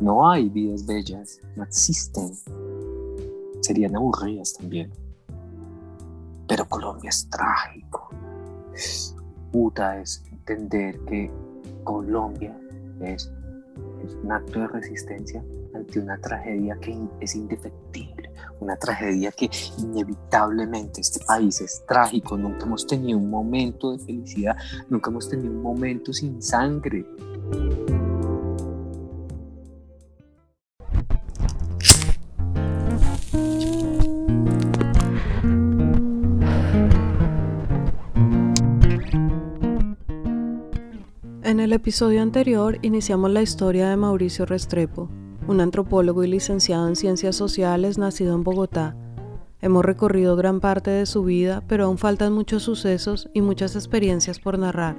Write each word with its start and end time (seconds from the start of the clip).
No 0.00 0.28
hay 0.28 0.48
vidas 0.48 0.86
bellas, 0.86 1.40
no 1.56 1.64
existen. 1.64 2.32
Serían 3.60 3.96
aburridas 3.96 4.54
también. 4.54 4.92
Pero 6.46 6.68
Colombia 6.68 7.10
es 7.10 7.28
trágico. 7.28 8.08
Puta 9.50 10.00
es 10.00 10.22
entender 10.30 10.98
que 11.00 11.30
Colombia 11.82 12.56
es, 13.00 13.30
es 14.04 14.14
un 14.22 14.30
acto 14.30 14.60
de 14.60 14.68
resistencia 14.68 15.42
ante 15.74 15.98
una 15.98 16.18
tragedia 16.18 16.78
que 16.80 16.96
es 17.20 17.34
indefectible, 17.34 18.30
una 18.60 18.76
tragedia 18.76 19.32
que 19.32 19.50
inevitablemente 19.78 21.00
este 21.00 21.24
país 21.24 21.60
es 21.60 21.84
trágico, 21.86 22.36
nunca 22.36 22.66
hemos 22.66 22.86
tenido 22.86 23.18
un 23.18 23.30
momento 23.30 23.92
de 23.92 23.98
felicidad, 23.98 24.56
nunca 24.88 25.10
hemos 25.10 25.28
tenido 25.28 25.50
un 25.50 25.62
momento 25.62 26.12
sin 26.12 26.40
sangre. 26.40 27.04
El 41.68 41.74
episodio 41.74 42.22
anterior 42.22 42.78
iniciamos 42.80 43.30
la 43.30 43.42
historia 43.42 43.90
de 43.90 43.96
Mauricio 43.98 44.46
Restrepo, 44.46 45.10
un 45.46 45.60
antropólogo 45.60 46.24
y 46.24 46.26
licenciado 46.26 46.88
en 46.88 46.96
ciencias 46.96 47.36
sociales 47.36 47.98
nacido 47.98 48.34
en 48.34 48.42
Bogotá. 48.42 48.96
Hemos 49.60 49.84
recorrido 49.84 50.34
gran 50.34 50.60
parte 50.60 50.90
de 50.90 51.04
su 51.04 51.24
vida, 51.24 51.62
pero 51.68 51.84
aún 51.84 51.98
faltan 51.98 52.32
muchos 52.32 52.62
sucesos 52.62 53.28
y 53.34 53.42
muchas 53.42 53.76
experiencias 53.76 54.40
por 54.40 54.58
narrar. 54.58 54.96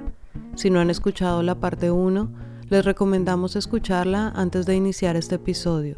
Si 0.54 0.70
no 0.70 0.78
han 0.78 0.90
escuchado 0.90 1.42
la 1.42 1.56
parte 1.56 1.90
1, 1.90 2.30
les 2.68 2.84
recomendamos 2.84 3.56
escucharla 3.56 4.28
antes 4.36 4.64
de 4.64 4.76
iniciar 4.76 5.16
este 5.16 5.34
episodio. 5.34 5.96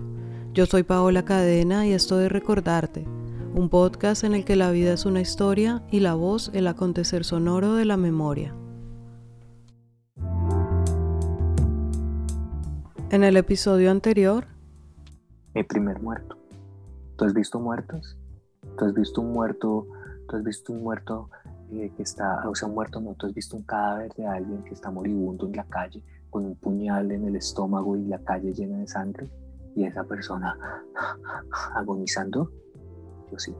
Yo 0.54 0.64
soy 0.64 0.84
Paola 0.84 1.26
Cadena 1.26 1.86
y 1.86 1.92
esto 1.92 2.18
es 2.18 2.32
Recordarte, 2.32 3.06
un 3.54 3.68
podcast 3.68 4.24
en 4.24 4.34
el 4.34 4.46
que 4.46 4.56
la 4.56 4.70
vida 4.70 4.94
es 4.94 5.04
una 5.04 5.20
historia 5.20 5.82
y 5.90 6.00
la 6.00 6.14
voz 6.14 6.50
el 6.54 6.66
acontecer 6.66 7.26
sonoro 7.26 7.74
de 7.74 7.84
la 7.84 7.98
memoria. 7.98 8.54
En 13.12 13.24
el 13.24 13.36
episodio 13.36 13.90
anterior. 13.90 14.46
Mi 15.54 15.62
primer 15.62 16.00
muerto. 16.00 16.34
¿Tú 17.16 17.26
has 17.26 17.34
visto 17.34 17.60
muertos? 17.60 18.16
¿Tú 18.78 18.86
has 18.86 18.94
visto 18.94 19.20
un 19.20 19.34
muerto? 19.34 19.86
¿Tú 20.26 20.36
has 20.36 20.42
visto 20.42 20.72
un 20.72 20.82
muerto 20.82 21.28
eh, 21.72 21.92
que 21.94 22.04
está, 22.04 22.48
o 22.48 22.54
sea, 22.54 22.68
un 22.68 22.74
muerto 22.74 23.02
no? 23.02 23.14
¿Tú 23.16 23.26
has 23.26 23.34
visto 23.34 23.54
un 23.54 23.64
cadáver 23.64 24.14
de 24.14 24.26
alguien 24.26 24.64
que 24.64 24.72
está 24.72 24.90
moribundo 24.90 25.46
en 25.46 25.52
la 25.52 25.64
calle 25.64 26.02
con 26.30 26.46
un 26.46 26.54
puñal 26.54 27.12
en 27.12 27.28
el 27.28 27.36
estómago 27.36 27.98
y 27.98 28.06
la 28.06 28.18
calle 28.20 28.54
llena 28.54 28.78
de 28.78 28.86
sangre? 28.86 29.30
Y 29.76 29.84
esa 29.84 30.04
persona 30.04 30.56
agonizando. 31.74 32.50
Yo 33.30 33.38
sí. 33.38 33.54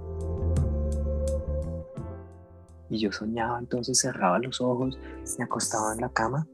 Y 2.89 3.00
yo 3.00 3.12
soñaba, 3.12 3.58
entonces 3.58 4.00
cerraba 4.00 4.39
los 4.39 4.62
ojos, 4.62 4.98
me 5.36 5.45
acostaba 5.45 5.92
en 5.92 6.00
la 6.00 6.08
cama 6.08 6.47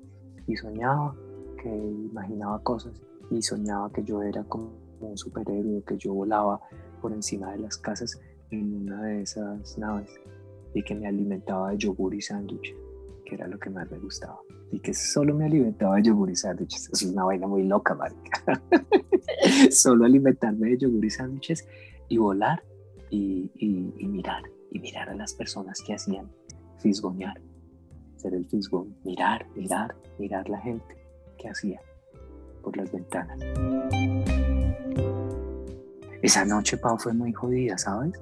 y 0.49 0.57
soñaba 0.57 1.15
que 1.63 1.69
imaginaba 1.69 2.63
cosas 2.63 3.01
y 3.31 3.43
soñaba 3.43 3.91
que 3.93 4.03
yo 4.03 4.23
era 4.23 4.43
como 4.45 4.73
un 5.01 5.17
superhéroe, 5.17 5.83
que 5.87 5.97
yo 5.99 6.15
volaba 6.15 6.61
por 7.01 7.13
encima 7.13 7.53
de 7.53 7.59
las 7.59 7.77
casas 7.77 8.19
en 8.51 8.75
una 8.75 9.03
de 9.03 9.23
esas 9.23 9.77
naves 9.79 10.11
y 10.75 10.83
que 10.83 10.95
me 10.95 11.07
alimentaba 11.07 11.71
de 11.71 11.79
yogur 11.79 12.15
y 12.15 12.21
sándwiches, 12.21 12.77
que 13.25 13.35
era 13.35 13.47
lo 13.47 13.59
que 13.59 13.71
más 13.71 13.91
me 13.91 13.99
gustaba. 13.99 14.39
Y 14.71 14.81
que 14.81 14.93
solo 14.93 15.35
me 15.35 15.47
alimentaba 15.47 15.97
de 15.97 16.03
yogur 16.03 16.31
y 16.31 16.37
sándwiches. 16.37 16.91
es 16.93 17.03
una 17.03 17.25
vaina 17.25 17.47
muy 17.47 17.65
loca, 17.65 17.95
marica. 17.95 18.63
solo 19.71 20.05
alimentarme 20.05 20.71
de 20.71 20.79
yogur 20.79 21.05
y 21.05 21.11
sándwiches 21.11 21.67
y 22.09 22.19
volar 22.19 22.63
y, 23.11 23.51
y, 23.57 24.07
mirar, 24.07 24.43
y 24.71 24.79
mirar 24.79 25.09
a 25.09 25.15
las 25.15 25.33
personas 25.35 25.81
que 25.83 25.95
hacían 25.95 26.31
fisgonear. 26.79 27.41
Ser 28.17 28.35
el 28.35 28.47
fisgón, 28.47 28.97
mirar, 29.05 29.47
mirar, 29.55 29.95
mirar 30.19 30.49
la 30.49 30.59
gente 30.61 30.98
que 31.39 31.49
hacía 31.49 31.81
por 32.63 32.77
las 32.77 32.93
ventanas. 32.93 33.39
Esa 36.21 36.45
noche, 36.45 36.77
Pau, 36.77 36.99
fue 36.99 37.15
muy 37.15 37.33
jodida, 37.33 37.79
¿sabes? 37.79 38.13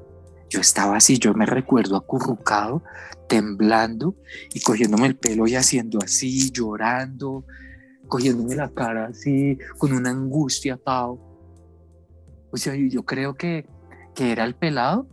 Yo 0.49 0.61
estaba 0.61 0.97
así, 0.97 1.19
yo 1.19 1.35
me 1.35 1.47
recuerdo 1.47 1.97
acurrucado, 1.97 2.83
temblando 3.29 4.15
y 4.55 4.61
cogiéndome 4.61 5.07
el 5.07 5.17
pelo 5.17 5.49
y 5.49 5.57
haciendo 5.57 5.99
así, 6.01 6.53
llorando, 6.53 7.45
cogiéndome 8.07 8.55
la 8.55 8.69
cara 8.69 9.07
así, 9.07 9.59
con 9.79 9.93
una 9.93 10.11
angustia, 10.11 10.77
Pau. 10.77 11.19
O 12.53 12.57
sea, 12.57 12.75
yo 12.77 13.05
creo 13.05 13.35
que, 13.35 13.67
que 14.15 14.31
era 14.31 14.45
el 14.45 14.55
pelado 14.55 15.09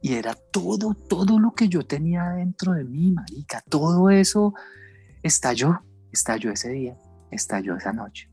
y 0.00 0.14
era 0.14 0.34
todo, 0.34 0.94
todo 0.94 1.38
lo 1.38 1.52
que 1.52 1.68
yo 1.68 1.82
tenía 1.82 2.30
dentro 2.30 2.72
de 2.72 2.84
mí, 2.84 3.12
marica. 3.12 3.62
Todo 3.68 4.08
eso 4.08 4.54
estalló, 5.22 5.82
estalló 6.10 6.50
ese 6.52 6.70
día 6.70 6.96
estalló 7.30 7.76
esa 7.76 7.92
noche. 7.92 8.28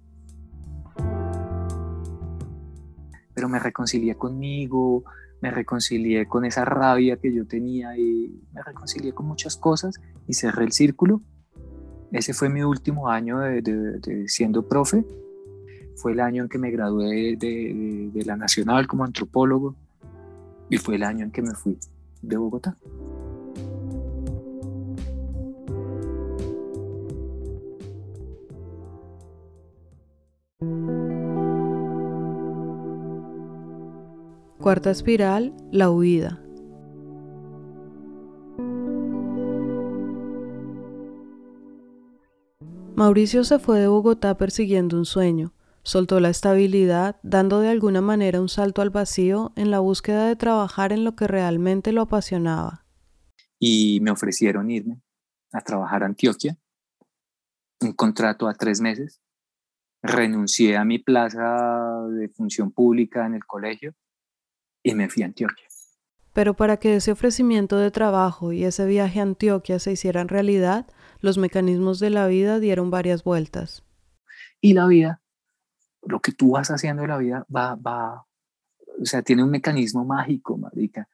Pero 3.33 3.49
me 3.49 3.59
reconcilié 3.59 4.15
conmigo, 4.15 5.03
me 5.41 5.51
reconcilié 5.51 6.27
con 6.27 6.45
esa 6.45 6.65
rabia 6.65 7.17
que 7.17 7.33
yo 7.33 7.45
tenía 7.45 7.97
y 7.97 8.41
me 8.51 8.63
reconcilié 8.63 9.13
con 9.13 9.27
muchas 9.27 9.57
cosas 9.57 9.99
y 10.27 10.33
cerré 10.33 10.65
el 10.65 10.71
círculo. 10.71 11.21
Ese 12.11 12.33
fue 12.33 12.49
mi 12.49 12.63
último 12.63 13.09
año 13.09 13.39
de, 13.39 14.23
siendo 14.27 14.67
profe. 14.67 15.05
Fue 15.95 16.13
el 16.13 16.19
año 16.19 16.43
en 16.43 16.49
que 16.49 16.57
me 16.57 16.71
gradué 16.71 17.35
de, 17.37 18.09
de 18.13 18.25
la 18.25 18.35
Nacional 18.35 18.87
como 18.87 19.03
antropólogo 19.03 19.75
y 20.69 20.77
fue 20.77 20.95
el 20.95 21.03
año 21.03 21.25
en 21.25 21.31
que 21.31 21.41
me 21.41 21.53
fui 21.53 21.77
de 22.21 22.37
Bogotá. 22.37 22.75
Cuarta 34.67 34.91
espiral, 34.91 35.55
la 35.71 35.89
huida. 35.89 36.43
Mauricio 42.97 43.45
se 43.45 43.59
fue 43.59 43.79
de 43.79 43.87
Bogotá 43.87 44.35
persiguiendo 44.35 44.97
un 44.97 45.05
sueño, 45.05 45.53
soltó 45.83 46.19
la 46.19 46.27
estabilidad, 46.27 47.17
dando 47.23 47.61
de 47.61 47.69
alguna 47.69 48.01
manera 48.01 48.41
un 48.41 48.49
salto 48.49 48.81
al 48.81 48.89
vacío 48.89 49.53
en 49.55 49.71
la 49.71 49.79
búsqueda 49.79 50.27
de 50.27 50.35
trabajar 50.35 50.91
en 50.91 51.05
lo 51.05 51.15
que 51.15 51.27
realmente 51.27 51.93
lo 51.93 52.01
apasionaba. 52.01 52.85
Y 53.57 54.01
me 54.01 54.11
ofrecieron 54.11 54.69
irme 54.69 55.01
a 55.53 55.61
trabajar 55.61 56.03
a 56.03 56.07
Antioquia, 56.07 56.57
un 57.79 57.93
contrato 57.93 58.49
a 58.49 58.53
tres 58.53 58.81
meses. 58.81 59.21
Renuncié 60.03 60.75
a 60.75 60.83
mi 60.83 60.99
plaza 60.99 62.05
de 62.09 62.27
función 62.27 62.73
pública 62.73 63.25
en 63.25 63.35
el 63.35 63.45
colegio 63.45 63.95
y 64.83 64.95
me 64.95 65.09
fui 65.09 65.23
a 65.23 65.27
Antioquia. 65.27 65.65
Pero 66.33 66.55
para 66.55 66.77
que 66.77 66.95
ese 66.95 67.11
ofrecimiento 67.11 67.77
de 67.77 67.89
trabajo 67.89 68.51
y 68.51 68.63
ese 68.63 68.85
viaje 68.85 69.19
a 69.19 69.23
Antioquia 69.23 69.79
se 69.79 69.91
hicieran 69.91 70.27
realidad, 70.27 70.85
los 71.19 71.37
mecanismos 71.39 71.99
de 71.99 72.11
la 72.11 72.27
vida 72.27 72.59
dieron 72.59 72.91
varias 72.91 73.23
vueltas. 73.23 73.83
Y 74.61 74.73
la 74.73 74.85
vida, 74.87 75.21
lo 76.03 76.19
que 76.19 76.31
tú 76.31 76.51
vas 76.51 76.69
haciendo 76.69 77.03
en 77.03 77.09
la 77.09 77.17
vida 77.17 77.45
va, 77.53 77.75
va, 77.75 78.27
o 79.01 79.05
sea, 79.05 79.23
tiene 79.23 79.43
un 79.43 79.49
mecanismo 79.49 80.05
mágico, 80.05 80.57
marica. 80.57 81.09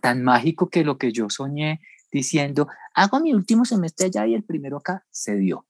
Tan 0.00 0.24
mágico 0.24 0.70
que 0.70 0.82
lo 0.82 0.96
que 0.96 1.12
yo 1.12 1.28
soñé 1.28 1.80
diciendo, 2.10 2.68
hago 2.94 3.20
mi 3.20 3.34
último 3.34 3.66
semestre 3.66 4.06
allá 4.06 4.26
y 4.26 4.34
el 4.34 4.44
primero 4.44 4.78
acá, 4.78 5.04
se 5.10 5.36
dio 5.36 5.66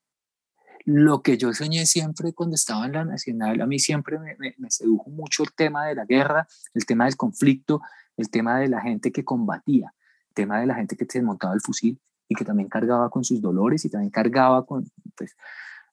lo 0.90 1.20
que 1.20 1.36
yo 1.36 1.52
soñé 1.52 1.84
siempre 1.84 2.32
cuando 2.32 2.54
estaba 2.54 2.86
en 2.86 2.92
la 2.92 3.04
Nacional, 3.04 3.60
a 3.60 3.66
mí 3.66 3.78
siempre 3.78 4.18
me, 4.18 4.70
sedujo 4.70 5.10
mucho 5.10 5.42
el 5.42 5.52
tema 5.52 5.86
de 5.86 5.94
la 5.94 6.06
guerra, 6.06 6.48
el 6.72 6.86
tema 6.86 7.04
del 7.04 7.14
conflicto, 7.14 7.82
el 8.16 8.30
tema 8.30 8.58
de 8.58 8.68
la 8.68 8.80
gente 8.80 9.12
que 9.12 9.22
combatía, 9.22 9.92
el 10.30 10.34
tema 10.34 10.60
de 10.60 10.64
la 10.64 10.74
gente 10.74 10.96
que 10.96 11.04
se 11.04 11.18
desmontaba 11.18 11.52
el 11.52 11.60
fusil 11.60 12.00
y 12.26 12.34
que 12.34 12.42
también 12.42 12.70
cargaba 12.70 13.10
con 13.10 13.22
sus 13.22 13.42
dolores 13.42 13.84
y 13.84 13.90
también 13.90 14.10
cargaba 14.10 14.64
con, 14.64 14.90
pues, 15.14 15.36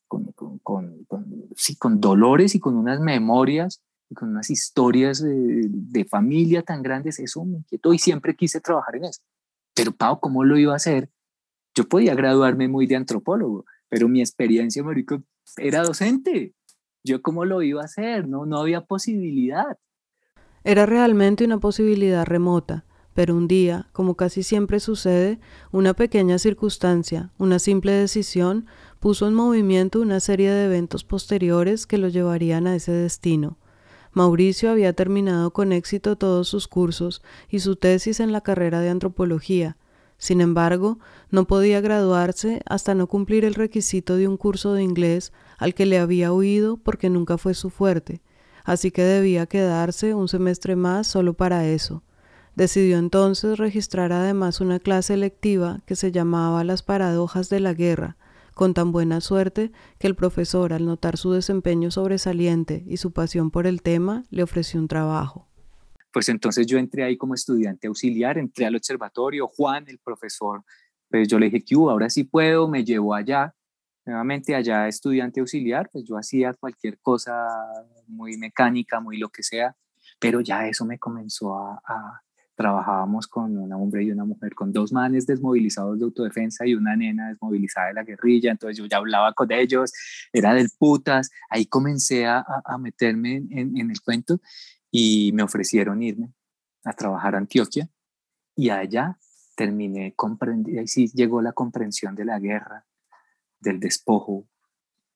con, 0.07 0.33
sí, 1.57 1.75
con 1.75 1.99
dolores 1.99 2.55
y 2.55 2.61
con 2.61 2.77
unas 2.77 3.01
memorias 3.01 3.81
y 4.09 4.15
con 4.15 4.29
unas 4.29 4.49
historias 4.49 5.21
de, 5.21 5.67
de, 5.69 6.05
familia 6.05 6.61
tan 6.61 6.81
grandes, 6.81 7.19
eso 7.19 7.43
me 7.43 7.57
inquietó 7.57 7.93
y 7.93 7.99
siempre 7.99 8.33
quise 8.33 8.61
trabajar 8.61 8.95
en 8.95 9.03
eso. 9.03 9.21
Pero 9.73 9.91
Pau, 9.91 10.21
¿cómo 10.21 10.45
lo 10.45 10.57
iba 10.57 10.71
a 10.71 10.77
hacer? 10.77 11.09
Yo 11.73 11.83
podía 11.89 12.15
graduarme 12.15 12.69
muy 12.69 12.87
de 12.87 12.95
antropólogo, 12.95 13.65
pero 13.95 14.09
mi 14.09 14.19
experiencia, 14.19 14.83
marico, 14.83 15.23
era 15.55 15.81
docente. 15.81 16.53
Yo 17.01 17.21
cómo 17.21 17.45
lo 17.45 17.61
iba 17.61 17.81
a 17.81 17.85
hacer, 17.85 18.27
no, 18.27 18.45
no 18.45 18.59
había 18.59 18.81
posibilidad. 18.81 19.77
Era 20.65 20.85
realmente 20.85 21.45
una 21.45 21.61
posibilidad 21.61 22.25
remota, 22.25 22.83
pero 23.13 23.37
un 23.37 23.47
día, 23.47 23.87
como 23.93 24.15
casi 24.15 24.43
siempre 24.43 24.81
sucede, 24.81 25.39
una 25.71 25.93
pequeña 25.93 26.39
circunstancia, 26.39 27.31
una 27.37 27.57
simple 27.57 27.93
decisión, 27.93 28.65
puso 28.99 29.29
en 29.29 29.33
movimiento 29.33 30.01
una 30.01 30.19
serie 30.19 30.51
de 30.51 30.65
eventos 30.65 31.05
posteriores 31.05 31.87
que 31.87 31.97
lo 31.97 32.09
llevarían 32.09 32.67
a 32.67 32.75
ese 32.75 32.91
destino. 32.91 33.59
Mauricio 34.11 34.71
había 34.71 34.91
terminado 34.91 35.53
con 35.53 35.71
éxito 35.71 36.17
todos 36.17 36.49
sus 36.49 36.67
cursos 36.67 37.21
y 37.47 37.59
su 37.59 37.77
tesis 37.77 38.19
en 38.19 38.33
la 38.33 38.41
carrera 38.41 38.81
de 38.81 38.89
antropología. 38.89 39.77
Sin 40.17 40.41
embargo, 40.41 40.99
no 41.29 41.45
podía 41.45 41.81
graduarse 41.81 42.61
hasta 42.65 42.95
no 42.95 43.07
cumplir 43.07 43.45
el 43.45 43.53
requisito 43.53 44.15
de 44.15 44.27
un 44.27 44.37
curso 44.37 44.73
de 44.73 44.83
inglés 44.83 45.33
al 45.57 45.73
que 45.73 45.85
le 45.85 45.99
había 45.99 46.31
huido 46.31 46.77
porque 46.77 47.09
nunca 47.09 47.37
fue 47.37 47.53
su 47.53 47.69
fuerte, 47.69 48.21
así 48.63 48.91
que 48.91 49.03
debía 49.03 49.45
quedarse 49.45 50.13
un 50.13 50.27
semestre 50.27 50.75
más 50.75 51.07
solo 51.07 51.33
para 51.33 51.67
eso. 51.67 52.03
Decidió 52.55 52.97
entonces 52.97 53.57
registrar 53.57 54.13
además 54.13 54.61
una 54.61 54.79
clase 54.79 55.13
electiva 55.13 55.81
que 55.85 55.97
se 55.97 56.13
llamaba 56.13 56.63
Las 56.63 56.83
paradojas 56.83 57.49
de 57.49 57.59
la 57.59 57.73
guerra, 57.73 58.17
con 58.53 58.73
tan 58.73 58.93
buena 58.93 59.19
suerte 59.19 59.73
que 59.99 60.07
el 60.07 60.15
profesor, 60.15 60.71
al 60.71 60.85
notar 60.85 61.17
su 61.17 61.33
desempeño 61.33 61.91
sobresaliente 61.91 62.85
y 62.87 62.97
su 62.97 63.11
pasión 63.11 63.51
por 63.51 63.67
el 63.67 63.81
tema, 63.81 64.23
le 64.29 64.43
ofreció 64.43 64.79
un 64.79 64.87
trabajo. 64.87 65.49
Pues 66.15 66.29
entonces 66.29 66.65
yo 66.65 66.77
entré 66.77 67.03
ahí 67.03 67.17
como 67.17 67.33
estudiante 67.33 67.87
auxiliar, 67.87 68.37
entré 68.37 68.65
al 68.65 68.77
observatorio, 68.77 69.49
Juan, 69.49 69.83
el 69.89 69.99
profesor, 69.99 70.63
pues 71.09 71.27
yo 71.27 71.37
le 71.37 71.47
dije 71.47 71.65
que 71.65 71.75
ahora 71.75 72.09
sí 72.09 72.23
puedo, 72.23 72.69
me 72.69 72.85
llevó 72.85 73.13
allá, 73.13 73.53
nuevamente 74.05 74.55
allá 74.55 74.87
estudiante 74.87 75.41
auxiliar, 75.41 75.89
pues 75.91 76.05
yo 76.05 76.15
hacía 76.17 76.53
cualquier 76.53 76.99
cosa 76.99 77.33
muy 78.07 78.37
mecánica, 78.37 79.01
muy 79.01 79.17
lo 79.17 79.27
que 79.27 79.43
sea, 79.43 79.75
pero 80.17 80.39
ya 80.39 80.65
eso 80.69 80.85
me 80.85 80.97
comenzó 80.97 81.53
a, 81.53 82.21
trabajábamos 82.55 83.27
con 83.27 83.57
un 83.57 83.73
hombre 83.73 84.03
y 84.03 84.11
una 84.11 84.23
mujer, 84.23 84.55
con 84.55 84.71
dos 84.71 84.93
manes 84.93 85.27
desmovilizados 85.27 85.99
de 85.99 86.05
autodefensa 86.05 86.65
y 86.65 86.75
una 86.75 86.95
nena 86.95 87.27
desmovilizada 87.27 87.87
de 87.87 87.93
la 87.93 88.03
guerrilla, 88.05 88.51
entonces 88.51 88.77
yo 88.77 88.85
ya 88.85 88.97
hablaba 88.97 89.33
con 89.33 89.51
ellos, 89.51 89.91
era 90.31 90.53
del 90.53 90.69
putas, 90.79 91.29
ahí 91.49 91.65
comencé 91.65 92.25
a, 92.25 92.45
a 92.63 92.77
meterme 92.77 93.43
en, 93.49 93.75
en, 93.75 93.91
el 93.91 93.99
cuento 93.99 94.39
y 94.97 95.33
me 95.33 95.43
ofrecieron 95.43 96.01
irme 96.01 96.33
a 96.85 96.93
trabajar 96.93 97.35
a 97.35 97.39
Antioquia 97.39 97.89
y 98.55 98.69
allá 98.69 99.19
terminé, 99.57 100.13
comprendiendo, 100.15 100.79
ahí 100.79 100.87
sí 100.87 101.11
llegó 101.13 101.41
la 101.41 101.51
comprensión 101.51 102.15
de 102.15 102.23
la 102.23 102.39
guerra, 102.39 102.85
del 103.59 103.81
despojo, 103.81 104.47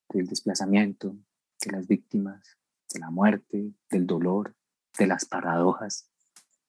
del 0.10 0.28
desplazamiento, 0.28 1.16
de 1.64 1.72
las 1.72 1.88
víctimas, 1.88 2.58
de 2.94 3.00
la 3.00 3.10
muerte, 3.10 3.74
del 3.90 4.06
dolor, 4.06 4.54
de 4.98 5.08
las 5.08 5.24
paradojas 5.24 6.10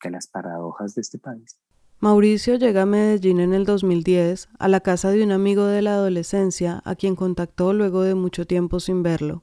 de 0.02 0.10
las 0.10 0.28
paradojas 0.28 0.94
de 0.94 1.02
este 1.02 1.18
país. 1.18 1.58
Mauricio 1.98 2.54
llega 2.54 2.82
a 2.82 2.86
Medellín 2.86 3.40
en 3.40 3.52
el 3.52 3.66
2010 3.66 4.48
a 4.58 4.68
la 4.68 4.80
casa 4.80 5.10
de 5.10 5.22
un 5.22 5.32
amigo 5.32 5.66
de 5.66 5.82
la 5.82 5.94
adolescencia 5.94 6.80
a 6.84 6.94
quien 6.94 7.16
contactó 7.16 7.72
luego 7.72 8.02
de 8.02 8.14
mucho 8.14 8.46
tiempo 8.46 8.80
sin 8.80 9.02
verlo. 9.02 9.42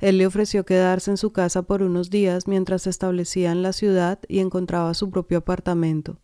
Él 0.00 0.16
le 0.16 0.26
ofreció 0.26 0.64
quedarse 0.64 1.10
en 1.10 1.18
su 1.18 1.32
casa 1.32 1.62
por 1.62 1.82
unos 1.82 2.08
días 2.08 2.48
mientras 2.48 2.82
se 2.82 2.90
establecía 2.90 3.52
en 3.52 3.62
la 3.62 3.74
ciudad 3.74 4.18
y 4.28 4.38
encontraba 4.38 4.94
su 4.94 5.10
propio 5.10 5.38
apartamento. 5.38 6.18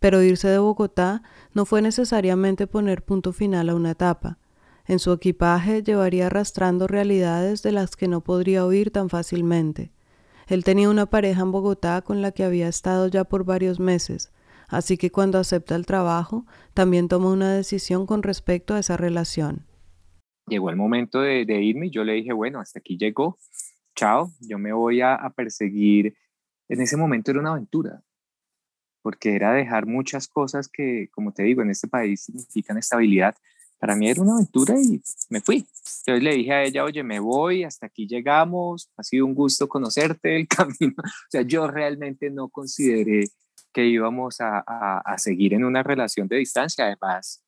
Pero 0.00 0.22
irse 0.22 0.48
de 0.48 0.58
Bogotá 0.58 1.22
no 1.52 1.66
fue 1.66 1.82
necesariamente 1.82 2.66
poner 2.66 3.04
punto 3.04 3.32
final 3.32 3.68
a 3.68 3.74
una 3.74 3.90
etapa. 3.90 4.38
En 4.86 4.98
su 4.98 5.12
equipaje 5.12 5.82
llevaría 5.82 6.26
arrastrando 6.26 6.86
realidades 6.86 7.62
de 7.62 7.72
las 7.72 7.96
que 7.96 8.08
no 8.08 8.22
podría 8.22 8.64
huir 8.64 8.90
tan 8.90 9.10
fácilmente. 9.10 9.92
Él 10.46 10.64
tenía 10.64 10.88
una 10.88 11.04
pareja 11.04 11.42
en 11.42 11.52
Bogotá 11.52 12.00
con 12.00 12.22
la 12.22 12.32
que 12.32 12.44
había 12.44 12.68
estado 12.68 13.08
ya 13.08 13.24
por 13.24 13.44
varios 13.44 13.78
meses, 13.78 14.30
así 14.68 14.96
que 14.96 15.12
cuando 15.12 15.38
acepta 15.38 15.76
el 15.76 15.84
trabajo, 15.84 16.46
también 16.72 17.08
toma 17.08 17.28
una 17.28 17.52
decisión 17.52 18.06
con 18.06 18.22
respecto 18.22 18.72
a 18.72 18.78
esa 18.78 18.96
relación. 18.96 19.67
Llegó 20.48 20.70
el 20.70 20.76
momento 20.76 21.20
de, 21.20 21.42
irme 21.62 21.86
y 21.86 21.90
yo 21.90 22.04
le 22.04 22.14
dije, 22.14 22.32
bueno, 22.32 22.60
hasta 22.60 22.78
aquí 22.78 22.96
llegó, 22.96 23.38
chao, 23.94 24.32
yo 24.40 24.58
me 24.58 24.72
voy 24.72 25.00
a, 25.00 25.14
a 25.14 25.30
perseguir. 25.30 26.16
En 26.68 26.80
ese 26.80 26.96
momento 26.96 27.30
era 27.30 27.40
una 27.40 27.52
aventura, 27.52 28.02
porque 29.02 29.34
era 29.34 29.52
dejar 29.52 29.86
muchas 29.86 30.28
cosas 30.28 30.68
que, 30.68 31.08
como 31.12 31.32
te 31.32 31.42
digo, 31.42 31.62
en 31.62 31.70
este 31.70 31.88
país 31.88 32.22
significan 32.24 32.78
estabilidad, 32.78 33.36
para 33.78 33.94
mí 33.94 34.08
era 34.08 34.22
una 34.22 34.34
aventura 34.34 34.74
y 34.80 35.00
me 35.30 35.40
fui. 35.40 35.66
Entonces 36.00 36.22
le 36.22 36.34
dije 36.34 36.52
a 36.52 36.64
ella, 36.64 36.84
oye, 36.84 37.02
me 37.02 37.20
voy, 37.20 37.62
hasta 37.62 37.86
aquí 37.86 38.06
llegamos, 38.06 38.90
ha 38.96 39.02
sido 39.02 39.24
un 39.24 39.34
gusto 39.34 39.68
conocerte 39.68 40.36
el 40.36 40.48
camino. 40.48 40.94
O 40.98 41.30
sea, 41.30 41.42
yo 41.42 41.68
realmente 41.68 42.30
no 42.30 42.48
consideré 42.48 43.28
que 43.72 43.86
íbamos 43.86 44.40
a, 44.40 44.58
a, 44.58 45.18
seguir 45.18 45.54
en 45.54 45.64
una 45.64 45.82
relación 45.82 46.26
de 46.26 46.36
distancia. 46.36 46.86
Además, 46.86 47.44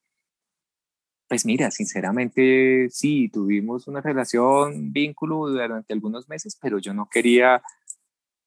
pues 1.31 1.47
mira, 1.47 1.71
sinceramente 1.71 2.89
sí, 2.91 3.29
tuvimos 3.29 3.87
una 3.87 4.01
relación, 4.01 4.93
vínculo 4.93 5.49
durante 5.49 5.93
algunos 5.93 6.29
meses, 6.29 6.59
pero 6.61 6.79
yo 6.79 6.93
no 6.93 7.09
quería, 7.09 7.63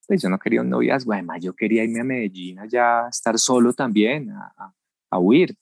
pues 0.05 0.21
yo 0.21 0.27
no 0.27 0.37
quería 0.37 0.59
un 0.59 0.69
noviazgo. 0.69 1.13
Además, 1.13 1.41
yo 1.41 1.55
quería 1.55 1.85
irme 1.85 2.01
a 2.01 2.03
Medellín 2.03 2.59
allá, 2.59 3.07
estar 3.07 3.39
solo 3.39 3.71
también, 3.71 4.31
a, 4.31 4.75
a 5.09 5.19
huir 5.19 5.55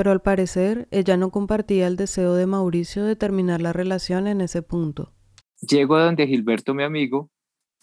pero 0.00 0.12
al 0.12 0.22
parecer 0.22 0.88
ella 0.90 1.18
no 1.18 1.30
compartía 1.30 1.86
el 1.86 1.96
deseo 1.96 2.34
de 2.34 2.46
Mauricio 2.46 3.04
de 3.04 3.16
terminar 3.16 3.60
la 3.60 3.74
relación 3.74 4.28
en 4.28 4.40
ese 4.40 4.62
punto. 4.62 5.12
Llego 5.60 5.96
a 5.96 6.04
donde 6.04 6.26
Gilberto, 6.26 6.72
mi 6.72 6.84
amigo, 6.84 7.30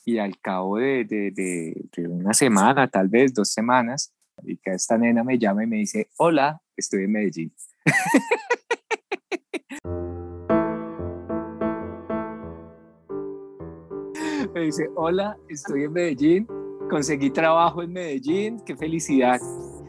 y 0.03 0.17
al 0.17 0.39
cabo 0.39 0.77
de, 0.77 1.05
de, 1.05 2.07
una 2.07 2.33
semana, 2.33 2.87
tal 2.87 3.07
vez 3.07 3.35
dos 3.35 3.49
semanas, 3.49 4.15
y 4.41 4.57
que 4.57 4.71
esta 4.71 4.97
nena 4.97 5.23
me 5.23 5.37
llama 5.37 5.63
y 5.63 5.67
me 5.67 5.77
dice, 5.77 6.09
hola, 6.17 6.59
estoy 6.75 7.03
en 7.03 7.11
Medellín. 7.11 7.53
dice, 14.61 14.89
hola, 14.95 15.37
estoy 15.49 15.83
en 15.83 15.93
Medellín, 15.93 16.47
conseguí 16.89 17.29
trabajo 17.29 17.81
en 17.83 17.93
Medellín, 17.93 18.59
qué 18.65 18.75
felicidad. 18.75 19.39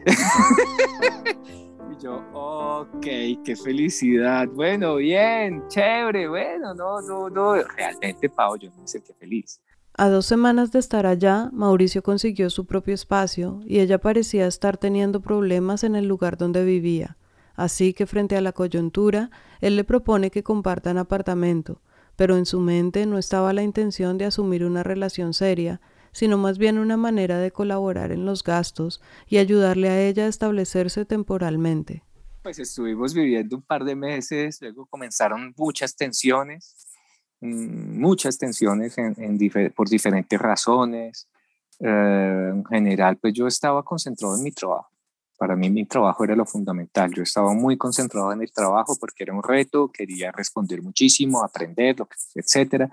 yo, 2.01 2.23
ok, 2.33 3.05
qué 3.43 3.55
felicidad. 3.55 4.47
Bueno, 4.47 4.95
bien, 4.95 5.63
chévere, 5.67 6.27
bueno, 6.27 6.73
no, 6.73 7.01
no, 7.01 7.29
no. 7.29 7.55
Realmente, 7.55 8.29
Pau, 8.29 8.57
yo 8.57 8.69
no 8.69 8.77
me 8.81 8.87
sentí 8.87 9.13
feliz. 9.19 9.61
A 9.93 10.07
dos 10.07 10.25
semanas 10.25 10.71
de 10.71 10.79
estar 10.79 11.05
allá, 11.05 11.49
Mauricio 11.51 12.01
consiguió 12.01 12.49
su 12.49 12.65
propio 12.65 12.93
espacio 12.93 13.59
y 13.65 13.79
ella 13.79 13.97
parecía 13.97 14.47
estar 14.47 14.77
teniendo 14.77 15.19
problemas 15.19 15.83
en 15.83 15.95
el 15.95 16.07
lugar 16.07 16.37
donde 16.37 16.63
vivía. 16.63 17.17
Así 17.55 17.93
que 17.93 18.05
frente 18.05 18.37
a 18.37 18.41
la 18.41 18.53
coyuntura, 18.53 19.29
él 19.59 19.75
le 19.75 19.83
propone 19.83 20.31
que 20.31 20.43
compartan 20.43 20.97
apartamento, 20.97 21.81
pero 22.19 22.35
en 22.35 22.45
su 22.45 22.59
mente 22.59 23.05
no 23.05 23.17
estaba 23.17 23.53
la 23.53 23.63
intención 23.63 24.17
de 24.17 24.25
asumir 24.25 24.65
una 24.65 24.83
relación 24.83 25.33
seria, 25.33 25.79
sino 26.11 26.37
más 26.37 26.57
bien 26.57 26.77
una 26.77 26.97
manera 26.97 27.37
de 27.39 27.49
colaborar 27.49 28.11
en 28.11 28.25
los 28.25 28.43
gastos 28.43 29.01
y 29.25 29.37
ayudarle 29.37 29.87
a 29.87 30.01
ella 30.01 30.25
a 30.25 30.27
establecerse 30.27 31.05
temporalmente. 31.05 32.03
Pues 32.43 32.59
estuvimos 32.59 33.13
viviendo 33.13 33.55
un 33.55 33.61
par 33.61 33.85
de 33.85 33.95
meses, 33.95 34.61
luego 34.61 34.85
comenzaron 34.87 35.53
muchas 35.55 35.95
tensiones, 35.95 36.75
mm, 37.39 38.01
muchas 38.01 38.37
tensiones 38.37 38.97
en, 38.97 39.39
por 39.73 39.87
diferentes 39.87 40.37
razones. 40.37 41.29
Eh, 41.79 42.49
en 42.53 42.65
general, 42.65 43.15
pues 43.15 43.33
yo 43.33 43.47
estaba 43.47 43.81
concentrado 43.81 44.35
en 44.35 44.43
mi 44.43 44.51
trabajo. 44.51 44.89
Para 45.39 45.55
mí 45.55 45.69
mi 45.69 45.85
trabajo 45.85 46.25
era 46.25 46.35
lo 46.35 46.45
fundamental. 46.45 47.13
Yo 47.13 47.23
estaba 47.23 47.53
muy 47.53 47.77
concentrado 47.77 48.33
en 48.33 48.41
el 48.41 48.51
trabajo 48.51 48.97
porque 48.99 49.23
era 49.23 49.33
un 49.33 49.41
reto, 49.41 49.89
quería 49.89 50.33
responder 50.33 50.83
muchísimo, 50.83 51.41
aprender, 51.41 51.95
etcétera. 52.35 52.89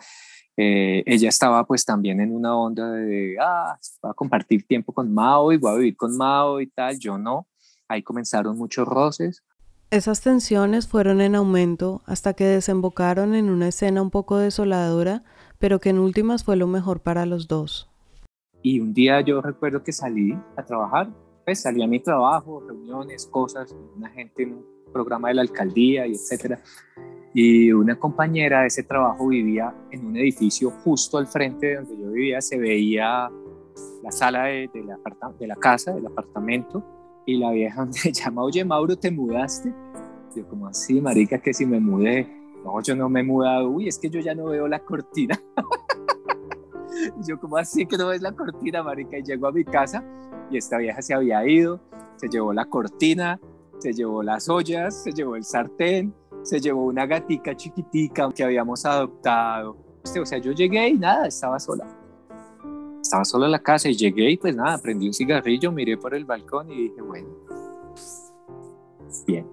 Eh, 0.56 1.02
ella 1.06 1.28
estaba 1.28 1.66
pues 1.66 1.84
también 1.84 2.20
en 2.20 2.32
una 2.32 2.56
onda 2.56 2.92
de, 2.92 3.36
ah, 3.40 3.76
voy 4.00 4.10
a 4.12 4.14
compartir 4.14 4.64
tiempo 4.64 4.92
con 4.92 5.12
Mao 5.12 5.52
y 5.52 5.56
voy 5.56 5.72
a 5.72 5.74
vivir 5.74 5.96
con 5.96 6.16
Mao 6.16 6.60
y 6.60 6.68
tal, 6.68 6.96
yo 7.00 7.18
no. 7.18 7.48
Ahí 7.88 8.04
comenzaron 8.04 8.56
muchos 8.56 8.86
roces. 8.86 9.42
Esas 9.90 10.20
tensiones 10.20 10.86
fueron 10.86 11.20
en 11.20 11.34
aumento 11.34 12.02
hasta 12.06 12.34
que 12.34 12.44
desembocaron 12.44 13.34
en 13.34 13.50
una 13.50 13.66
escena 13.66 14.02
un 14.02 14.10
poco 14.10 14.38
desoladora, 14.38 15.24
pero 15.58 15.80
que 15.80 15.90
en 15.90 15.98
últimas 15.98 16.44
fue 16.44 16.54
lo 16.54 16.68
mejor 16.68 17.00
para 17.00 17.26
los 17.26 17.48
dos. 17.48 17.90
Y 18.62 18.78
un 18.78 18.94
día 18.94 19.20
yo 19.20 19.42
recuerdo 19.42 19.82
que 19.82 19.92
salí 19.92 20.38
a 20.56 20.64
trabajar, 20.64 21.08
pues 21.46 21.60
salí 21.60 21.80
a 21.80 21.86
mi 21.86 22.00
trabajo, 22.00 22.60
reuniones, 22.66 23.24
cosas, 23.26 23.72
una 23.96 24.10
gente 24.10 24.42
en 24.42 24.54
un 24.54 24.66
programa 24.92 25.28
de 25.28 25.34
la 25.34 25.42
alcaldía 25.42 26.04
y 26.04 26.14
etcétera. 26.14 26.60
Y 27.32 27.70
una 27.70 27.96
compañera 27.96 28.62
de 28.62 28.66
ese 28.66 28.82
trabajo 28.82 29.28
vivía 29.28 29.72
en 29.92 30.06
un 30.06 30.16
edificio 30.16 30.70
justo 30.82 31.18
al 31.18 31.28
frente 31.28 31.66
de 31.68 31.76
donde 31.76 31.96
yo 31.98 32.10
vivía, 32.10 32.40
se 32.40 32.58
veía 32.58 33.30
la 34.02 34.10
sala 34.10 34.46
de, 34.46 34.68
la, 34.84 34.98
de 35.38 35.46
la 35.46 35.54
casa, 35.54 35.92
del 35.92 36.06
apartamento, 36.06 36.84
y 37.24 37.36
la 37.36 37.52
vieja 37.52 37.84
me 38.04 38.12
llama, 38.12 38.42
oye 38.42 38.64
Mauro, 38.64 38.96
¿te 38.96 39.12
mudaste? 39.12 39.72
Yo 40.34 40.48
como 40.48 40.66
así, 40.66 41.00
marica, 41.00 41.38
que 41.38 41.54
si 41.54 41.64
me 41.64 41.78
mudé. 41.78 42.26
No, 42.64 42.82
yo 42.82 42.96
no 42.96 43.08
me 43.08 43.20
he 43.20 43.22
mudado. 43.22 43.70
Uy, 43.70 43.86
es 43.86 44.00
que 44.00 44.10
yo 44.10 44.18
ya 44.18 44.34
no 44.34 44.46
veo 44.46 44.66
la 44.66 44.80
cortina. 44.80 45.40
yo 47.26 47.38
como 47.38 47.56
así 47.56 47.86
que 47.86 47.96
no 47.96 48.08
ves 48.08 48.22
la 48.22 48.32
cortina, 48.32 48.82
marica. 48.82 49.18
Y 49.18 49.22
llego 49.22 49.46
a 49.46 49.52
mi 49.52 49.64
casa 49.64 50.04
y 50.50 50.56
esta 50.56 50.78
vieja 50.78 51.02
se 51.02 51.14
había 51.14 51.46
ido, 51.46 51.80
se 52.16 52.28
llevó 52.28 52.52
la 52.52 52.64
cortina, 52.64 53.40
se 53.78 53.92
llevó 53.92 54.22
las 54.22 54.48
ollas, 54.48 55.02
se 55.02 55.12
llevó 55.12 55.36
el 55.36 55.44
sartén, 55.44 56.14
se 56.42 56.60
llevó 56.60 56.84
una 56.84 57.06
gatica 57.06 57.56
chiquitica 57.56 58.30
que 58.32 58.44
habíamos 58.44 58.84
adoptado. 58.84 59.76
Este, 60.04 60.20
o 60.20 60.26
sea, 60.26 60.38
yo 60.38 60.52
llegué 60.52 60.88
y 60.88 60.94
nada, 60.94 61.26
estaba 61.26 61.58
sola. 61.58 61.86
Estaba 63.00 63.24
sola 63.24 63.46
en 63.46 63.52
la 63.52 63.58
casa 63.58 63.88
y 63.88 63.96
llegué 63.96 64.30
y 64.30 64.36
pues 64.36 64.54
nada, 64.54 64.78
prendí 64.78 65.06
un 65.06 65.14
cigarrillo, 65.14 65.70
miré 65.72 65.96
por 65.96 66.14
el 66.14 66.24
balcón 66.24 66.70
y 66.70 66.88
dije, 66.88 67.02
bueno, 67.02 67.28
bien, 69.26 69.46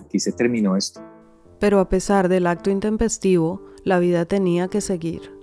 aquí 0.00 0.18
se 0.18 0.32
terminó 0.32 0.76
esto. 0.76 1.00
Pero 1.58 1.80
a 1.80 1.88
pesar 1.88 2.28
del 2.28 2.46
acto 2.46 2.70
intempestivo, 2.70 3.62
la 3.84 3.98
vida 3.98 4.26
tenía 4.26 4.68
que 4.68 4.80
seguir. 4.80 5.33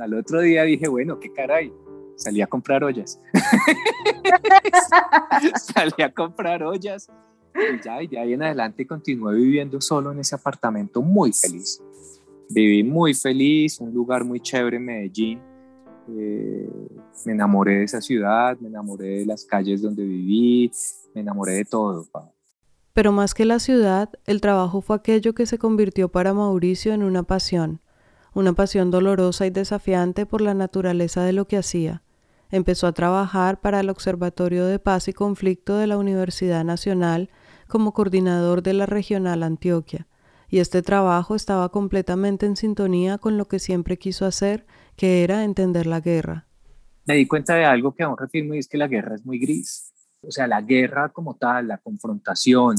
Al 0.00 0.14
otro 0.14 0.40
día 0.40 0.64
dije, 0.64 0.88
bueno, 0.88 1.18
qué 1.18 1.32
caray, 1.32 1.72
salí 2.16 2.42
a 2.42 2.46
comprar 2.46 2.84
ollas. 2.84 3.20
salí 5.74 6.02
a 6.02 6.12
comprar 6.12 6.62
ollas 6.62 7.08
y 7.56 7.82
ya, 7.82 8.02
y 8.02 8.06
de 8.06 8.18
ahí 8.18 8.32
en 8.34 8.42
adelante 8.42 8.86
continué 8.86 9.34
viviendo 9.34 9.80
solo 9.80 10.12
en 10.12 10.20
ese 10.20 10.34
apartamento 10.34 11.02
muy 11.02 11.32
feliz. 11.32 11.82
Viví 12.48 12.84
muy 12.84 13.14
feliz, 13.14 13.80
un 13.80 13.92
lugar 13.92 14.24
muy 14.24 14.40
chévere 14.40 14.76
en 14.76 14.84
Medellín. 14.84 15.40
Eh, 16.08 16.68
me 17.24 17.32
enamoré 17.32 17.78
de 17.78 17.84
esa 17.84 18.00
ciudad, 18.00 18.56
me 18.60 18.68
enamoré 18.68 19.20
de 19.20 19.26
las 19.26 19.44
calles 19.44 19.82
donde 19.82 20.04
viví, 20.04 20.70
me 21.14 21.22
enamoré 21.22 21.54
de 21.54 21.64
todo. 21.64 22.06
Pero 22.92 23.12
más 23.12 23.34
que 23.34 23.44
la 23.44 23.58
ciudad, 23.58 24.10
el 24.24 24.40
trabajo 24.40 24.80
fue 24.80 24.96
aquello 24.96 25.34
que 25.34 25.46
se 25.46 25.58
convirtió 25.58 26.08
para 26.08 26.32
Mauricio 26.32 26.92
en 26.92 27.02
una 27.02 27.24
pasión, 27.24 27.80
una 28.36 28.52
pasión 28.52 28.90
dolorosa 28.90 29.46
y 29.46 29.50
desafiante 29.50 30.26
por 30.26 30.42
la 30.42 30.52
naturaleza 30.52 31.24
de 31.24 31.32
lo 31.32 31.46
que 31.46 31.56
hacía. 31.56 32.02
Empezó 32.50 32.86
a 32.86 32.92
trabajar 32.92 33.62
para 33.62 33.80
el 33.80 33.88
Observatorio 33.88 34.66
de 34.66 34.78
Paz 34.78 35.08
y 35.08 35.14
Conflicto 35.14 35.78
de 35.78 35.86
la 35.86 35.96
Universidad 35.96 36.62
Nacional 36.62 37.30
como 37.66 37.94
coordinador 37.94 38.62
de 38.62 38.74
la 38.74 38.84
Regional 38.84 39.42
Antioquia, 39.42 40.06
y 40.50 40.58
este 40.58 40.82
trabajo 40.82 41.34
estaba 41.34 41.70
completamente 41.70 42.44
en 42.44 42.56
sintonía 42.56 43.16
con 43.16 43.38
lo 43.38 43.46
que 43.46 43.58
siempre 43.58 43.96
quiso 43.96 44.26
hacer, 44.26 44.66
que 44.96 45.24
era 45.24 45.42
entender 45.42 45.86
la 45.86 46.00
guerra. 46.00 46.46
Me 47.06 47.14
di 47.14 47.26
cuenta 47.26 47.54
de 47.54 47.64
algo 47.64 47.94
que 47.94 48.02
aún 48.02 48.18
reafirmo 48.18 48.52
y 48.52 48.58
es 48.58 48.68
que 48.68 48.76
la 48.76 48.86
guerra 48.86 49.14
es 49.14 49.24
muy 49.24 49.38
gris. 49.38 49.94
O 50.20 50.30
sea, 50.30 50.46
la 50.46 50.60
guerra 50.60 51.08
como 51.08 51.36
tal, 51.36 51.68
la 51.68 51.78
confrontación, 51.78 52.76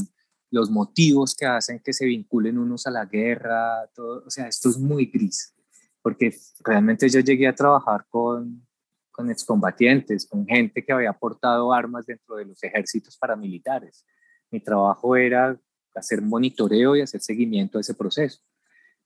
los 0.50 0.70
motivos 0.70 1.34
que 1.34 1.46
hacen 1.46 1.80
que 1.80 1.92
se 1.92 2.06
vinculen 2.06 2.58
unos 2.58 2.86
a 2.86 2.90
la 2.90 3.04
guerra, 3.04 3.86
todo, 3.94 4.24
o 4.26 4.30
sea, 4.30 4.48
esto 4.48 4.68
es 4.68 4.78
muy 4.78 5.06
gris, 5.06 5.54
porque 6.02 6.34
realmente 6.64 7.08
yo 7.08 7.20
llegué 7.20 7.46
a 7.48 7.54
trabajar 7.54 8.06
con, 8.08 8.66
con 9.10 9.30
excombatientes, 9.30 10.26
con 10.26 10.46
gente 10.46 10.84
que 10.84 10.92
había 10.92 11.12
portado 11.12 11.72
armas 11.72 12.06
dentro 12.06 12.36
de 12.36 12.46
los 12.46 12.62
ejércitos 12.62 13.16
paramilitares 13.18 14.04
mi 14.50 14.60
trabajo 14.60 15.16
era 15.16 15.58
hacer 15.94 16.22
monitoreo 16.22 16.96
y 16.96 17.00
hacer 17.00 17.20
seguimiento 17.20 17.78
a 17.78 17.80
ese 17.80 17.94
proceso. 17.94 18.40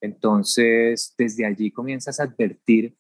Entonces, 0.00 1.14
desde 1.16 1.46
allí 1.46 1.70
comienzas 1.70 2.20
a 2.20 2.24
advertir 2.24 2.96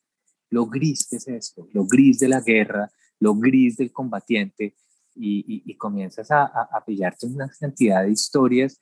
lo 0.50 0.66
gris 0.66 1.06
que 1.08 1.16
es 1.16 1.28
esto, 1.28 1.68
lo 1.72 1.86
gris 1.86 2.18
de 2.18 2.28
la 2.28 2.40
guerra, 2.40 2.90
lo 3.18 3.34
gris 3.34 3.76
del 3.76 3.92
combatiente, 3.92 4.76
y, 5.14 5.76
comienzas 5.76 6.30
a, 6.30 6.44
a, 6.44 6.84
pillarte 6.84 7.26
una 7.26 7.50
cantidad 7.58 8.02
de 8.02 8.10
historias 8.10 8.80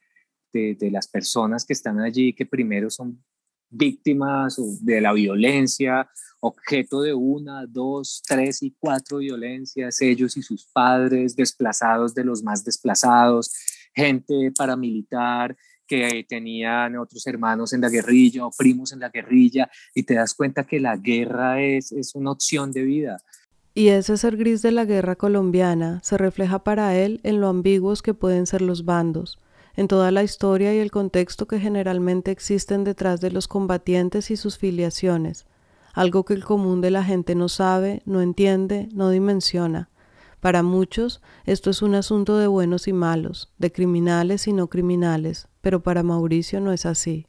de, 0.53 0.77
de, 0.79 0.91
las 0.91 1.09
personas 1.09 1.65
que 1.65 1.73
están 1.73 2.01
allí, 2.01 2.35
que 2.35 2.47
primero 2.47 2.91
son 2.91 3.23
víctimas 3.71 4.61
de 4.85 5.01
la 5.01 5.13
violencia, 5.13 6.11
objeto 6.41 7.03
de 7.03 7.15
una, 7.15 7.67
dos, 7.67 8.23
tres 8.27 8.63
y 8.63 8.75
cuatro 8.79 9.19
violencias, 9.19 10.01
ellos 10.01 10.37
y 10.37 10.43
sus 10.43 10.67
padres, 10.67 11.37
desplazados 11.37 12.15
de 12.15 12.25
los 12.25 12.43
más 12.43 12.65
desplazados, 12.65 13.53
gente 13.95 14.53
paramilitar 14.57 15.57
que 15.87 16.25
tenían 16.29 16.97
otros 16.97 17.27
hermanos 17.27 17.73
en 17.73 17.81
la 17.81 17.89
guerrilla 17.89 18.47
o 18.47 18.53
primos 18.57 18.93
en 18.93 19.01
la 19.01 19.09
guerrilla, 19.09 19.69
y 19.95 20.05
te 20.05 20.15
das 20.15 20.35
cuenta 20.35 20.65
que 20.65 20.79
la 20.81 20.97
guerra 20.97 21.61
es, 21.61 21.93
es 21.93 22.15
una 22.15 22.31
opción 22.31 22.73
de 22.73 22.83
vida. 22.83 23.19
Y 23.75 23.89
ese 23.89 24.17
ser 24.17 24.37
gris 24.37 24.63
de 24.63 24.73
la 24.73 24.85
guerra 24.85 25.15
colombiana 25.15 26.01
se 26.03 26.19
refleja 26.19 26.65
para 26.65 26.97
él 26.97 27.21
en 27.23 27.41
lo 27.41 27.49
ambiguos 27.49 28.03
que 28.03 28.15
pueden 28.15 28.47
ser 28.47 28.63
los 28.63 28.85
bandos, 28.85 29.39
en 29.77 29.87
toda 29.87 30.11
la 30.11 30.25
historia 30.25 30.75
y 30.75 30.79
el 30.79 30.91
contexto 30.91 31.47
que 31.47 31.61
generalmente 31.61 32.33
existen 32.33 32.83
detrás 32.83 33.21
de 33.21 33.31
los 33.31 33.47
combatientes 33.47 34.31
y 34.33 34.37
sus 34.37 34.59
filiaciones, 34.59 35.47
algo 35.95 36.25
que 36.25 36.35
el 36.35 36.45
común 36.45 36.81
de 36.81 36.91
la 36.91 37.05
gente 37.05 37.37
no 37.37 37.49
sabe, 37.49 38.03
no 38.07 38.21
entiende, 38.21 38.89
no 38.93 39.11
dimensiona. 39.11 39.89
Para 40.41 40.63
muchos 40.63 41.21
esto 41.45 41.71
es 41.71 41.83
un 41.83 41.95
asunto 41.95 42.39
de 42.39 42.49
buenos 42.49 42.89
y 42.89 42.93
malos, 42.93 43.53
de 43.59 43.71
criminales 43.71 44.49
y 44.49 44.53
no 44.53 44.69
criminales, 44.69 45.49
pero 45.61 45.83
para 45.83 46.03
Mauricio 46.03 46.61
no 46.61 46.73
es 46.73 46.87
así. 46.87 47.27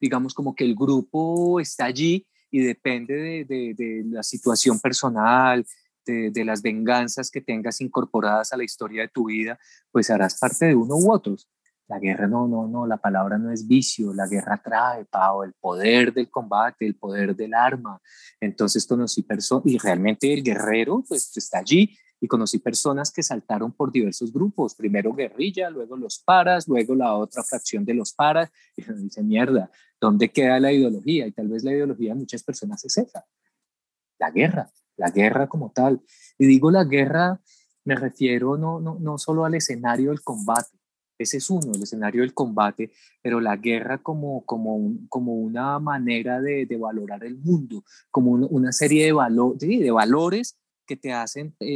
Digamos 0.00 0.34
como 0.34 0.54
que 0.54 0.64
el 0.64 0.74
grupo 0.74 1.60
está 1.60 1.84
allí 1.84 2.26
y 2.50 2.60
depende 2.60 3.44
de, 3.44 4.04
la 4.06 4.22
situación 4.22 4.80
personal, 4.80 5.64
de, 6.06 6.30
de, 6.30 6.44
las 6.44 6.62
venganzas 6.62 7.30
que 7.30 7.40
tengas 7.40 7.80
incorporadas 7.80 8.52
a 8.52 8.56
la 8.56 8.64
historia 8.64 9.02
de 9.02 9.08
tu 9.08 9.26
vida, 9.26 9.58
pues 9.90 10.10
harás 10.10 10.38
parte 10.38 10.66
de 10.66 10.74
uno 10.74 10.96
u 10.96 11.12
otros. 11.12 11.48
La 11.88 11.98
guerra 11.98 12.26
no, 12.26 12.46
no, 12.46 12.68
no, 12.68 12.86
la 12.86 12.98
palabra 12.98 13.38
no 13.38 13.50
es 13.50 13.66
vicio, 13.66 14.12
la 14.12 14.26
guerra 14.26 14.60
trae, 14.62 15.06
Pau, 15.06 15.42
el 15.42 15.54
poder 15.54 16.12
del 16.12 16.30
combate, 16.30 16.86
el 16.86 16.96
poder 16.96 17.34
del 17.34 17.54
arma. 17.54 17.98
Entonces 18.40 18.86
conocí 18.86 19.22
personas, 19.22 19.64
y 19.66 19.78
realmente 19.78 20.32
el 20.32 20.42
guerrero 20.42 21.02
pues 21.08 21.34
está 21.34 21.60
allí, 21.60 21.96
y 22.20 22.26
conocí 22.26 22.58
personas 22.58 23.10
que 23.10 23.22
saltaron 23.22 23.72
por 23.72 23.90
diversos 23.90 24.32
grupos, 24.32 24.74
primero 24.74 25.14
guerrilla, 25.14 25.70
luego 25.70 25.96
los 25.96 26.18
paras, 26.18 26.68
luego 26.68 26.94
la 26.94 27.14
otra 27.14 27.42
fracción 27.42 27.84
de 27.86 27.94
los 27.94 28.12
paras, 28.12 28.50
y 28.76 28.82
me 28.82 28.94
dice, 28.94 29.22
mierda, 29.22 29.70
¿dónde 30.00 30.30
queda 30.30 30.60
la 30.60 30.72
ideología? 30.72 31.26
Y 31.26 31.32
tal 31.32 31.48
vez 31.48 31.64
la 31.64 31.72
ideología 31.72 32.14
de 32.14 32.20
muchas 32.20 32.42
personas 32.42 32.84
es 32.84 32.98
esa, 32.98 33.26
la 34.18 34.30
guerra, 34.30 34.70
la 34.96 35.10
guerra 35.10 35.48
como 35.48 35.70
tal. 35.70 36.00
Y 36.38 36.46
digo 36.46 36.70
la 36.70 36.84
guerra, 36.84 37.40
me 37.84 37.94
refiero 37.94 38.56
no, 38.56 38.80
no, 38.80 38.98
no 39.00 39.18
solo 39.18 39.44
al 39.44 39.54
escenario 39.54 40.10
del 40.10 40.22
combate, 40.22 40.78
ese 41.18 41.38
es 41.38 41.50
uno, 41.50 41.72
el 41.74 41.82
escenario 41.82 42.22
del 42.22 42.32
combate, 42.32 42.92
pero 43.20 43.40
la 43.40 43.56
guerra 43.56 43.98
como, 43.98 44.44
como, 44.44 44.94
como 45.08 45.34
una 45.34 45.78
manera 45.80 46.40
de, 46.40 46.66
valorar 46.78 47.24
el 47.24 47.36
mundo, 47.36 47.82
como 48.10 48.32
una 48.32 48.72
serie 48.72 49.04
de, 49.04 49.12
valor, 49.12 49.58
de 49.58 49.90
valores 49.90 50.56
que 50.86 50.96
te 50.96 51.12
hacen 51.12 51.54
eh, 51.58 51.66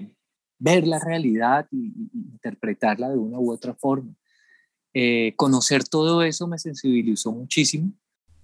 eh, 0.00 0.14
ver 0.58 0.86
la 0.86 0.98
realidad 0.98 1.66
y, 1.70 2.10
interpretarla 2.12 3.10
de 3.10 3.18
una 3.18 3.38
u 3.38 3.52
otra 3.52 3.74
forma. 3.74 4.14
Eh, 4.94 5.34
conocer 5.36 5.84
todo 5.84 6.22
eso 6.22 6.46
me 6.46 6.58
sensibilizó 6.58 7.32
muchísimo. 7.32 7.92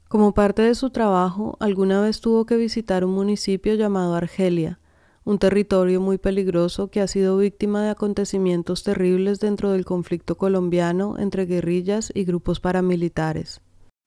Como 0.09 0.33
parte 0.33 0.63
de 0.63 0.75
su 0.75 0.91
trabajo, 0.91 1.57
alguna 1.61 2.01
vez 2.01 2.21
tuvo 2.21 2.47
que 2.47 2.57
visitar 2.57 3.05
un 3.05 3.13
municipio 3.13 3.75
llamado 3.75 4.15
Argelia, 4.15 4.81
un 5.25 5.39
territorio 5.39 6.01
muy 6.01 6.17
peligroso 6.17 6.91
que 6.91 7.03
ha 7.03 7.07
sido 7.07 7.37
víctima 7.37 7.83
de 7.83 7.91
acontecimientos 7.91 8.83
terribles 8.83 9.41
dentro 9.41 9.71
del 9.73 9.85
conflicto 9.85 10.39
colombiano 10.39 11.19
entre 11.19 11.45
guerrillas 11.45 12.11
y 12.15 12.25
grupos 12.25 12.61
paramilitares. 12.61 13.61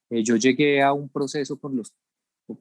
Eh, 0.10 0.24
yo 0.24 0.36
llegué 0.36 0.82
a 0.82 0.94
un 0.94 1.10
proceso 1.10 1.60
con 1.60 1.76
los 1.76 1.94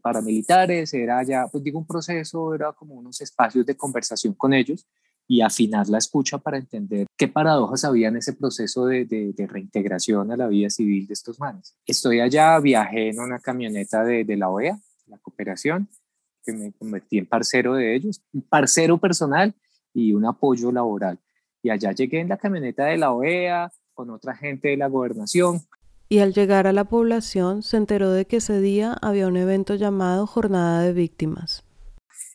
paramilitares, 0.02 0.92
era 0.92 1.22
ya, 1.22 1.48
pues 1.50 1.64
digo 1.64 1.78
un 1.78 1.86
proceso, 1.86 2.54
era 2.54 2.72
como 2.74 2.96
unos 2.96 3.22
espacios 3.22 3.64
de 3.64 3.76
conversación 3.76 4.34
con 4.34 4.52
ellos 4.52 4.86
y 5.30 5.42
afinar 5.42 5.88
la 5.88 5.98
escucha 5.98 6.38
para 6.38 6.58
entender 6.58 7.06
qué 7.16 7.28
paradojas 7.28 7.84
había 7.84 8.08
en 8.08 8.16
ese 8.16 8.32
proceso 8.32 8.86
de, 8.86 9.04
de, 9.04 9.46
reintegración 9.46 10.32
a 10.32 10.36
la 10.36 10.48
vida 10.48 10.68
civil 10.70 11.06
de 11.06 11.12
estos 11.12 11.38
manes. 11.38 11.76
Estoy 11.86 12.18
allá, 12.18 12.58
viajé 12.58 13.10
en 13.10 13.20
una 13.20 13.38
camioneta 13.38 14.02
de, 14.02 14.24
de 14.24 14.36
la 14.36 14.48
OEA, 14.48 14.76
la 15.06 15.18
cooperación, 15.18 15.88
que 16.44 16.52
me 16.52 16.72
convertí 16.72 17.18
en 17.18 17.26
parcero 17.26 17.74
de 17.74 17.94
ellos, 17.94 18.20
un 18.32 18.42
parcero 18.42 18.98
personal 18.98 19.54
y 19.94 20.14
un 20.14 20.26
apoyo 20.26 20.72
laboral. 20.72 21.20
Y 21.62 21.70
allá 21.70 21.92
llegué 21.92 22.18
en 22.18 22.28
la 22.28 22.36
camioneta 22.36 22.86
de 22.86 22.98
la 22.98 23.12
OEA 23.12 23.70
con 23.94 24.10
otra 24.10 24.34
gente 24.34 24.70
de 24.70 24.78
la 24.78 24.88
gobernación. 24.88 25.60
Y 26.08 26.18
al 26.18 26.34
llegar 26.34 26.66
a 26.66 26.72
la 26.72 26.86
población 26.86 27.62
se 27.62 27.76
enteró 27.76 28.10
de 28.10 28.26
que 28.26 28.38
ese 28.38 28.60
día 28.60 28.96
había 29.00 29.28
un 29.28 29.36
evento 29.36 29.76
llamado 29.76 30.26
Jornada 30.26 30.82
de 30.82 30.92
Víctimas. 30.92 31.62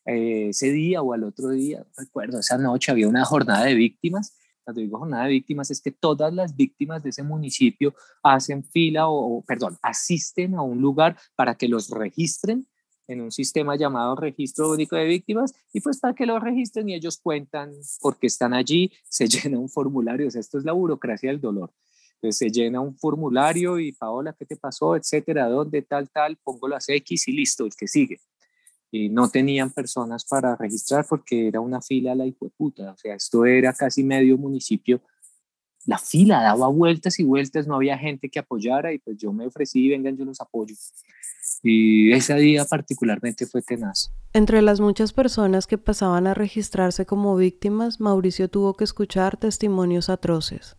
Eh, 0.06 0.50
ese 0.50 0.72
día 0.72 1.02
o 1.02 1.14
al 1.14 1.24
otro 1.24 1.50
día, 1.50 1.86
recuerdo, 1.98 2.40
esa 2.40 2.58
noche 2.58 2.92
había 2.92 3.08
una 3.08 3.26
jornada 3.26 3.66
de 3.66 3.76
víctimas. 3.76 4.38
Cuando 4.64 4.82
digo 4.82 5.00
jornada 5.00 5.26
de 5.26 5.32
víctimas 5.32 5.72
es 5.72 5.82
que 5.82 5.92
todas 5.92 6.34
las 6.34 6.56
víctimas 6.56 7.04
de 7.04 7.10
ese 7.10 7.24
municipio 7.24 7.94
hacen 8.24 8.64
fila 8.64 9.08
o, 9.08 9.44
perdón, 9.44 9.78
asisten 9.82 10.56
a 10.56 10.62
un 10.62 10.82
lugar 10.82 11.18
para 11.36 11.56
que 11.56 11.68
los 11.68 11.90
registren 11.90 12.68
en 13.08 13.22
un 13.22 13.32
sistema 13.32 13.76
llamado 13.76 14.16
Registro 14.16 14.72
Único 14.72 14.96
de 14.96 15.06
Víctimas 15.06 15.54
y 15.72 15.82
pues 15.82 16.00
para 16.00 16.16
que 16.16 16.26
lo 16.26 16.40
registren 16.40 16.90
y 16.90 16.96
ellos 16.96 17.20
cuentan 17.22 17.72
por 18.02 18.18
qué 18.18 18.28
están 18.28 18.54
allí, 18.54 18.92
se 19.08 19.28
llena 19.28 19.60
un 19.60 19.70
formulario, 19.70 20.28
o 20.28 20.32
sea, 20.32 20.42
esto 20.42 20.58
es 20.58 20.66
la 20.66 20.72
burocracia 20.74 21.30
del 21.30 21.42
dolor. 21.42 21.72
Entonces 22.16 22.38
se 22.38 22.50
llena 22.50 22.80
un 22.80 22.98
formulario 22.98 23.78
y 23.78 23.92
Paola, 23.92 24.34
¿qué 24.34 24.46
te 24.46 24.56
pasó? 24.56 24.96
Etcétera, 24.96 25.48
¿dónde 25.48 25.82
tal, 25.84 26.10
tal? 26.10 26.38
Pongo 26.38 26.68
las 26.68 26.90
X 26.90 27.28
y 27.28 27.34
listo, 27.34 27.66
el 27.66 27.76
que 27.76 27.88
sigue. 27.88 28.20
No 29.10 29.30
tenían 29.30 29.72
personas 29.72 30.26
para 30.26 30.56
registrar 30.56 31.06
porque 31.08 31.48
era 31.48 31.60
una 31.60 31.82
fila 31.82 32.14
a 32.14 32.16
la 32.16 32.26
puta. 32.58 32.92
O 32.92 32.98
sea, 32.98 33.16
esto 33.16 33.46
era 33.46 33.74
casi 33.74 34.04
medio 34.04 34.38
municipio 34.38 35.02
la 35.86 36.00
fila 36.00 36.42
daba 36.42 36.68
vueltas 36.68 37.20
y 37.20 37.24
vueltas, 37.24 37.68
no 37.68 37.76
había 37.76 37.98
gente 37.98 38.30
que 38.30 38.40
apoyara 38.40 38.92
y 38.92 39.00
pues 39.00 39.18
yo 39.18 39.32
me 39.32 39.46
ofrecí, 39.46 39.88
vengan, 39.90 40.18
yo 40.18 40.26
los 40.26 40.42
apoyo. 40.42 40.76
Y 41.62 42.12
ese 42.12 42.36
día 42.36 42.66
particularmente 42.66 43.46
fue 43.46 43.62
tenaz. 43.62 44.12
Entre 44.34 44.62
las 44.62 44.80
muchas 44.80 45.14
personas 45.14 45.68
que 45.68 45.78
pasaban 45.78 46.28
a 46.28 46.34
registrarse 46.34 47.06
como 47.06 47.36
víctimas, 47.36 48.00
Mauricio 48.00 48.50
tuvo 48.50 48.74
que 48.74 48.84
escuchar 48.84 49.38
testimonios 49.38 50.10
atroces. 50.10 50.76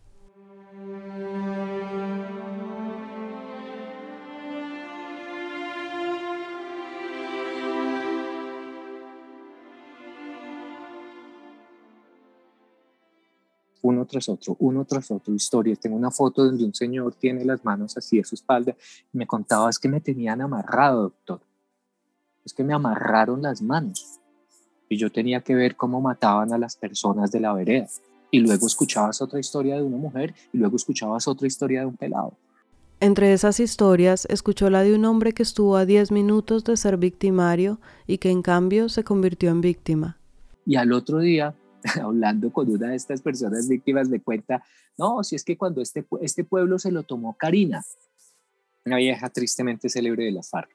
Tras 14.07 14.29
otro, 14.29 14.55
uno 14.59 14.85
tras 14.85 15.11
otro, 15.11 15.33
historias. 15.33 15.79
Tengo 15.79 15.95
una 15.95 16.11
foto 16.11 16.45
donde 16.45 16.65
un 16.65 16.73
señor 16.73 17.13
tiene 17.15 17.45
las 17.45 17.63
manos 17.63 17.95
así 17.97 18.19
a 18.19 18.23
su 18.23 18.35
espalda 18.35 18.75
y 19.13 19.17
me 19.17 19.27
contaba, 19.27 19.69
es 19.69 19.77
que 19.77 19.87
me 19.87 20.01
tenían 20.01 20.41
amarrado, 20.41 21.03
doctor. 21.03 21.41
Es 22.43 22.53
que 22.53 22.63
me 22.63 22.73
amarraron 22.73 23.41
las 23.41 23.61
manos. 23.61 24.19
Y 24.89 24.97
yo 24.97 25.11
tenía 25.11 25.41
que 25.41 25.53
ver 25.53 25.75
cómo 25.75 26.01
mataban 26.01 26.53
a 26.53 26.57
las 26.57 26.77
personas 26.77 27.31
de 27.31 27.41
la 27.41 27.53
vereda. 27.53 27.87
Y 28.31 28.39
luego 28.39 28.67
escuchabas 28.67 29.21
otra 29.21 29.39
historia 29.39 29.75
de 29.75 29.83
una 29.83 29.97
mujer 29.97 30.33
y 30.51 30.57
luego 30.57 30.77
escuchabas 30.77 31.27
otra 31.27 31.47
historia 31.47 31.81
de 31.81 31.87
un 31.87 31.97
pelado. 31.97 32.33
Entre 32.99 33.31
esas 33.31 33.59
historias, 33.59 34.25
escuchó 34.29 34.71
la 34.71 34.81
de 34.81 34.95
un 34.95 35.05
hombre 35.05 35.33
que 35.33 35.43
estuvo 35.43 35.77
a 35.77 35.85
10 35.85 36.11
minutos 36.11 36.63
de 36.63 36.75
ser 36.77 36.97
victimario 36.97 37.79
y 38.07 38.17
que 38.17 38.31
en 38.31 38.41
cambio 38.41 38.89
se 38.89 39.03
convirtió 39.03 39.51
en 39.51 39.61
víctima. 39.61 40.17
Y 40.65 40.77
al 40.77 40.91
otro 40.91 41.19
día 41.19 41.53
hablando 42.01 42.51
con 42.51 42.69
una 42.69 42.89
de 42.89 42.95
estas 42.95 43.21
personas 43.21 43.67
víctimas, 43.67 44.09
me 44.09 44.21
cuenta, 44.21 44.63
no, 44.97 45.23
si 45.23 45.35
es 45.35 45.43
que 45.43 45.57
cuando 45.57 45.81
este, 45.81 46.05
este 46.21 46.43
pueblo 46.43 46.79
se 46.79 46.91
lo 46.91 47.03
tomó 47.03 47.35
Karina, 47.37 47.83
una 48.85 48.97
vieja 48.97 49.29
tristemente 49.29 49.89
célebre 49.89 50.25
de 50.25 50.31
la 50.31 50.43
FARC, 50.43 50.69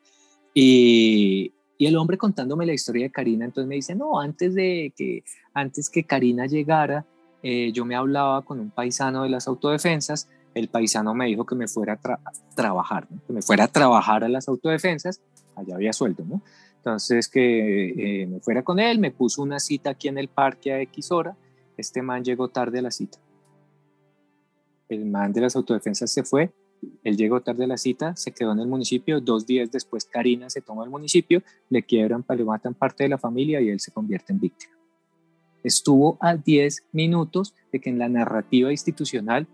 y, 0.55 1.53
y 1.79 1.87
el 1.87 1.97
hombre 1.97 2.19
contándome 2.19 2.67
la 2.67 2.75
historia 2.75 3.05
de 3.05 3.11
Karina, 3.11 3.45
entonces 3.45 3.69
me 3.69 3.77
dice, 3.77 3.95
no, 3.95 4.21
antes 4.21 4.55
de 4.55 4.93
que, 4.97 5.25
antes 5.55 5.91
que 5.91 6.05
Karina 6.05 6.47
llegara, 6.47 7.07
eh, 7.43 7.73
yo 7.73 7.85
me 7.85 7.97
hablaba 7.97 8.43
con 8.43 8.61
un 8.61 8.71
paisano 8.71 9.25
de 9.25 9.31
las 9.31 9.49
autodefensas, 9.49 10.29
el 10.55 10.69
paisano 10.69 11.15
me 11.15 11.27
dijo 11.27 11.45
que 11.45 11.55
me 11.55 11.67
fuera 11.67 11.95
a 11.95 12.33
trabajar, 12.55 13.09
que 13.27 13.33
me 13.33 13.43
fuera 13.43 13.65
a 13.65 13.69
trabajar 13.69 14.23
a 14.23 14.29
las 14.29 14.49
autodefensas, 14.49 15.21
allá 15.57 15.75
había 15.75 15.93
sueldo, 15.93 16.25
¿no? 16.25 16.43
Entonces 16.83 17.29
que 17.29 18.23
eh, 18.23 18.27
me 18.27 18.41
fuera 18.41 18.65
con 18.65 18.81
él, 18.81 18.99
me 18.99 19.12
puso 19.12 19.41
una 19.41 19.61
cita 19.61 19.91
aquí 19.91 20.09
en 20.09 20.19
el 20.19 20.27
parque 20.27 20.73
a 20.73 20.81
X 20.81 21.12
hora, 21.12 21.37
este 21.77 22.03
man 22.03 22.25
llegó 22.25 22.49
tarde 22.49 22.81
a 22.81 22.83
la 22.83 22.91
cita. 22.91 23.19
El 24.89 25.07
man 25.07 25.33
de 25.33 25.43
las 25.43 25.55
autodefensas 25.55 26.11
se 26.11 26.25
fue, 26.25 26.53
él 27.05 27.17
llegó 27.17 27.41
tarde 27.41 27.62
a 27.62 27.67
la 27.69 27.77
cita, 27.77 28.17
se 28.17 28.33
quedó 28.33 28.51
en 28.51 28.59
el 28.59 28.67
municipio, 28.67 29.21
dos 29.21 29.47
días 29.47 29.71
después 29.71 30.07
Karina 30.07 30.51
se 30.51 30.61
toma 30.61 30.83
el 30.83 30.91
municipio, 30.91 31.45
le 31.71 31.85
quiebran, 31.85 32.25
le 32.29 32.45
matan 32.45 32.75
parte 32.75 33.05
de 33.05 33.11
la 33.11 33.19
familia 33.19 33.61
y 33.61 33.69
él 33.69 33.79
se 33.79 33.93
convierte 33.93 34.33
en 34.33 34.41
víctima. 34.41 34.73
Estuvo 35.62 36.19
a 36.21 36.35
10 36.35 36.89
minutos 36.91 37.55
de 37.71 37.81
que 37.81 37.91
en 37.91 38.01
la 38.01 38.09
narrativa 38.09 38.73
institucional 38.73 39.47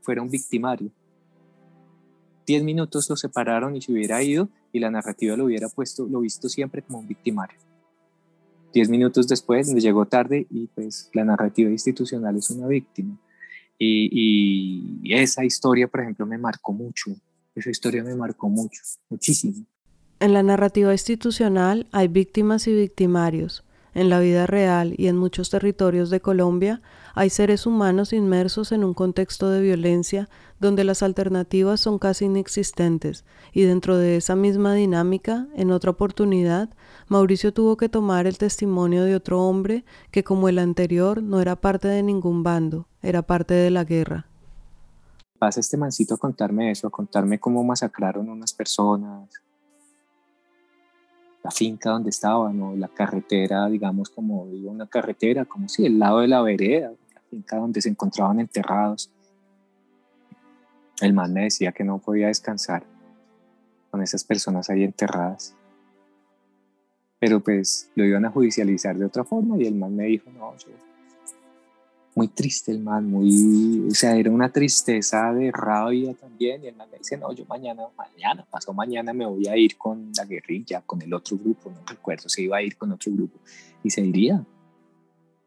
fuera 0.00 0.20
un 0.20 0.30
victimario. 0.30 0.90
10 2.44 2.64
minutos 2.64 3.08
lo 3.08 3.14
separaron 3.14 3.76
y 3.76 3.82
se 3.82 3.92
hubiera 3.92 4.20
ido 4.20 4.48
y 4.72 4.80
la 4.80 4.90
narrativa 4.90 5.36
lo 5.36 5.44
hubiera 5.44 5.68
puesto, 5.68 6.06
lo 6.06 6.20
visto 6.20 6.48
siempre 6.48 6.82
como 6.82 7.00
un 7.00 7.08
victimario. 7.08 7.58
Diez 8.72 8.88
minutos 8.88 9.28
después, 9.28 9.72
llegó 9.74 10.06
tarde 10.06 10.46
y 10.50 10.66
pues 10.68 11.10
la 11.12 11.24
narrativa 11.24 11.70
institucional 11.70 12.36
es 12.36 12.50
una 12.50 12.66
víctima. 12.66 13.18
Y, 13.78 15.00
y 15.02 15.14
esa 15.14 15.44
historia, 15.44 15.88
por 15.88 16.00
ejemplo, 16.00 16.24
me 16.24 16.38
marcó 16.38 16.72
mucho. 16.72 17.10
Esa 17.54 17.70
historia 17.70 18.02
me 18.02 18.14
marcó 18.14 18.48
mucho, 18.48 18.80
muchísimo. 19.10 19.66
En 20.20 20.32
la 20.32 20.42
narrativa 20.42 20.92
institucional 20.92 21.86
hay 21.92 22.08
víctimas 22.08 22.66
y 22.66 22.74
victimarios. 22.74 23.64
En 23.94 24.08
la 24.08 24.20
vida 24.20 24.46
real 24.46 24.94
y 24.96 25.08
en 25.08 25.18
muchos 25.18 25.50
territorios 25.50 26.08
de 26.08 26.20
Colombia 26.20 26.80
hay 27.14 27.28
seres 27.28 27.66
humanos 27.66 28.12
inmersos 28.12 28.72
en 28.72 28.84
un 28.84 28.94
contexto 28.94 29.50
de 29.50 29.60
violencia 29.60 30.30
donde 30.60 30.84
las 30.84 31.02
alternativas 31.02 31.80
son 31.80 31.98
casi 31.98 32.24
inexistentes 32.24 33.24
y 33.52 33.62
dentro 33.62 33.98
de 33.98 34.16
esa 34.16 34.34
misma 34.34 34.74
dinámica, 34.74 35.46
en 35.54 35.70
otra 35.70 35.90
oportunidad, 35.90 36.70
Mauricio 37.08 37.52
tuvo 37.52 37.76
que 37.76 37.90
tomar 37.90 38.26
el 38.26 38.38
testimonio 38.38 39.04
de 39.04 39.14
otro 39.14 39.42
hombre 39.42 39.84
que 40.10 40.24
como 40.24 40.48
el 40.48 40.58
anterior 40.58 41.22
no 41.22 41.40
era 41.40 41.56
parte 41.56 41.88
de 41.88 42.02
ningún 42.02 42.42
bando, 42.42 42.86
era 43.02 43.22
parte 43.22 43.52
de 43.52 43.70
la 43.70 43.84
guerra. 43.84 44.26
Pasa 45.38 45.60
este 45.60 45.76
mancito 45.76 46.14
a 46.14 46.18
contarme 46.18 46.70
eso, 46.70 46.86
a 46.86 46.90
contarme 46.90 47.38
cómo 47.40 47.62
masacraron 47.64 48.30
unas 48.30 48.54
personas, 48.54 49.28
la 51.42 51.50
finca 51.50 51.90
donde 51.90 52.10
estaban 52.10 52.60
o 52.62 52.76
la 52.76 52.88
carretera, 52.88 53.66
digamos, 53.68 54.10
como 54.10 54.46
digo, 54.46 54.70
una 54.70 54.86
carretera, 54.86 55.44
como 55.44 55.68
si 55.68 55.84
el 55.84 55.98
lado 55.98 56.20
de 56.20 56.28
la 56.28 56.40
vereda, 56.42 56.92
la 57.14 57.20
finca 57.28 57.56
donde 57.56 57.80
se 57.80 57.88
encontraban 57.88 58.40
enterrados. 58.40 59.10
El 61.00 61.12
man 61.14 61.32
me 61.32 61.44
decía 61.44 61.72
que 61.72 61.82
no 61.82 61.98
podía 61.98 62.28
descansar 62.28 62.84
con 63.90 64.02
esas 64.02 64.22
personas 64.22 64.70
ahí 64.70 64.84
enterradas. 64.84 65.56
Pero 67.18 67.40
pues 67.40 67.90
lo 67.94 68.04
iban 68.04 68.24
a 68.24 68.30
judicializar 68.30 68.96
de 68.96 69.06
otra 69.06 69.24
forma 69.24 69.56
y 69.58 69.66
el 69.66 69.74
man 69.74 69.94
me 69.94 70.04
dijo, 70.04 70.30
no, 70.30 70.56
yo 70.56 70.68
muy 72.14 72.28
triste 72.28 72.72
el 72.72 72.80
man, 72.80 73.10
muy, 73.10 73.88
o 73.90 73.94
sea, 73.94 74.16
era 74.16 74.30
una 74.30 74.50
tristeza 74.50 75.32
de 75.32 75.50
rabia 75.50 76.14
también. 76.14 76.62
Y 76.62 76.68
el 76.68 76.76
man 76.76 76.88
me 76.90 76.98
dice, 76.98 77.16
no, 77.16 77.32
yo 77.32 77.44
mañana, 77.46 77.84
mañana, 77.96 78.46
pasó 78.50 78.72
mañana 78.72 79.12
me 79.12 79.26
voy 79.26 79.46
a 79.46 79.56
ir 79.56 79.78
con 79.78 80.12
la 80.16 80.24
guerrilla, 80.24 80.82
con 80.82 81.00
el 81.00 81.12
otro 81.14 81.38
grupo, 81.38 81.70
no 81.70 81.80
recuerdo, 81.86 82.28
se 82.28 82.42
iba 82.42 82.58
a 82.58 82.62
ir 82.62 82.76
con 82.76 82.92
otro 82.92 83.12
grupo. 83.12 83.38
Y 83.82 83.90
se 83.90 84.02
iría, 84.02 84.44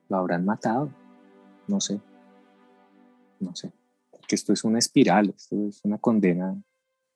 lo 0.10 0.18
habrán 0.18 0.46
matado, 0.46 0.90
no 1.68 1.80
sé, 1.80 2.00
no 3.40 3.56
sé. 3.56 3.72
Que 4.28 4.36
esto 4.36 4.54
es 4.54 4.64
una 4.64 4.80
espiral, 4.80 5.34
esto 5.36 5.68
es 5.68 5.82
una 5.84 6.00
condena 6.00 6.60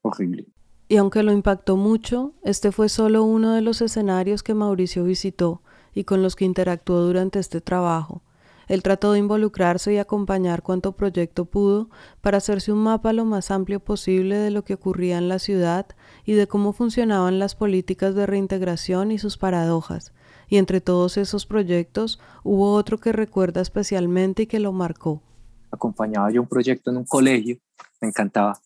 horrible. 0.01 0.45
Y 0.87 0.97
aunque 0.97 1.23
lo 1.23 1.31
impactó 1.31 1.75
mucho, 1.75 2.33
este 2.43 2.71
fue 2.71 2.89
solo 2.89 3.23
uno 3.23 3.53
de 3.53 3.61
los 3.61 3.81
escenarios 3.81 4.43
que 4.43 4.53
Mauricio 4.53 5.03
visitó 5.03 5.61
y 5.93 6.03
con 6.03 6.21
los 6.21 6.35
que 6.35 6.45
interactuó 6.45 7.01
durante 7.01 7.39
este 7.39 7.61
trabajo 7.61 8.23
él 8.69 8.83
trató 8.83 9.11
de 9.13 9.19
involucrarse 9.19 9.93
y 9.93 9.97
acompañar 9.97 10.61
cuanto 10.61 10.91
proyecto 10.91 11.45
pudo 11.45 11.89
para 12.21 12.37
hacerse 12.37 12.71
un 12.71 12.83
mapa 12.83 13.13
lo 13.13 13.25
más 13.25 13.49
amplio 13.49 13.79
posible 13.79 14.37
de 14.37 14.51
lo 14.51 14.63
que 14.63 14.75
ocurría 14.75 15.17
en 15.17 15.27
la 15.27 15.39
ciudad 15.39 15.87
y 16.23 16.33
de 16.33 16.47
cómo 16.47 16.71
funcionaban 16.71 17.39
las 17.39 17.55
políticas 17.55 18.13
de 18.13 18.27
reintegración 18.27 19.11
y 19.11 19.17
sus 19.17 19.37
paradojas. 19.37 20.13
Y 20.47 20.57
entre 20.57 20.81
todos 20.81 21.17
esos 21.17 21.47
proyectos 21.47 22.21
hubo 22.43 22.73
otro 22.73 22.99
que 22.99 23.11
recuerda 23.11 23.59
especialmente 23.59 24.43
y 24.43 24.47
que 24.47 24.59
lo 24.59 24.71
marcó. 24.71 25.23
Acompañaba 25.71 26.31
yo 26.31 26.41
un 26.41 26.47
proyecto 26.47 26.91
en 26.91 26.97
un 26.97 27.05
colegio, 27.05 27.57
me 27.99 28.09
encantaba. 28.09 28.59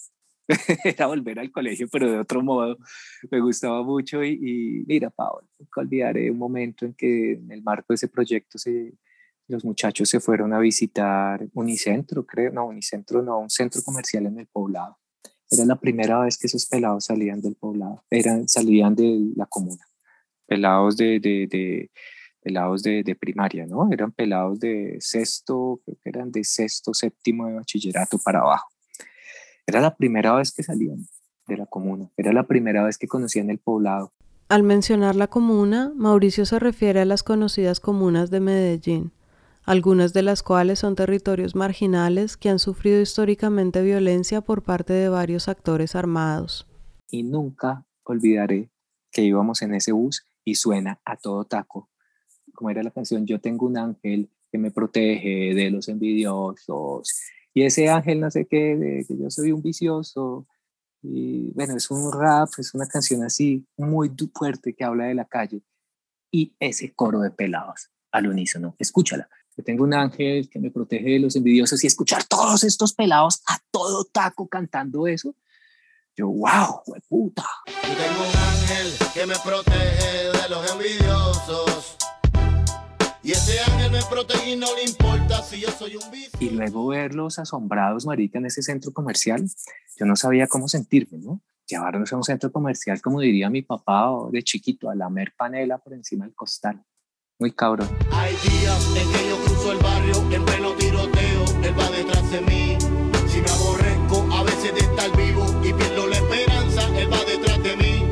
Era 0.84 1.08
volver 1.08 1.39
al 1.39 1.50
colegio, 1.50 1.88
pero 1.89 2.12
de 2.12 2.20
otro 2.20 2.44
modo. 2.44 2.78
Me 3.32 3.39
gustaba 3.39 3.82
mucho 3.84 4.22
y, 4.22 4.32
y 4.34 4.84
mira, 4.86 5.10
Pablo, 5.10 5.48
nunca 5.58 5.80
olvidaré 5.80 6.30
un 6.30 6.38
momento 6.38 6.86
en 6.86 6.94
que 6.94 7.34
en 7.34 7.50
el 7.50 7.63
marco 7.63 7.86
de 7.89 7.96
ese 7.96 8.10
proyecto 8.10 8.58
se, 8.58 8.94
los 9.54 9.63
muchachos 9.63 10.10
se 10.10 10.20
fueron 10.20 10.54
a 10.54 10.60
visitar 10.60 11.48
Unicentro, 11.54 12.26
creo, 12.26 12.52
no, 12.52 12.66
Unicentro 12.66 13.22
no, 13.22 13.39
un 13.39 13.50
centro 13.50 13.82
comercial 13.84 14.26
en 14.26 14.39
el 14.39 14.48
poblado. 14.48 14.98
Era 15.50 15.66
la 15.66 15.76
primera 15.76 16.20
vez 16.20 16.38
que 16.38 16.48
esos 16.48 16.66
pelados 16.66 17.06
salían 17.06 17.39
del 17.39 17.56
poblado, 17.56 18.04
eran, 18.10 18.50
salían 18.50 18.96
de 18.96 19.32
la 19.36 19.46
comuna, 19.46 19.86
pelados 20.48 20.98
de, 20.98 21.20
de, 21.20 21.92
pelados 22.42 22.82
de, 22.82 23.16
primaria, 23.20 23.68
¿no? 23.68 23.88
Eran 23.92 24.12
pelados 24.12 24.60
de 24.60 24.98
sexto, 25.00 25.80
creo 25.86 25.98
que 26.04 26.10
eran 26.10 26.32
de 26.32 26.44
sexto, 26.44 26.94
séptimo 26.94 27.48
de 27.48 27.54
bachillerato 27.54 28.18
para 28.18 28.39
abajo. 28.39 28.68
Era 29.68 29.80
la 29.80 29.96
primera 29.96 30.34
vez 30.34 30.52
que 30.52 30.63
salían 30.63 31.06
de 31.48 31.58
la 31.58 31.68
comuna, 31.68 32.10
era 32.18 32.34
la 32.34 32.44
primera 32.48 32.84
vez 32.84 32.98
que 32.98 33.08
conocían 33.08 33.50
el 33.52 33.60
poblado. 33.60 34.12
Al 34.50 34.63
mencionar 34.63 35.16
la 35.16 35.28
comuna, 35.28 35.94
Mauricio 35.96 36.46
se 36.46 36.58
refiere 36.60 37.02
a 37.02 37.06
las 37.06 37.22
conocidas 37.22 37.80
comunas 37.80 38.32
de 38.32 38.39
Medellín, 38.39 39.12
algunas 39.65 40.13
de 40.13 40.23
las 40.23 40.43
cuales 40.43 40.80
son 40.80 40.95
territorios 40.95 41.56
marginales 41.56 42.38
que 42.38 42.49
han 42.49 42.60
sufrido 42.60 43.02
históricamente 43.02 43.82
violencia 43.82 44.41
por 44.41 44.63
parte 44.63 44.93
de 44.93 45.10
varios 45.10 45.47
actores 45.47 45.95
armados. 45.95 46.67
Y 47.10 47.23
nunca 47.23 47.86
olvidaré 48.04 48.69
que 49.12 49.21
íbamos 49.21 49.62
en 49.62 49.73
ese 49.73 49.91
bus 49.91 50.26
y 50.43 50.56
suena 50.56 50.99
a 51.06 51.15
todo 51.15 51.45
taco. 51.45 51.89
Como 52.54 52.69
era 52.69 52.84
la 52.84 52.91
canción, 52.91 53.26
yo 53.26 53.39
tengo 53.39 53.65
un 53.65 53.78
ángel 53.78 54.30
que 54.52 54.58
me 54.58 54.71
protege 54.71 55.54
de 55.56 55.71
los 55.71 55.88
envidiosos. 55.88 57.10
Y 57.54 57.63
ese 57.63 57.89
ángel 57.89 58.19
no 58.19 58.30
sé 58.32 58.45
qué, 58.45 58.76
de 58.76 59.06
que 59.08 59.17
yo 59.17 59.30
soy 59.30 59.52
un 59.52 59.62
vicioso. 59.62 60.47
Y 61.02 61.52
bueno, 61.54 61.76
es 61.76 61.89
un 61.89 62.12
rap, 62.12 62.49
es 62.58 62.73
una 62.73 62.88
canción 62.88 63.23
así 63.23 63.65
muy 63.78 64.12
fuerte 64.34 64.73
que 64.73 64.84
habla 64.84 65.06
de 65.06 65.15
la 65.15 65.26
calle. 65.26 65.62
Y 66.32 66.56
ese 66.60 66.93
coro 66.93 67.19
de 67.19 67.32
pelados 67.32 67.91
al 68.12 68.28
unísono, 68.28 68.76
escúchala. 68.80 69.30
Que 69.56 69.63
tengo 69.63 69.84
un 69.84 69.94
ángel 69.94 70.50
que 70.50 70.60
me 70.60 70.72
protege 70.72 71.12
de 71.12 71.20
los 71.20 71.36
envidiosos 71.36 71.84
y 71.84 71.88
escuchar 71.88 72.24
todos 72.24 72.63
estos 72.63 72.94
pelados 72.94 73.42
a 73.48 73.60
todo 73.72 74.06
taco 74.06 74.48
cantando 74.48 75.08
eso, 75.08 75.36
yo, 76.16 76.28
wow, 76.28 76.84
puta. 77.10 77.46
Yo 77.68 77.96
tengo 77.96 78.22
un 78.22 78.38
ángel 78.38 78.94
que 79.13 79.26
me 79.26 79.36
protege 79.44 80.32
de 80.42 80.50
los 80.50 80.72
envidiosos. 80.72 81.98
Y 83.24 83.32
ese 83.32 83.60
ángel 83.62 83.92
me 83.92 84.02
protege 84.10 84.52
y 84.52 84.56
no 84.56 84.68
le 84.76 84.84
importa 84.84 85.42
si 85.42 85.62
yo 85.62 85.70
soy 85.72 85.96
un 85.96 86.12
vicio. 86.12 86.38
Y 86.39 86.52
luego 86.52 86.88
verlos 86.88 87.39
asombrados, 87.39 88.06
marica, 88.06 88.38
en 88.38 88.46
ese 88.46 88.62
centro 88.62 88.92
comercial, 88.92 89.44
yo 89.98 90.06
no 90.06 90.16
sabía 90.16 90.48
cómo 90.48 90.68
sentirme, 90.68 91.18
¿no? 91.20 91.42
Llevarnos 91.66 92.12
a 92.12 92.18
un 92.18 92.24
centro 92.24 92.52
comercial, 92.52 93.02
como 93.02 93.22
diría 93.22 93.50
mi 93.50 93.62
papá 93.62 94.12
de 94.32 94.44
chiquito, 94.44 94.89
a 94.89 94.96
lamer 94.96 95.34
panela 95.38 95.78
por 95.78 95.94
encima 95.94 96.26
del 96.26 96.36
costal. 96.36 96.84
Muy 97.44 97.52
cabrón. 97.52 97.90
Hay 98.14 98.34
días 98.38 98.96
en 98.96 99.12
que 99.12 99.30
yo 99.30 99.38
cruzo 99.44 99.74
el 99.74 99.80
barrio 99.80 100.16
en 100.32 100.46
pleno 100.46 100.72
tiroteo, 100.76 101.44
él 101.62 101.78
va 101.78 101.90
detrás 101.90 102.32
de 102.32 102.40
mí. 102.40 102.78
Si 103.28 103.42
me 103.42 103.50
aborrezco 103.50 104.34
a 104.34 104.44
veces 104.44 104.74
de 104.74 104.80
estar 104.80 105.18
vivo 105.18 105.44
y 105.62 105.74
pierdo 105.74 106.08
la 106.08 106.16
esperanza, 106.16 106.98
él 106.98 107.12
va 107.12 107.18
detrás 107.26 107.62
de 107.62 107.76
mí. 107.76 108.10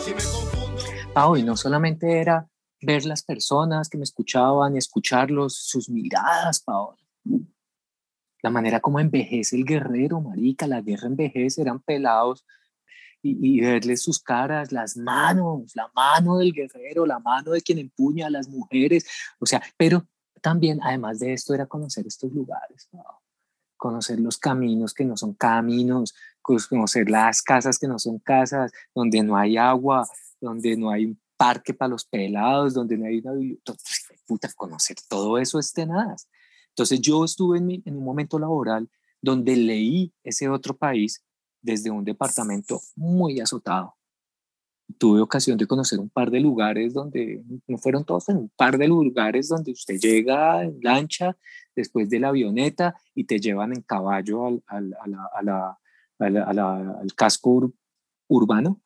Si 0.00 0.10
me 0.10 0.22
confundo... 0.24 0.82
Ah, 1.14 1.32
y 1.36 1.44
no 1.44 1.56
solamente 1.56 2.18
era 2.18 2.48
ver 2.80 3.04
las 3.04 3.22
personas 3.22 3.88
que 3.88 3.98
me 3.98 4.02
escuchaban 4.02 4.74
y 4.74 4.78
escucharlos, 4.78 5.54
sus 5.54 5.88
miradas, 5.88 6.58
Paola. 6.58 6.98
La 8.42 8.50
manera 8.50 8.80
como 8.80 8.98
envejece 8.98 9.54
el 9.54 9.64
guerrero, 9.64 10.20
marica, 10.20 10.66
la 10.66 10.80
guerra 10.80 11.06
envejece, 11.06 11.62
eran 11.62 11.78
pelados 11.78 12.44
y, 13.22 13.56
y, 13.56 13.60
verles 13.60 14.02
sus 14.02 14.20
caras, 14.20 14.72
las 14.72 14.96
manos, 14.96 15.72
la 15.74 15.90
mano 15.94 16.38
del 16.38 16.52
guerrero, 16.52 17.06
la 17.06 17.20
mano 17.20 17.52
de 17.52 17.62
quien 17.62 17.78
empuña 17.78 18.26
a 18.26 18.30
las 18.30 18.48
mujeres, 18.48 19.06
o 19.38 19.46
sea, 19.46 19.62
pero 19.76 20.06
también, 20.42 20.80
además 20.82 21.20
de 21.20 21.32
esto, 21.32 21.54
era 21.54 21.66
conocer 21.66 22.06
estos 22.06 22.32
lugares, 22.32 22.88
conocer 23.76 24.20
los 24.20 24.36
caminos 24.38 24.92
que 24.92 25.04
no 25.04 25.16
son 25.16 25.34
caminos, 25.34 26.14
conocer 26.42 27.08
las 27.08 27.40
casas 27.40 27.78
que 27.78 27.88
no 27.88 27.98
son 27.98 28.18
casas, 28.18 28.72
donde 28.94 29.22
no 29.22 29.36
hay 29.36 29.56
agua, 29.56 30.06
donde 30.40 30.76
no 30.76 30.90
hay 30.90 31.16
parque 31.36 31.72
para 31.72 31.88
los 31.88 32.04
pelados, 32.04 32.74
donde 32.74 32.98
no 32.98 33.06
hay 33.06 33.18
una 33.18 33.32
biblioteca, 33.32 33.78
puta, 34.26 34.52
conocer 34.54 34.96
todo 35.08 35.38
eso 35.38 35.58
es 35.58 35.72
tenaz. 35.72 36.28
Entonces 36.68 37.00
yo 37.00 37.24
estuve 37.24 37.58
en, 37.58 37.82
en 37.84 37.96
un 37.96 38.04
momento 38.04 38.38
laboral 38.38 38.90
donde 39.20 39.56
leí 39.56 40.12
ese 40.24 40.48
otro 40.48 40.76
país 40.76 41.22
desde 41.62 41.90
un 41.90 42.04
departamento 42.04 42.80
muy 42.96 43.40
azotado. 43.40 43.94
Tuve 44.98 45.20
ocasión 45.20 45.56
de 45.56 45.66
conocer 45.66 45.98
un 45.98 46.10
par 46.10 46.30
de 46.30 46.40
lugares 46.40 46.92
donde, 46.92 47.42
no 47.66 47.78
fueron 47.78 48.04
todos, 48.04 48.28
un 48.28 48.50
par 48.50 48.76
de 48.76 48.88
lugares 48.88 49.48
donde 49.48 49.72
usted 49.72 49.98
llega 49.98 50.62
en 50.62 50.78
lancha 50.82 51.36
después 51.74 52.10
de 52.10 52.20
la 52.20 52.28
avioneta 52.28 52.94
y 53.14 53.24
te 53.24 53.40
llevan 53.40 53.72
en 53.72 53.82
caballo 53.82 54.46
al, 54.46 54.62
al, 54.66 54.94
a 55.32 55.42
la, 55.42 55.78
al 56.18 57.14
casco 57.14 57.72
urbano 58.28 58.82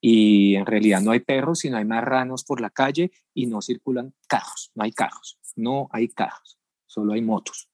y 0.00 0.56
en 0.56 0.66
realidad 0.66 1.00
no 1.00 1.10
hay 1.10 1.20
perros, 1.20 1.60
sino 1.60 1.78
hay 1.78 1.84
marranos 1.84 2.44
por 2.44 2.60
la 2.60 2.70
calle 2.70 3.10
y 3.34 3.46
no 3.46 3.62
circulan 3.62 4.14
carros, 4.28 4.70
no 4.74 4.84
hay 4.84 4.92
carros, 4.92 5.38
no 5.56 5.88
hay 5.90 6.08
carros, 6.08 6.58
solo 6.86 7.14
hay 7.14 7.22
motos. 7.22 7.68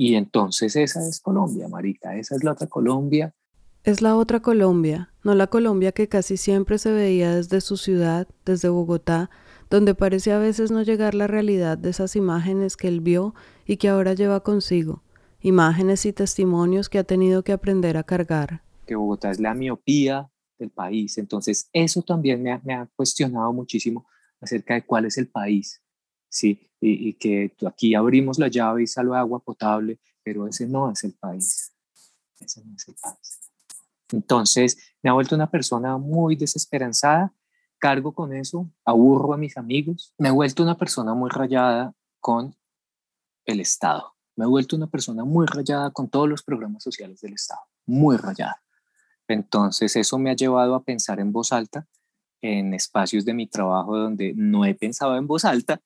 Y 0.00 0.14
entonces 0.14 0.76
esa 0.76 1.06
es 1.06 1.18
Colombia, 1.20 1.66
Marita, 1.66 2.14
esa 2.14 2.36
es 2.36 2.44
la 2.44 2.52
otra 2.52 2.68
Colombia. 2.68 3.34
Es 3.82 4.00
la 4.00 4.16
otra 4.16 4.38
Colombia, 4.40 5.12
no 5.24 5.34
la 5.34 5.48
Colombia 5.48 5.90
que 5.90 6.08
casi 6.08 6.36
siempre 6.36 6.78
se 6.78 6.92
veía 6.92 7.34
desde 7.34 7.60
su 7.60 7.76
ciudad, 7.76 8.28
desde 8.44 8.68
Bogotá, 8.68 9.28
donde 9.70 9.96
parece 9.96 10.30
a 10.30 10.38
veces 10.38 10.70
no 10.70 10.82
llegar 10.82 11.16
la 11.16 11.26
realidad 11.26 11.76
de 11.76 11.90
esas 11.90 12.14
imágenes 12.14 12.76
que 12.76 12.86
él 12.86 13.00
vio 13.00 13.34
y 13.66 13.78
que 13.78 13.88
ahora 13.88 14.14
lleva 14.14 14.44
consigo, 14.44 15.02
imágenes 15.40 16.06
y 16.06 16.12
testimonios 16.12 16.88
que 16.88 16.98
ha 16.98 17.04
tenido 17.04 17.42
que 17.42 17.50
aprender 17.50 17.96
a 17.96 18.04
cargar. 18.04 18.62
Que 18.86 18.94
Bogotá 18.94 19.32
es 19.32 19.40
la 19.40 19.52
miopía 19.52 20.30
del 20.60 20.70
país. 20.70 21.18
Entonces, 21.18 21.70
eso 21.72 22.02
también 22.02 22.40
me 22.40 22.52
ha, 22.52 22.88
cuestionado 22.94 23.52
muchísimo 23.52 24.06
acerca 24.40 24.74
de 24.74 24.86
cuál 24.86 25.06
es 25.06 25.18
el 25.18 25.26
país, 25.26 25.82
¿sí? 26.28 26.70
Y, 26.80 27.14
que 27.14 27.52
aquí 27.66 27.94
abrimos 27.94 28.38
la 28.38 28.48
llave 28.48 28.82
y 28.82 28.86
sale 28.86 29.16
agua 29.16 29.40
potable, 29.40 29.98
pero 30.22 30.46
ese 30.46 30.66
no 30.66 30.90
es 30.90 31.02
el 31.04 31.14
país. 31.14 31.72
Ese 32.38 32.64
no 32.64 32.74
es 32.76 32.88
el 32.88 32.94
país. 32.94 33.40
Entonces, 34.12 34.78
me 35.02 35.10
ha 35.10 35.12
vuelto 35.12 35.34
una 35.34 35.50
persona 35.50 35.98
muy 35.98 36.36
desesperanzada, 36.36 37.34
cargo 37.78 38.12
con 38.12 38.32
eso, 38.32 38.70
aburro 38.84 39.34
a 39.34 39.36
mis 39.36 39.56
amigos, 39.56 40.14
me 40.18 40.28
he 40.28 40.32
vuelto 40.32 40.62
una 40.62 40.76
persona 40.76 41.14
muy 41.14 41.30
rayada 41.30 41.94
con 42.20 42.56
el 43.44 43.60
Estado, 43.60 44.14
me 44.36 44.44
he 44.44 44.48
vuelto 44.48 44.76
una 44.76 44.88
persona 44.88 45.24
muy 45.24 45.46
rayada 45.46 45.90
con 45.90 46.08
todos 46.08 46.28
los 46.28 46.42
programas 46.42 46.82
sociales 46.82 47.20
del 47.20 47.34
Estado, 47.34 47.60
muy 47.86 48.16
rayada. 48.16 48.62
Entonces 49.28 49.94
eso 49.96 50.18
me 50.18 50.30
ha 50.30 50.34
llevado 50.34 50.74
a 50.74 50.82
pensar 50.82 51.20
en 51.20 51.32
voz 51.32 51.52
alta 51.52 51.86
en 52.40 52.72
espacios 52.72 53.24
de 53.24 53.34
mi 53.34 53.46
trabajo 53.46 53.96
donde 53.96 54.32
no 54.34 54.64
he 54.64 54.74
pensado 54.74 55.16
en 55.16 55.26
voz 55.26 55.44
alta 55.44 55.80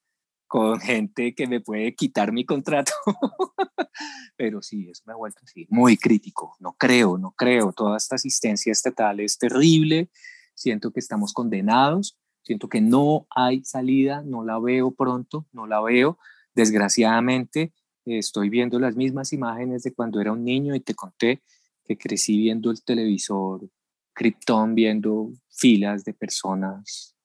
con 0.53 0.79
gente 0.81 1.35
que 1.35 1.47
me 1.47 1.63
puede 1.63 1.95
quitar 1.95 2.31
mi 2.31 2.45
contrato. 2.45 2.93
Pero 4.37 4.61
sí, 4.61 4.87
eso 4.91 5.03
me 5.07 5.15
ha 5.15 5.17
vuelto 5.17 5.41
así, 5.43 5.67
muy 5.71 5.97
crítico. 5.97 6.57
No 6.61 6.75
creo, 6.75 7.17
no 7.17 7.31
creo. 7.31 7.73
Toda 7.73 7.97
esta 7.97 8.17
asistencia 8.17 8.71
estatal 8.71 9.21
es 9.21 9.39
terrible. 9.39 10.11
Siento 10.55 10.91
que 10.91 11.01
estamos 11.01 11.33
condenados. 11.33 12.19
Siento 12.43 12.69
que 12.69 12.83
no 12.83 13.27
hay 13.35 13.65
salida, 13.65 14.23
no 14.27 14.45
la 14.45 14.59
veo 14.59 14.91
pronto, 14.91 15.47
no 15.53 15.67
la 15.67 15.81
veo. 15.81 16.19
Desgraciadamente, 16.55 17.73
estoy 18.05 18.51
viendo 18.51 18.79
las 18.79 18.95
mismas 18.95 19.33
imágenes 19.33 19.83
de 19.85 19.95
cuando 19.95 20.21
era 20.21 20.33
un 20.33 20.45
niño 20.45 20.75
y 20.75 20.81
te 20.81 20.95
conté 20.95 21.43
que 21.83 21.97
crecí 21.97 22.37
viendo 22.37 22.71
el 22.71 22.85
televisor, 22.85 23.71
Krypton, 24.13 24.75
viendo 24.75 25.33
filas 25.49 26.05
de 26.05 26.13
personas 26.13 27.17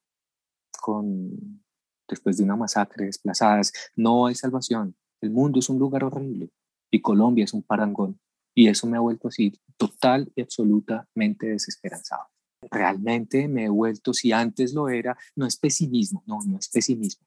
con, 0.80 1.60
después 2.08 2.36
de 2.36 2.44
una 2.44 2.56
masacre 2.56 3.06
desplazadas. 3.06 3.72
No 3.96 4.26
hay 4.26 4.34
salvación. 4.34 4.96
El 5.20 5.30
mundo 5.30 5.58
es 5.58 5.68
un 5.68 5.78
lugar 5.78 6.04
horrible 6.04 6.50
y 6.90 7.00
Colombia 7.00 7.44
es 7.44 7.52
un 7.52 7.62
parangón. 7.62 8.18
Y 8.54 8.68
eso 8.68 8.86
me 8.86 8.96
ha 8.96 9.00
vuelto 9.00 9.28
así 9.28 9.52
total 9.76 10.32
y 10.34 10.42
absolutamente 10.42 11.46
desesperanzado. 11.46 12.24
Realmente 12.70 13.46
me 13.46 13.66
he 13.66 13.68
vuelto, 13.68 14.12
si 14.12 14.32
antes 14.32 14.74
lo 14.74 14.88
era, 14.88 15.16
no 15.36 15.46
es 15.46 15.56
pesimismo, 15.56 16.24
no, 16.26 16.40
no 16.44 16.58
es 16.58 16.68
pesimismo. 16.68 17.26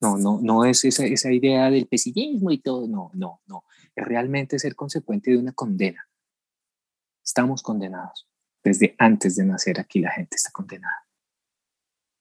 No, 0.00 0.16
no, 0.16 0.40
no 0.42 0.64
es 0.64 0.84
esa, 0.84 1.06
esa 1.06 1.32
idea 1.32 1.70
del 1.70 1.86
pesimismo 1.86 2.50
y 2.50 2.58
todo, 2.58 2.88
no, 2.88 3.12
no, 3.14 3.40
no. 3.46 3.64
Es 3.94 4.04
realmente 4.04 4.58
ser 4.58 4.74
consecuente 4.74 5.30
de 5.30 5.38
una 5.38 5.52
condena 5.52 6.04
Estamos 7.24 7.62
condenados. 7.62 8.28
Desde 8.64 8.94
antes 8.98 9.36
de 9.36 9.44
nacer 9.44 9.78
aquí 9.80 10.00
la 10.00 10.10
gente 10.10 10.36
está 10.36 10.50
condenada. 10.50 11.06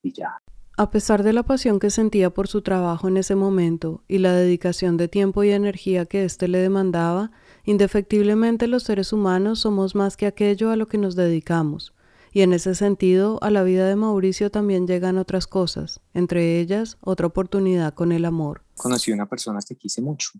Y 0.04 0.14
ya. 0.14 0.42
A 0.82 0.90
pesar 0.90 1.22
de 1.22 1.32
la 1.32 1.44
pasión 1.44 1.78
que 1.78 1.92
sentía 1.92 2.32
por 2.32 2.48
su 2.48 2.64
trabajo 2.64 3.08
en 3.08 3.18
ese 3.18 3.36
momento 3.36 4.04
y 4.08 4.18
la 4.18 4.34
dedicación 4.34 4.98
de 4.98 5.08
tiempo 5.08 5.44
y 5.44 5.52
energía 5.52 6.08
que 6.08 6.24
éste 6.24 6.48
le 6.48 6.58
demandaba, 6.58 7.30
indefectiblemente 7.66 8.66
los 8.66 8.82
seres 8.82 9.14
humanos 9.14 9.60
somos 9.60 9.94
más 9.94 10.18
que 10.18 10.26
aquello 10.26 10.72
a 10.72 10.76
lo 10.76 10.88
que 10.88 10.98
nos 10.98 11.16
dedicamos. 11.16 11.94
Y 12.32 12.42
en 12.42 12.52
ese 12.52 12.74
sentido, 12.74 13.38
a 13.44 13.52
la 13.52 13.62
vida 13.62 13.88
de 13.88 13.96
Mauricio 13.96 14.50
también 14.50 14.88
llegan 14.88 15.20
otras 15.20 15.46
cosas, 15.46 16.02
entre 16.16 16.60
ellas 16.60 16.98
otra 17.00 17.28
oportunidad 17.28 17.94
con 17.94 18.12
el 18.12 18.26
amor. 18.26 18.64
Conocí 18.76 19.12
una 19.12 19.30
persona 19.30 19.60
que 19.62 19.76
quise 19.76 20.02
mucho. 20.02 20.32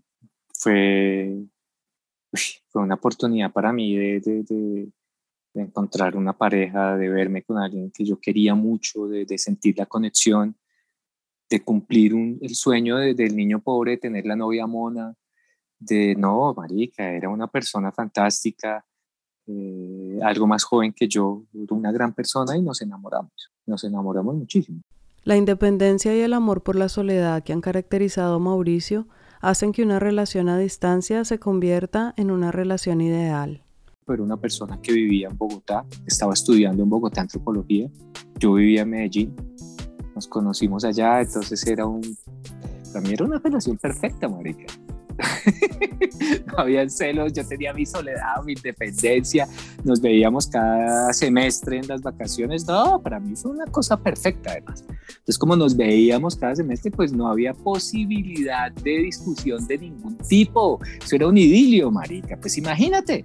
Fue 0.52 1.36
fue 2.68 2.82
una 2.82 2.96
oportunidad 2.96 3.52
para 3.52 3.72
mí 3.72 3.94
de, 3.94 4.18
de, 4.20 4.88
encontrar 5.54 6.16
una 6.16 6.32
pareja, 6.32 6.96
de 6.96 7.08
verme 7.08 7.42
con 7.42 7.58
alguien 7.58 7.90
que 7.90 8.04
yo 8.04 8.18
quería 8.18 8.54
mucho, 8.54 9.06
de, 9.06 9.38
sentir 9.38 9.76
la 9.78 9.86
conexión, 9.86 10.56
de 11.48 11.62
cumplir 11.62 12.14
un, 12.14 12.38
el 12.40 12.54
sueño 12.54 12.96
del 12.96 13.36
niño 13.36 13.60
pobre, 13.60 13.92
de 13.92 13.98
tener 13.98 14.24
la 14.24 14.36
novia 14.36 14.66
mona, 14.66 15.14
de 15.78 16.14
no, 16.14 16.54
marica, 16.54 17.12
era 17.12 17.28
una 17.28 17.48
persona 17.48 17.92
fantástica, 17.92 18.84
eh, 19.46 20.18
algo 20.22 20.46
más 20.46 20.64
joven 20.64 20.92
que 20.92 21.08
yo, 21.08 21.44
una 21.70 21.92
gran 21.92 22.14
persona 22.14 22.56
y 22.56 22.62
nos 22.62 22.80
enamoramos, 22.80 23.52
nos 23.66 23.84
enamoramos 23.84 24.36
muchísimo. 24.36 24.80
La 25.24 25.36
independencia 25.36 26.16
y 26.16 26.20
el 26.20 26.32
amor 26.32 26.62
por 26.62 26.76
la 26.76 26.88
soledad 26.88 27.42
que 27.44 27.52
han 27.52 27.60
caracterizado 27.60 28.40
Mauricio 28.40 29.06
hacen 29.40 29.72
que 29.72 29.82
una 29.82 29.98
relación 29.98 30.48
a 30.48 30.58
distancia 30.58 31.24
se 31.24 31.38
convierta 31.38 32.14
en 32.16 32.30
una 32.30 32.52
relación 32.52 33.00
ideal. 33.00 33.62
Pero 34.06 34.24
una 34.24 34.36
persona 34.36 34.80
que 34.82 34.92
vivía 34.92 35.28
en 35.28 35.36
Bogotá, 35.36 35.84
estaba 36.06 36.32
estudiando 36.32 36.82
en 36.82 36.90
Bogotá 36.90 37.20
antropología, 37.20 37.88
yo 38.38 38.54
vivía 38.54 38.82
en 38.82 38.90
Medellín, 38.90 39.36
nos 40.14 40.26
conocimos 40.26 40.84
allá, 40.84 41.20
entonces 41.20 41.66
era 41.66 41.86
un, 41.86 42.02
para 42.92 43.00
mí 43.00 43.12
era 43.12 43.24
una 43.24 43.38
relación 43.38 43.78
perfecta, 43.78 44.28
marica. 44.28 44.66
no 46.46 46.58
había 46.58 46.88
celos, 46.88 47.32
yo 47.32 47.46
tenía 47.46 47.72
mi 47.72 47.86
soledad, 47.86 48.42
mi 48.44 48.52
independencia, 48.52 49.46
nos 49.84 50.00
veíamos 50.00 50.46
cada 50.46 51.12
semestre 51.12 51.78
en 51.78 51.88
las 51.88 52.02
vacaciones, 52.02 52.66
no, 52.66 53.00
para 53.02 53.20
mí 53.20 53.36
fue 53.36 53.52
una 53.52 53.66
cosa 53.66 53.96
perfecta 53.96 54.52
además. 54.52 54.84
Entonces 54.88 55.38
como 55.38 55.56
nos 55.56 55.76
veíamos 55.76 56.36
cada 56.36 56.56
semestre, 56.56 56.90
pues 56.90 57.12
no 57.12 57.28
había 57.28 57.54
posibilidad 57.54 58.72
de 58.72 58.98
discusión 58.98 59.66
de 59.66 59.78
ningún 59.78 60.16
tipo, 60.18 60.80
eso 61.02 61.16
era 61.16 61.28
un 61.28 61.36
idilio, 61.36 61.90
marica, 61.90 62.36
pues 62.40 62.56
imagínate, 62.58 63.22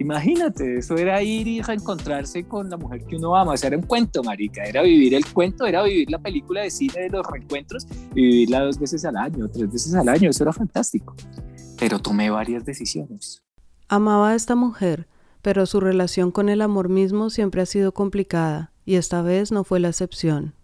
Imagínate, 0.00 0.78
eso 0.78 0.96
era 0.96 1.22
ir 1.22 1.46
y 1.46 1.60
reencontrarse 1.60 2.44
con 2.44 2.70
la 2.70 2.78
mujer 2.78 3.04
que 3.04 3.16
uno 3.16 3.36
ama. 3.36 3.52
O 3.52 3.56
sea, 3.58 3.68
era 3.68 3.76
un 3.76 3.82
cuento, 3.82 4.22
marica. 4.22 4.64
Era 4.64 4.80
vivir 4.80 5.12
el 5.12 5.26
cuento, 5.30 5.66
era 5.66 5.82
vivir 5.82 6.10
la 6.10 6.18
película 6.18 6.62
de 6.62 6.70
cine 6.70 7.02
de 7.02 7.10
los 7.10 7.26
reencuentros 7.26 7.86
y 8.14 8.22
vivirla 8.22 8.60
dos 8.60 8.78
veces 8.78 9.04
al 9.04 9.18
año, 9.18 9.46
tres 9.50 9.70
veces 9.70 9.94
al 9.94 10.08
año. 10.08 10.30
Eso 10.30 10.42
era 10.42 10.54
fantástico. 10.54 11.14
Pero 11.78 11.98
tomé 11.98 12.30
varias 12.30 12.64
decisiones. 12.64 13.42
Amaba 13.88 14.30
a 14.30 14.34
esta 14.34 14.54
mujer, 14.54 15.06
pero 15.42 15.66
su 15.66 15.80
relación 15.80 16.30
con 16.30 16.48
el 16.48 16.62
amor 16.62 16.88
mismo 16.88 17.28
siempre 17.28 17.60
ha 17.60 17.66
sido 17.66 17.92
complicada 17.92 18.72
y 18.86 18.94
esta 18.94 19.20
vez 19.20 19.52
no 19.52 19.64
fue 19.64 19.80
la 19.80 19.88
excepción. 19.88 20.54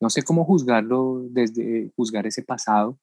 No 0.00 0.10
sé 0.10 0.22
cómo 0.22 0.44
juzgarlo 0.44 1.24
desde 1.30 1.90
juzgar 1.96 2.24
ese 2.28 2.42
pasado, 2.42 2.98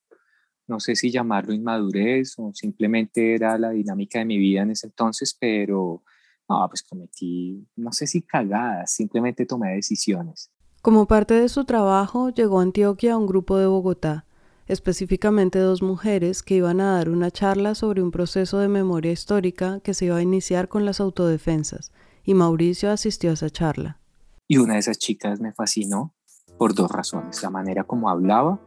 no 0.68 0.80
sé 0.80 0.96
si 0.96 1.12
llamarlo 1.12 1.54
inmadurez 1.54 2.36
o 2.38 2.52
simplemente 2.54 3.36
era 3.36 3.58
la 3.58 3.72
dinámica 3.72 4.20
de 4.20 4.26
mi 4.26 4.38
vida 4.38 4.62
en 4.62 4.72
ese 4.72 4.88
entonces, 4.88 5.36
pero 5.40 6.04
no, 6.50 6.68
pues 6.70 6.84
cometí, 6.84 7.68
no 7.76 7.92
sé 7.92 8.08
si 8.08 8.22
cagadas, 8.22 8.94
simplemente 8.94 9.46
tomé 9.46 9.76
decisiones. 9.76 10.52
Como 10.82 11.08
parte 11.08 11.34
de 11.34 11.50
su 11.50 11.66
trabajo, 11.66 12.30
llegó 12.30 12.60
a 12.60 12.64
Antioquia 12.64 13.18
un 13.18 13.28
grupo 13.28 13.58
de 13.58 13.68
Bogotá, 13.68 14.26
específicamente 14.68 15.60
dos 15.60 15.82
mujeres 15.82 16.44
que 16.44 16.56
iban 16.56 16.82
a 16.82 16.96
dar 16.96 17.10
una 17.10 17.32
charla 17.32 17.76
sobre 17.76 18.02
un 18.02 18.12
proceso 18.12 18.60
de 18.60 18.68
memoria 18.68 19.12
histórica 19.12 19.80
que 19.82 19.94
se 19.94 20.06
iba 20.06 20.18
a 20.18 20.22
iniciar 20.22 20.68
con 20.68 20.86
las 20.86 21.00
autodefensas, 21.00 21.92
y 22.24 22.34
Mauricio 22.34 22.92
asistió 22.92 23.30
a 23.30 23.34
esa 23.34 23.50
charla. 23.50 24.00
Y 24.48 24.58
una 24.58 24.74
de 24.74 24.80
esas 24.80 24.98
chicas 24.98 25.40
me 25.40 25.54
fascinó 25.54 26.14
por 26.58 26.74
dos 26.74 26.92
razones, 26.92 27.42
la 27.42 27.50
manera 27.50 27.86
como 27.86 28.10
hablaba 28.10 28.62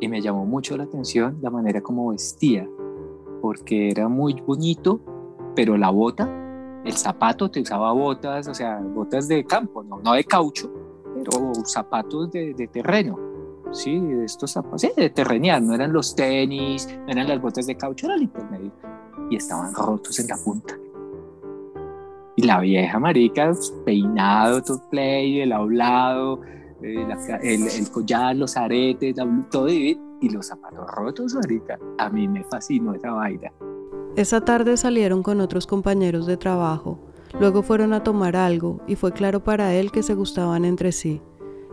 y 0.00 0.08
me 0.08 0.20
llamó 0.20 0.44
mucho 0.46 0.76
la 0.76 0.84
atención 0.84 1.38
la 1.40 1.50
manera 1.50 1.80
como 1.80 2.08
vestía, 2.10 2.68
porque 3.40 3.90
era 3.90 4.08
muy 4.08 4.34
bonito, 4.46 5.00
pero 5.54 5.76
la 5.76 5.90
bota, 5.90 6.28
el 6.84 6.92
zapato, 6.92 7.50
te 7.50 7.60
usaba 7.60 7.92
botas, 7.92 8.48
o 8.48 8.54
sea, 8.54 8.78
botas 8.80 9.28
de 9.28 9.44
campo, 9.44 9.82
no, 9.82 10.00
no 10.00 10.12
de 10.12 10.24
caucho, 10.24 10.70
pero 11.14 11.52
zapatos 11.64 12.30
de, 12.30 12.54
de 12.54 12.66
terreno. 12.68 13.18
Sí, 13.70 14.00
estos 14.24 14.52
zapatos, 14.52 14.80
sí, 14.80 14.92
de 14.96 15.10
terrenear, 15.10 15.60
no 15.60 15.74
eran 15.74 15.92
los 15.92 16.14
tenis, 16.14 16.88
no 17.06 17.12
eran 17.12 17.28
las 17.28 17.40
botas 17.40 17.66
de 17.66 17.76
caucho, 17.76 18.06
era 18.06 18.14
el 18.14 18.22
intermedio. 18.22 18.72
Y 19.30 19.36
estaban 19.36 19.74
rotos 19.74 20.18
en 20.20 20.28
la 20.28 20.36
punta. 20.36 20.74
Y 22.36 22.42
la 22.44 22.60
vieja 22.60 22.98
marica, 22.98 23.52
peinado, 23.84 24.62
todo 24.62 24.80
play, 24.88 25.40
el 25.40 25.52
hablado, 25.52 26.40
eh, 26.82 27.06
el, 27.42 27.90
collar, 27.90 28.36
los 28.36 28.56
aretes, 28.56 29.16
todo 29.50 29.68
y, 29.68 29.98
y 30.20 30.28
los 30.30 30.46
zapatos 30.46 30.86
rotos, 30.92 31.34
ahorita. 31.34 31.78
A 31.98 32.08
mí 32.10 32.28
me 32.28 32.44
fascinó 32.44 32.94
esa 32.94 33.12
vaina. 33.12 33.52
Esa 34.16 34.40
tarde 34.40 34.76
salieron 34.76 35.22
con 35.22 35.40
otros 35.40 35.66
compañeros 35.66 36.26
de 36.26 36.36
trabajo. 36.36 36.98
Luego 37.38 37.62
fueron 37.62 37.92
a 37.92 38.02
tomar 38.02 38.36
algo 38.36 38.80
y 38.86 38.96
fue 38.96 39.12
claro 39.12 39.44
para 39.44 39.74
él 39.74 39.92
que 39.92 40.02
se 40.02 40.14
gustaban 40.14 40.64
entre 40.64 40.92
sí. 40.92 41.20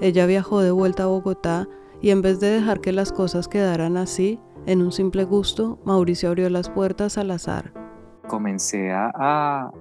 Ella 0.01 0.25
viajó 0.25 0.61
de 0.61 0.71
vuelta 0.71 1.03
a 1.03 1.07
Bogotá 1.07 1.67
y 2.01 2.09
en 2.09 2.21
vez 2.21 2.39
de 2.39 2.49
dejar 2.49 2.81
que 2.81 2.91
las 2.91 3.11
cosas 3.11 3.47
quedaran 3.47 3.97
así, 3.97 4.39
en 4.65 4.81
un 4.81 4.91
simple 4.91 5.23
gusto, 5.23 5.79
Mauricio 5.85 6.29
abrió 6.29 6.49
las 6.49 6.69
puertas 6.69 7.17
al 7.17 7.31
azar. 7.31 7.71
Comencé 8.27 8.91
a, 8.91 9.71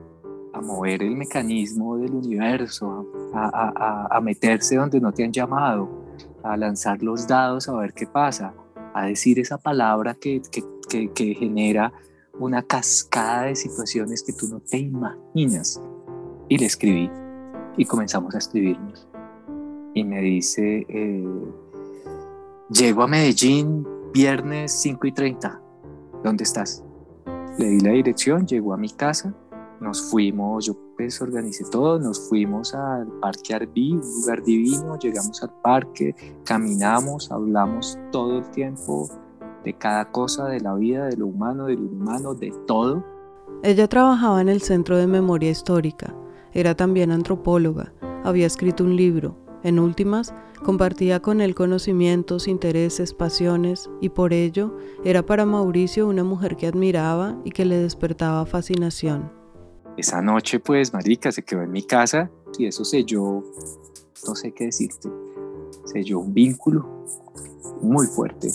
a 0.55 0.61
mover 0.61 1.03
el 1.03 1.17
mecanismo 1.17 1.97
del 1.97 2.15
universo, 2.15 3.07
a, 3.35 4.21
meterse 4.23 4.77
donde 4.77 5.01
no 5.01 5.13
te 5.13 5.25
han 5.25 5.33
llamado, 5.33 5.89
a 6.43 6.57
lanzar 6.57 7.03
los 7.03 7.27
dados 7.27 7.69
a 7.69 7.75
ver 7.75 7.93
qué 7.93 8.07
pasa, 8.07 8.55
a 8.95 9.07
decir 9.07 9.41
esa 9.41 9.59
palabra 9.59 10.15
que, 10.15 10.41
que, 10.89 11.35
genera 11.35 11.93
una 12.39 12.63
cascada 12.63 13.45
de 13.45 13.57
situaciones 13.57 14.23
que 14.23 14.33
tú 14.33 14.47
no 14.49 14.61
te 14.61 14.79
imaginas. 14.79 15.81
Y 16.49 16.59
le 16.59 16.67
escribí 16.67 17.11
y 17.77 17.85
comenzamos 17.85 18.35
a 18.35 18.39
escribirnos. 18.39 19.09
Y 19.93 20.05
me 20.05 20.21
dice, 20.21 20.87
eh, 20.89 21.25
llego 22.71 23.03
a 23.03 23.09
Medellín 23.09 23.87
viernes 24.13 24.73
5 24.81 25.07
y 25.09 25.13
30, 25.13 25.61
¿dónde 26.23 26.45
estás? 26.45 26.85
Le 27.59 27.67
di 27.67 27.81
la 27.81 27.93
dirección, 27.93 28.47
llegó 28.47 28.73
a 28.73 28.77
mi 28.77 28.91
casa 28.91 29.35
nos 29.85 30.03
fuimos, 30.11 30.67
yo 30.67 30.77
pues 30.97 31.21
organicé 31.21 31.65
todo, 31.71 32.01
nos 32.01 32.29
fuimos 32.29 32.75
al 32.75 33.07
Parque 33.21 33.55
Arví, 33.55 33.93
un 33.93 34.01
lugar 34.01 34.43
divino, 34.43 34.99
llegamos 34.99 35.43
al 35.43 35.51
parque, 35.63 36.15
caminamos, 36.45 37.31
hablamos 37.31 37.99
todo 38.11 38.39
el 38.39 38.51
tiempo 38.51 39.09
de 39.63 39.75
cada 39.75 40.11
cosa, 40.11 40.47
de 40.49 40.61
la 40.61 40.75
vida, 40.75 41.07
de 41.07 41.17
lo 41.17 41.27
humano, 41.27 41.67
de 41.67 41.75
lo 41.75 41.85
inhumano, 41.85 42.35
de 42.35 42.53
todo. 42.67 43.05
Ella 43.63 43.89
trabajaba 43.89 44.41
en 44.41 44.49
el 44.49 44.63
Centro 44.63 44.97
de 44.97 45.07
Memoria 45.07 45.51
Histórica, 45.51 46.15
era 46.53 46.75
también 46.75 47.11
antropóloga, 47.13 47.93
había 48.25 48.47
escrito 48.47 48.85
un 48.85 48.97
libro, 48.97 49.37
en 49.63 49.79
últimas, 49.79 50.35
compartía 50.63 51.21
con 51.21 51.41
él 51.41 51.55
conocimientos, 51.55 52.49
intereses, 52.49 53.13
pasiones, 53.15 53.91
y 54.01 54.11
por 54.11 54.33
ello 54.33 54.77
era 55.05 55.25
para 55.25 55.47
Mauricio 55.47 56.07
una 56.07 56.25
mujer 56.25 56.57
que 56.57 56.67
admiraba 56.67 57.39
y 57.45 57.51
que 57.51 57.65
le 57.65 57.79
despertaba 57.79 58.47
fascinación. 58.47 59.44
Esa 59.97 60.21
noche, 60.21 60.59
pues, 60.59 60.93
marica, 60.93 61.31
se 61.31 61.45
quedó 61.45 61.63
en 61.63 61.71
mi 61.71 61.83
casa 61.83 62.31
y 62.59 62.67
eso 62.67 62.85
selló, 62.85 63.45
no 64.27 64.35
sé 64.35 64.53
qué 64.53 64.65
decirte, 64.65 65.09
selló 65.85 66.19
un 66.19 66.35
vínculo 66.35 67.05
muy 67.81 68.07
fuerte 68.07 68.51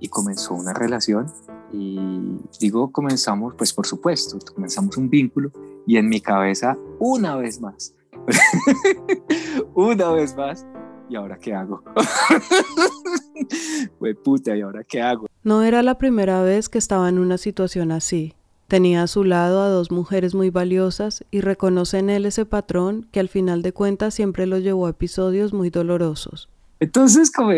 y 0.00 0.08
comenzó 0.08 0.54
una 0.54 0.72
relación 0.72 1.26
y 1.72 2.36
digo 2.60 2.92
comenzamos, 2.92 3.54
pues 3.56 3.72
por 3.72 3.86
supuesto, 3.86 4.38
comenzamos 4.54 4.96
un 4.96 5.08
vínculo 5.08 5.50
y 5.86 5.96
en 5.96 6.08
mi 6.08 6.20
cabeza 6.20 6.76
una 6.98 7.36
vez 7.36 7.60
más, 7.60 7.94
una 9.74 10.12
vez 10.12 10.36
más, 10.36 10.66
¿y 11.08 11.16
ahora 11.16 11.38
qué 11.38 11.54
hago? 11.54 11.82
Fue 13.98 14.14
puta, 14.14 14.56
¿y 14.56 14.60
ahora 14.60 14.84
qué 14.84 15.02
hago? 15.02 15.26
No 15.42 15.62
era 15.62 15.82
la 15.82 15.98
primera 15.98 16.42
vez 16.42 16.68
que 16.68 16.78
estaba 16.78 17.08
en 17.08 17.18
una 17.18 17.38
situación 17.38 17.90
así. 17.90 18.34
Tenía 18.68 19.02
a 19.02 19.06
su 19.06 19.24
lado 19.24 19.62
a 19.62 19.68
dos 19.68 19.90
mujeres 19.90 20.34
muy 20.34 20.50
valiosas 20.50 21.24
y 21.30 21.42
reconoce 21.42 21.98
en 21.98 22.08
él 22.10 22.24
ese 22.24 22.46
patrón 22.46 23.08
que 23.12 23.20
al 23.20 23.28
final 23.28 23.62
de 23.62 23.72
cuentas 23.72 24.14
siempre 24.14 24.46
lo 24.46 24.58
llevó 24.58 24.86
a 24.86 24.90
episodios 24.90 25.52
muy 25.52 25.70
dolorosos. 25.70 26.48
Entonces, 26.80 27.30
como 27.30 27.50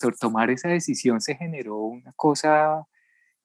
por 0.00 0.16
tomar 0.16 0.50
esa 0.50 0.68
decisión 0.68 1.20
se 1.20 1.36
generó 1.36 1.76
una 1.78 2.12
cosa, 2.14 2.86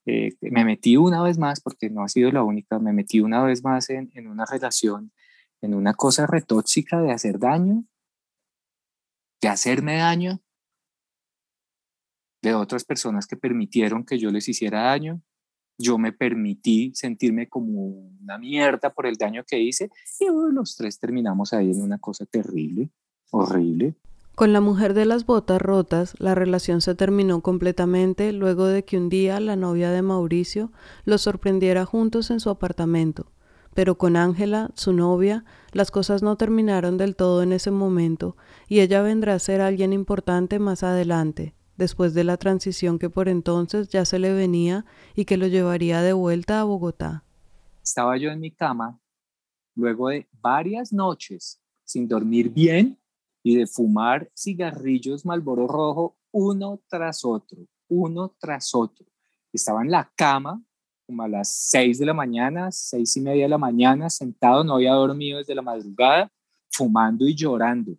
eh, 0.05 0.33
me 0.41 0.65
metí 0.65 0.97
una 0.97 1.21
vez 1.21 1.37
más, 1.37 1.61
porque 1.61 1.89
no 1.89 2.03
ha 2.03 2.07
sido 2.07 2.31
la 2.31 2.43
única, 2.43 2.79
me 2.79 2.93
metí 2.93 3.19
una 3.19 3.43
vez 3.43 3.63
más 3.63 3.89
en 3.89 4.27
una 4.27 4.45
relación, 4.45 5.11
en 5.61 5.73
una 5.73 5.93
cosa 5.93 6.27
retóxica 6.27 7.01
de 7.01 7.11
hacer 7.11 7.39
daño, 7.39 7.83
de 9.41 9.47
hacerme 9.49 9.97
daño, 9.97 10.41
de 12.41 12.53
otras 12.53 12.83
personas 12.83 13.27
que 13.27 13.37
permitieron 13.37 14.05
que 14.05 14.19
yo 14.19 14.31
les 14.31 14.47
hiciera 14.47 14.83
daño, 14.83 15.21
yo 15.77 15.97
me 15.97 16.11
permití 16.11 16.91
sentirme 16.95 17.49
como 17.49 17.87
una 18.21 18.37
mierda 18.37 18.93
por 18.93 19.05
el 19.05 19.15
daño 19.15 19.43
que 19.45 19.59
hice 19.59 19.89
y 20.19 20.25
los 20.51 20.75
tres 20.75 20.99
terminamos 20.99 21.53
ahí 21.53 21.71
en 21.71 21.81
una 21.81 21.97
cosa 21.97 22.25
terrible, 22.25 22.89
horrible. 23.31 23.95
Con 24.35 24.51
la 24.51 24.59
mujer 24.59 24.93
de 24.93 25.05
las 25.05 25.25
botas 25.25 25.61
rotas, 25.61 26.13
la 26.19 26.35
relación 26.35 26.81
se 26.81 26.93
terminó 26.93 27.41
completamente 27.41 28.33
luego 28.33 28.65
de 28.65 28.83
que 28.83 28.97
un 28.97 29.07
día 29.07 29.39
la 29.39 29.55
novia 29.55 29.91
de 29.91 30.01
Mauricio 30.01 30.73
los 31.05 31.21
sorprendiera 31.21 31.85
juntos 31.85 32.29
en 32.31 32.41
su 32.41 32.49
apartamento. 32.49 33.31
Pero 33.73 33.97
con 33.97 34.17
Ángela, 34.17 34.71
su 34.75 34.91
novia, 34.91 35.45
las 35.71 35.89
cosas 35.89 36.21
no 36.21 36.35
terminaron 36.35 36.97
del 36.97 37.15
todo 37.15 37.43
en 37.43 37.53
ese 37.53 37.71
momento, 37.71 38.35
y 38.67 38.81
ella 38.81 39.01
vendrá 39.01 39.35
a 39.35 39.39
ser 39.39 39.61
alguien 39.61 39.93
importante 39.93 40.59
más 40.59 40.83
adelante, 40.83 41.55
después 41.77 42.13
de 42.13 42.23
la 42.23 42.37
transición 42.37 42.99
que 42.99 43.09
por 43.09 43.29
entonces 43.29 43.89
ya 43.89 44.05
se 44.05 44.19
le 44.19 44.33
venía 44.33 44.85
y 45.15 45.25
que 45.25 45.37
lo 45.37 45.47
llevaría 45.47 46.01
de 46.01 46.13
vuelta 46.13 46.59
a 46.59 46.63
Bogotá. 46.63 47.23
Estaba 47.83 48.17
yo 48.17 48.31
en 48.31 48.39
mi 48.39 48.51
cama, 48.51 48.99
luego 49.75 50.09
de 50.09 50.27
varias 50.41 50.91
noches 50.91 51.61
sin 51.83 52.07
dormir 52.07 52.49
bien 52.49 52.99
y 53.43 53.55
de 53.55 53.67
fumar 53.67 54.31
cigarrillos 54.35 55.25
Malboro 55.25 55.67
Rojo 55.67 56.17
uno 56.31 56.81
tras 56.89 57.23
otro, 57.23 57.59
uno 57.87 58.35
tras 58.39 58.73
otro. 58.73 59.05
Estaba 59.53 59.81
en 59.81 59.91
la 59.91 60.11
cama 60.15 60.61
como 61.05 61.23
a 61.23 61.27
las 61.27 61.53
seis 61.53 61.99
de 61.99 62.05
la 62.05 62.13
mañana, 62.13 62.71
seis 62.71 63.15
y 63.15 63.21
media 63.21 63.43
de 63.43 63.49
la 63.49 63.57
mañana, 63.57 64.09
sentado, 64.09 64.63
no 64.63 64.75
había 64.75 64.93
dormido 64.93 65.37
desde 65.37 65.53
la 65.53 65.61
madrugada, 65.61 66.31
fumando 66.71 67.27
y 67.27 67.35
llorando. 67.35 67.95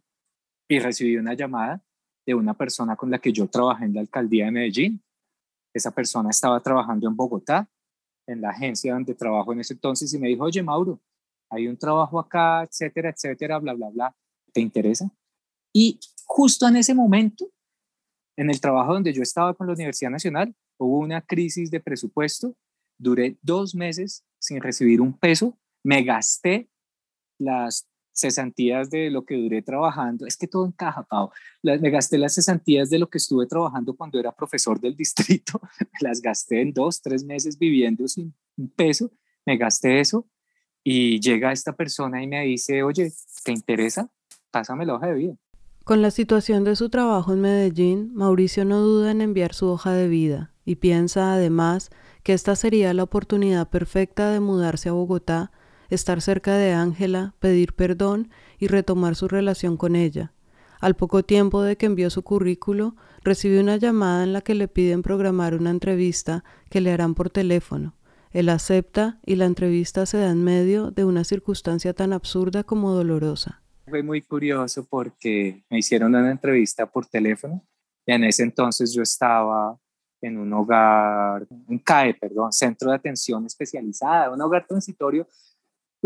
Y 0.69 0.81
recibí 0.81 1.17
una 1.17 1.35
llamada 1.35 1.83
de 2.27 2.35
una 2.35 2.55
persona 2.55 2.97
con 2.97 3.11
la 3.11 3.19
que 3.19 3.33
yo 3.33 3.47
trabajé 3.47 3.85
en 3.85 3.95
la 3.95 4.01
alcaldía 4.01 4.47
de 4.47 4.51
Medellín. 4.51 5.03
Esa 5.73 5.93
persona 5.93 6.31
estaba 6.31 6.61
trabajando 6.61 7.07
en 7.07 7.15
Bogotá, 7.15 7.69
en 8.27 8.41
la 8.41 8.51
agencia 8.51 8.95
donde 8.95 9.15
trabajo 9.15 9.53
en 9.53 9.61
ese 9.61 9.75
entonces, 9.75 10.13
y 10.13 10.19
me 10.19 10.29
dijo, 10.29 10.45
oye, 10.45 10.63
Mauro, 10.63 11.01
hay 11.49 11.69
un 11.69 11.77
trabajo 11.77 12.19
acá, 12.19 12.65
etcétera, 12.65 13.11
etcétera, 13.11 13.59
bla, 13.59 13.75
bla, 13.75 13.89
bla. 13.91 14.17
¿Te 14.53 14.61
interesa? 14.61 15.09
Y 15.73 16.01
justo 16.25 16.67
en 16.67 16.77
ese 16.77 16.95
momento, 16.95 17.49
en 18.37 18.51
el 18.51 18.61
trabajo 18.61 18.95
donde 18.95 19.13
yo 19.13 19.23
estaba 19.23 19.55
con 19.55 19.67
la 19.67 19.75
Universidad 19.75 20.11
Nacional, 20.11 20.55
hubo 20.79 20.99
una 20.99 21.21
crisis 21.21 21.71
de 21.71 21.81
presupuesto. 21.81 22.55
Duré 22.99 23.37
dos 23.43 23.75
meses 23.75 24.25
sin 24.39 24.61
recibir 24.61 25.01
un 25.01 25.17
peso. 25.17 25.57
Me 25.85 26.03
gasté 26.03 26.69
las 27.39 27.89
cesantías 28.17 28.91
de 28.91 29.11
lo 29.11 29.25
que 29.25 29.37
duré 29.37 29.63
trabajando. 29.63 30.27
Es 30.27 30.37
que 30.37 30.47
todo 30.47 30.67
encaja, 30.67 31.03
Pau. 31.05 31.31
me 31.63 31.91
gasté 31.91 32.19
las 32.19 32.35
cesantías 32.35 32.91
de 32.91 32.99
lo 32.99 33.09
que 33.09 33.19
estuve 33.19 33.47
trabajando 33.47 33.95
cuando 33.95 34.19
era 34.19 34.33
profesor 34.33 34.81
del 34.81 34.97
distrito. 34.97 35.61
las 36.01 36.21
gasté 36.21 36.63
en 36.63 36.73
dos, 36.73 37.03
tres 37.03 37.25
meses 37.25 37.59
viviendo 37.59 38.09
sin 38.09 38.35
un 38.57 38.71
peso. 38.71 39.13
Me 39.45 39.57
gasté 39.57 40.01
eso 40.01 40.27
y 40.83 41.21
llega 41.21 41.53
esta 41.53 41.75
persona 41.75 42.23
y 42.23 42.27
me 42.27 42.45
dice, 42.45 42.83
oye, 42.83 43.13
¿te 43.45 43.53
interesa? 43.53 44.11
Pásame 44.51 44.87
la 44.87 44.95
hoja 44.95 45.09
de 45.09 45.15
vida. 45.15 45.37
Con 45.85 46.03
la 46.03 46.11
situación 46.11 46.65
de 46.65 46.75
su 46.75 46.89
trabajo 46.89 47.33
en 47.33 47.41
Medellín, 47.43 48.11
Mauricio 48.15 48.65
no 48.65 48.81
duda 48.81 49.13
en 49.13 49.21
enviar 49.21 49.55
su 49.55 49.69
hoja 49.69 49.93
de 49.93 50.09
vida 50.09 50.53
y 50.65 50.77
piensa 50.77 51.35
además 51.35 51.91
que 52.25 52.33
esta 52.33 52.57
sería 52.57 52.93
la 52.93 53.05
oportunidad 53.05 53.69
perfecta 53.69 54.33
de 54.33 54.41
mudarse 54.41 54.89
a 54.89 54.93
Bogotá, 54.93 55.53
estar 55.91 56.21
cerca 56.21 56.57
de 56.57 56.73
Ángela, 56.73 57.35
pedir 57.39 57.75
perdón 57.75 58.31
y 58.59 58.69
retomar 58.69 59.15
su 59.15 59.29
relación 59.29 59.77
con 59.77 59.97
ella. 59.97 60.33
Al 60.81 60.95
poco 60.95 61.23
tiempo 61.23 61.63
de 61.63 61.77
que 61.77 61.87
envió 61.87 62.11
su 62.11 62.23
currículo, 62.23 62.97
recibe 63.23 63.61
una 63.61 63.77
llamada 63.77 64.25
en 64.25 64.33
la 64.33 64.41
que 64.41 64.55
le 64.55 64.69
piden 64.69 65.03
programar 65.03 65.55
una 65.55 65.71
entrevista 65.71 66.45
que 66.71 66.81
le 66.81 66.93
harán 66.93 67.15
por 67.15 67.31
teléfono. 67.31 67.95
Él 68.31 68.49
acepta 68.51 69.19
y 69.25 69.37
la 69.37 69.47
entrevista 69.47 70.05
se 70.05 70.19
da 70.19 70.31
en 70.31 70.45
medio 70.45 70.91
de 70.91 71.05
una 71.05 71.25
circunstancia 71.25 71.95
tan 71.95 72.13
absurda 72.13 72.65
como 72.65 72.93
dolorosa. 72.93 73.63
Fue 73.89 74.03
muy 74.03 74.21
curioso 74.21 74.87
porque 74.89 75.65
me 75.71 75.79
hicieron 75.79 76.15
una 76.15 76.31
entrevista 76.31 76.87
por 76.87 77.07
teléfono 77.07 77.65
y 78.05 78.13
en 78.13 78.25
ese 78.25 78.43
entonces 78.43 78.93
yo 78.93 79.03
estaba 79.03 79.79
en 80.21 80.39
un 80.39 80.53
hogar, 80.53 81.47
un 81.51 81.79
CAE, 81.79 82.15
perdón, 82.15 82.53
Centro 82.53 82.91
de 82.91 82.97
Atención 82.97 83.47
Especializada, 83.47 84.31
un 84.31 84.41
hogar 84.41 84.67
transitorio 84.67 85.27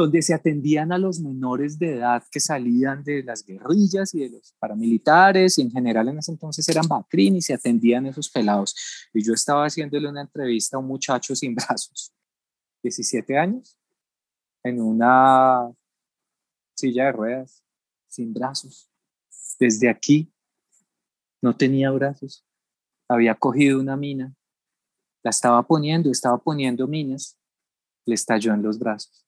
donde 0.00 0.22
se 0.22 0.32
atendían 0.32 0.92
a 0.92 0.98
los 0.98 1.20
menores 1.20 1.78
de 1.78 1.96
edad 1.96 2.24
que 2.32 2.40
salían 2.40 3.04
de 3.04 3.22
las 3.22 3.44
guerrillas 3.44 4.14
y 4.14 4.20
de 4.20 4.30
los 4.30 4.54
paramilitares 4.58 5.58
y 5.58 5.62
en 5.62 5.70
general 5.70 6.08
en 6.08 6.18
ese 6.18 6.32
entonces 6.32 6.66
eran 6.70 6.88
Bacrin 6.88 7.36
y 7.36 7.42
se 7.42 7.52
atendían 7.52 8.06
esos 8.06 8.30
pelados. 8.30 8.74
Y 9.12 9.22
yo 9.22 9.34
estaba 9.34 9.66
haciéndole 9.66 10.08
una 10.08 10.22
entrevista 10.22 10.78
a 10.78 10.80
un 10.80 10.86
muchacho 10.86 11.36
sin 11.36 11.54
brazos 11.54 12.14
17 12.82 13.36
años, 13.36 13.78
en 14.62 14.80
una 14.80 15.70
silla 16.74 17.04
de 17.04 17.12
ruedas, 17.12 17.62
sin 18.08 18.32
brazos. 18.32 18.90
Desde 19.58 19.90
aquí 19.90 20.32
no 21.42 21.54
tenía 21.54 21.90
brazos. 21.90 22.46
Había 23.06 23.34
cogido 23.34 23.78
una 23.78 23.98
mina, 23.98 24.34
la 25.22 25.28
estaba 25.28 25.62
poniendo, 25.62 26.10
estaba 26.10 26.38
poniendo 26.38 26.86
minas, 26.86 27.38
le 28.06 28.14
estalló 28.14 28.54
en 28.54 28.62
los 28.62 28.78
brazos. 28.78 29.26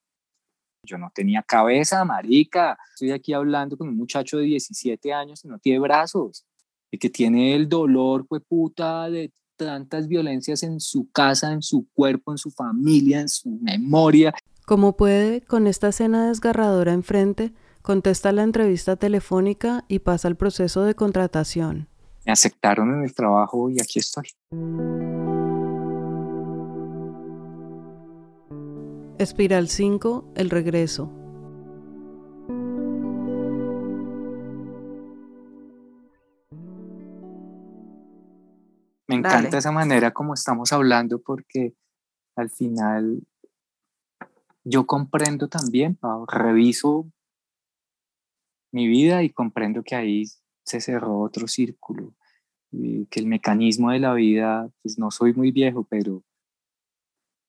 Yo 0.85 0.99
no 0.99 1.11
tenía 1.14 1.42
cabeza, 1.42 2.05
marica. 2.05 2.77
Estoy 2.95 3.12
aquí 3.12 3.33
hablando 3.33 3.77
con 3.77 3.88
un 3.88 3.97
muchacho 3.97 4.38
de 4.38 4.45
17 4.45 5.12
años 5.12 5.42
que 5.42 5.49
no 5.49 5.59
tiene 5.59 5.79
brazos 5.79 6.45
y 6.90 6.99
que 6.99 7.09
tiene 7.09 7.55
el 7.55 7.68
dolor, 7.68 8.27
fue 8.29 8.40
puta, 8.40 9.09
de 9.09 9.33
tantas 9.57 10.09
violencias 10.09 10.62
en 10.64 10.81
su 10.81 11.11
casa, 11.12 11.53
en 11.53 11.62
su 11.62 11.87
cuerpo, 11.92 12.33
en 12.33 12.38
su 12.38 12.51
familia, 12.51 13.21
en 13.21 13.29
su 13.29 13.51
memoria. 13.51 14.35
Como 14.66 14.97
puede, 14.97 15.40
con 15.42 15.66
esta 15.66 15.88
escena 15.88 16.29
desgarradora 16.29 16.92
enfrente, 16.92 17.53
contesta 17.83 18.33
la 18.33 18.42
entrevista 18.42 18.97
telefónica 18.97 19.85
y 19.88 20.01
pasa 20.01 20.29
al 20.29 20.37
proceso 20.37 20.83
de 20.83 20.95
contratación. 20.95 21.88
Me 22.25 22.33
aceptaron 22.33 22.92
en 22.95 23.05
el 23.05 23.14
trabajo 23.14 23.71
y 23.71 23.81
aquí 23.81 23.99
estoy. 23.99 24.29
Espiral 29.22 29.68
5, 29.68 30.32
el 30.35 30.50
regreso. 30.50 31.11
Me 39.06 39.14
encanta 39.14 39.58
esa 39.58 39.70
manera 39.70 40.11
como 40.12 40.35
estamos 40.35 40.72
hablando 40.72 41.20
porque 41.20 41.74
al 42.35 42.50
final 42.50 43.22
yo 44.64 44.87
comprendo 44.87 45.48
también, 45.48 45.98
reviso 46.26 47.06
mi 48.72 48.88
vida 48.88 49.22
y 49.22 49.30
comprendo 49.30 49.85
que 49.85 49.94
ahí 49.94 50.24
se 50.64 50.80
cerró 50.80 51.20
otro 51.20 51.46
círculo, 51.46 52.12
y 52.72 53.06
que 53.06 53.20
el 53.20 53.26
mecanismo 53.26 53.90
de 53.90 54.00
la 54.00 54.14
vida, 54.14 54.68
pues 54.82 54.98
no 54.98 55.11
soy 55.11 55.35
muy 55.35 55.52
viejo, 55.52 55.87
pero, 55.88 56.22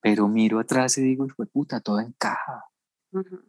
pero 0.03 0.27
miro 0.27 0.59
atrás 0.59 0.97
y 0.97 1.01
digo, 1.01 1.25
fue 1.29 1.45
puta, 1.47 1.79
todo 1.79 2.01
encaja, 2.01 2.65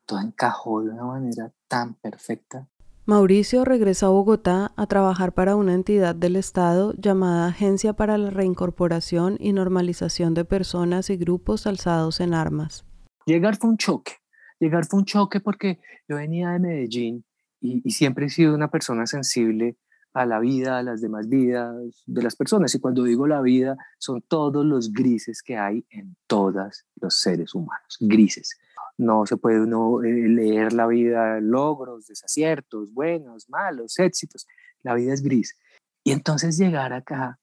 todo 0.06 0.20
encajó 0.20 0.82
de 0.82 0.90
una 0.90 1.04
manera 1.04 1.52
tan 1.66 1.94
perfecta. 1.94 2.68
Mauricio 3.06 3.64
regresa 3.64 4.06
a 4.06 4.10
Bogotá 4.10 4.72
a 4.76 4.86
trabajar 4.86 5.32
para 5.34 5.56
una 5.56 5.74
entidad 5.74 6.14
del 6.14 6.36
Estado 6.36 6.94
llamada 6.96 7.48
Agencia 7.48 7.92
para 7.92 8.16
la 8.16 8.30
Reincorporación 8.30 9.36
y 9.40 9.52
Normalización 9.52 10.32
de 10.32 10.44
Personas 10.44 11.10
y 11.10 11.16
Grupos 11.16 11.66
Alzados 11.66 12.20
en 12.20 12.32
Armas. 12.32 12.86
Llegar 13.26 13.56
fue 13.56 13.70
un 13.70 13.76
choque, 13.76 14.12
llegar 14.60 14.86
fue 14.86 15.00
un 15.00 15.06
choque 15.06 15.40
porque 15.40 15.80
yo 16.08 16.16
venía 16.16 16.50
de 16.50 16.60
Medellín 16.60 17.24
y, 17.60 17.82
y 17.84 17.90
siempre 17.90 18.26
he 18.26 18.30
sido 18.30 18.54
una 18.54 18.68
persona 18.68 19.06
sensible 19.06 19.76
a 20.14 20.24
la 20.24 20.38
vida, 20.38 20.78
a 20.78 20.82
las 20.82 21.00
demás 21.00 21.28
vidas 21.28 22.02
de 22.06 22.22
las 22.22 22.36
personas. 22.36 22.74
Y 22.74 22.80
cuando 22.80 23.04
digo 23.04 23.26
la 23.26 23.42
vida, 23.42 23.76
son 23.98 24.22
todos 24.22 24.64
los 24.64 24.92
grises 24.92 25.42
que 25.42 25.58
hay 25.58 25.84
en 25.90 26.16
todos 26.26 26.84
los 27.00 27.14
seres 27.14 27.54
humanos, 27.54 27.98
grises 28.00 28.58
no 28.96 29.26
se 29.26 29.36
puede 29.36 29.60
uno 29.60 30.02
eh, 30.02 30.28
leer 30.28 30.72
la 30.72 30.86
vida, 30.86 31.40
logros, 31.40 32.06
desaciertos, 32.06 32.92
buenos, 32.92 33.48
malos, 33.48 33.98
éxitos. 33.98 34.46
La 34.82 34.94
vida 34.94 35.12
es 35.12 35.22
gris. 35.22 35.58
Y 36.04 36.12
entonces 36.12 36.58
llegar 36.58 36.92
acá 36.92 37.38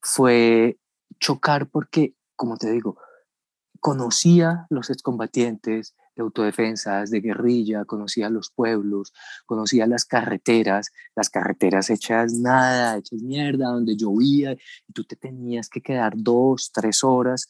fue 0.00 0.78
chocar 1.18 1.68
porque, 1.68 2.14
como 2.36 2.56
te 2.56 2.70
digo, 2.70 2.98
conocía 3.80 4.66
los 4.68 4.90
excombatientes 4.90 5.94
de 6.20 6.24
autodefensas, 6.24 7.10
de 7.10 7.20
guerrilla, 7.20 7.84
conocía 7.84 8.28
los 8.28 8.50
pueblos, 8.50 9.12
conocía 9.46 9.86
las 9.86 10.04
carreteras, 10.04 10.90
las 11.16 11.30
carreteras 11.30 11.90
hechas 11.90 12.34
nada, 12.34 12.98
hechas 12.98 13.22
mierda, 13.22 13.68
donde 13.68 13.96
llovía 13.96 14.52
y 14.52 14.92
tú 14.92 15.04
te 15.04 15.16
tenías 15.16 15.68
que 15.68 15.80
quedar 15.80 16.12
dos, 16.16 16.70
tres 16.72 17.02
horas 17.02 17.48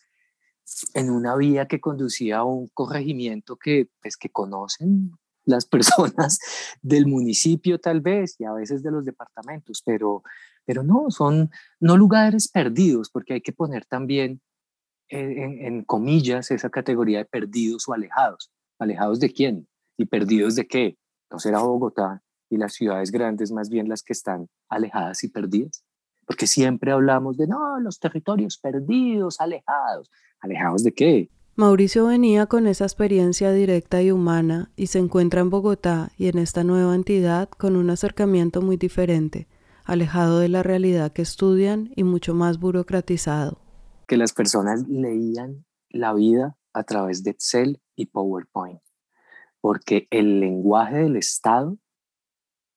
en 0.94 1.10
una 1.10 1.36
vía 1.36 1.66
que 1.66 1.80
conducía 1.80 2.38
a 2.38 2.44
un 2.44 2.68
corregimiento 2.68 3.56
que, 3.56 3.88
pues, 4.00 4.16
que 4.16 4.30
conocen 4.30 5.12
las 5.44 5.66
personas 5.66 6.38
del 6.80 7.06
municipio 7.06 7.80
tal 7.80 8.00
vez 8.00 8.36
y 8.38 8.44
a 8.44 8.52
veces 8.52 8.82
de 8.82 8.92
los 8.92 9.04
departamentos, 9.04 9.82
pero, 9.84 10.22
pero 10.64 10.82
no, 10.82 11.10
son 11.10 11.50
no 11.80 11.96
lugares 11.96 12.48
perdidos, 12.48 13.10
porque 13.10 13.34
hay 13.34 13.40
que 13.40 13.52
poner 13.52 13.84
también 13.84 14.40
en, 15.08 15.64
en 15.64 15.84
comillas 15.84 16.52
esa 16.52 16.70
categoría 16.70 17.18
de 17.18 17.24
perdidos 17.24 17.88
o 17.88 17.92
alejados. 17.94 18.50
¿Alejados 18.80 19.20
de 19.20 19.30
quién? 19.30 19.68
¿Y 19.98 20.06
perdidos 20.06 20.54
de 20.54 20.66
qué? 20.66 20.96
¿No 21.30 21.38
será 21.38 21.60
Bogotá 21.60 22.22
y 22.48 22.56
las 22.56 22.72
ciudades 22.72 23.10
grandes 23.10 23.52
más 23.52 23.68
bien 23.68 23.90
las 23.90 24.02
que 24.02 24.14
están 24.14 24.48
alejadas 24.70 25.22
y 25.22 25.28
perdidas? 25.28 25.84
Porque 26.24 26.46
siempre 26.46 26.90
hablamos 26.90 27.36
de, 27.36 27.46
no, 27.46 27.78
los 27.78 27.98
territorios 28.00 28.56
perdidos, 28.56 29.38
alejados. 29.38 30.10
¿Alejados 30.40 30.82
de 30.82 30.92
qué? 30.92 31.30
Mauricio 31.56 32.06
venía 32.06 32.46
con 32.46 32.66
esa 32.66 32.84
experiencia 32.84 33.52
directa 33.52 34.00
y 34.00 34.12
humana 34.12 34.70
y 34.76 34.86
se 34.86 34.98
encuentra 34.98 35.42
en 35.42 35.50
Bogotá 35.50 36.10
y 36.16 36.28
en 36.28 36.38
esta 36.38 36.64
nueva 36.64 36.94
entidad 36.94 37.50
con 37.50 37.76
un 37.76 37.90
acercamiento 37.90 38.62
muy 38.62 38.78
diferente, 38.78 39.46
alejado 39.84 40.38
de 40.38 40.48
la 40.48 40.62
realidad 40.62 41.12
que 41.12 41.20
estudian 41.20 41.92
y 41.96 42.04
mucho 42.04 42.32
más 42.34 42.58
burocratizado. 42.58 43.60
Que 44.06 44.16
las 44.16 44.32
personas 44.32 44.88
leían 44.88 45.66
la 45.90 46.14
vida 46.14 46.56
a 46.72 46.84
través 46.84 47.22
de 47.24 47.32
Excel 47.32 47.82
y 48.00 48.06
PowerPoint, 48.06 48.80
porque 49.60 50.08
el 50.10 50.40
lenguaje 50.40 50.98
del 50.98 51.16
Estado 51.16 51.76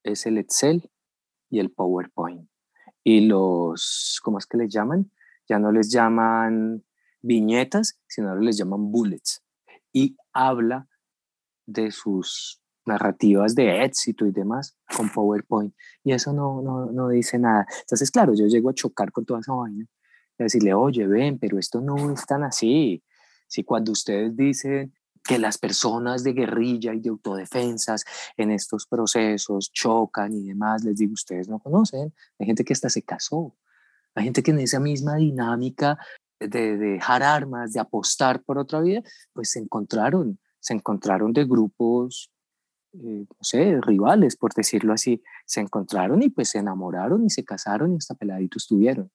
es 0.03 0.26
el 0.26 0.38
Excel 0.38 0.89
y 1.49 1.59
el 1.59 1.71
PowerPoint 1.71 2.49
y 3.03 3.21
los, 3.21 4.19
¿cómo 4.24 4.38
es 4.38 4.45
que 4.45 4.57
les 4.57 4.71
llaman? 4.74 5.11
Ya 5.47 5.59
no 5.59 5.71
les 5.71 5.91
llaman 5.91 6.84
viñetas, 7.21 7.99
sino 8.07 8.36
les 8.36 8.57
llaman 8.57 8.91
bullets. 8.91 9.43
Y 9.91 10.17
habla 10.34 10.88
de 11.65 11.91
sus 11.91 12.61
narrativas 12.86 13.55
de 13.55 13.84
éxito 13.84 14.26
y 14.26 14.32
demás 14.32 14.78
con 14.95 15.09
PowerPoint. 15.09 15.74
Y 16.03 16.13
eso 16.13 16.34
no, 16.34 16.61
no, 16.61 16.88
no 16.88 17.09
dice 17.09 17.39
nada. 17.39 17.65
Entonces, 17.82 18.11
claro, 18.11 18.34
yo 18.34 18.47
llego 18.47 18.69
a 18.69 18.74
chocar 18.74 19.11
con 19.11 19.26
toda 19.26 19.39
esa 19.39 19.53
vaina 19.53 19.86
decirle, 20.38 20.74
oye, 20.74 21.07
ven, 21.07 21.39
pero 21.39 21.57
esto 21.57 21.80
no 21.80 22.11
es 22.11 22.26
tan 22.26 22.43
así. 22.43 23.03
Si 23.47 23.63
cuando 23.63 23.91
ustedes 23.91 24.36
dicen 24.36 24.93
que 25.24 25.39
las 25.39 25.57
personas 25.57 26.24
de 26.24 26.34
guerrilla 26.34 26.93
y 26.93 26.99
de 26.99 27.09
autodefensas 27.09 28.03
en 28.38 28.51
estos 28.51 28.86
procesos 28.86 29.71
chocan 29.71 30.34
y 30.34 30.43
demás, 30.43 30.84
les 30.84 30.97
digo, 30.97 31.13
ustedes 31.13 31.47
no 31.47 31.59
conocen, 31.59 32.13
hay 32.39 32.45
gente 32.45 32.63
que 32.63 32.74
hasta 32.74 32.89
se 32.89 33.01
casó, 33.01 33.55
hay 34.15 34.26
gente 34.26 34.43
que 34.43 34.51
en 34.51 34.59
esa 34.59 34.80
misma 34.80 35.15
dinámica 35.15 35.97
de, 36.39 36.78
dejar 36.78 37.24
armas, 37.24 37.74
de 37.74 37.80
apostar 37.80 38.43
por 38.43 38.57
otra 38.57 38.82
vida, 38.82 39.01
pues 39.32 39.51
se 39.51 39.59
encontraron, 39.59 40.39
se 40.59 40.74
encontraron 40.74 41.34
de 41.34 41.45
grupos 41.45 42.30
eh, 42.93 43.25
no 43.27 43.37
sé, 43.41 43.81
rivales, 43.81 44.35
por 44.35 44.53
decirlo 44.53 44.93
así, 44.93 45.23
se 45.45 45.61
encontraron 45.61 46.21
y 46.21 46.29
pues 46.29 46.49
se 46.49 46.59
enamoraron 46.59 47.25
y 47.25 47.29
se 47.31 47.43
casaron 47.43 47.93
y 47.93 47.97
hasta 47.97 48.13
peladitos 48.13 48.67
tuvieron. 48.67 49.11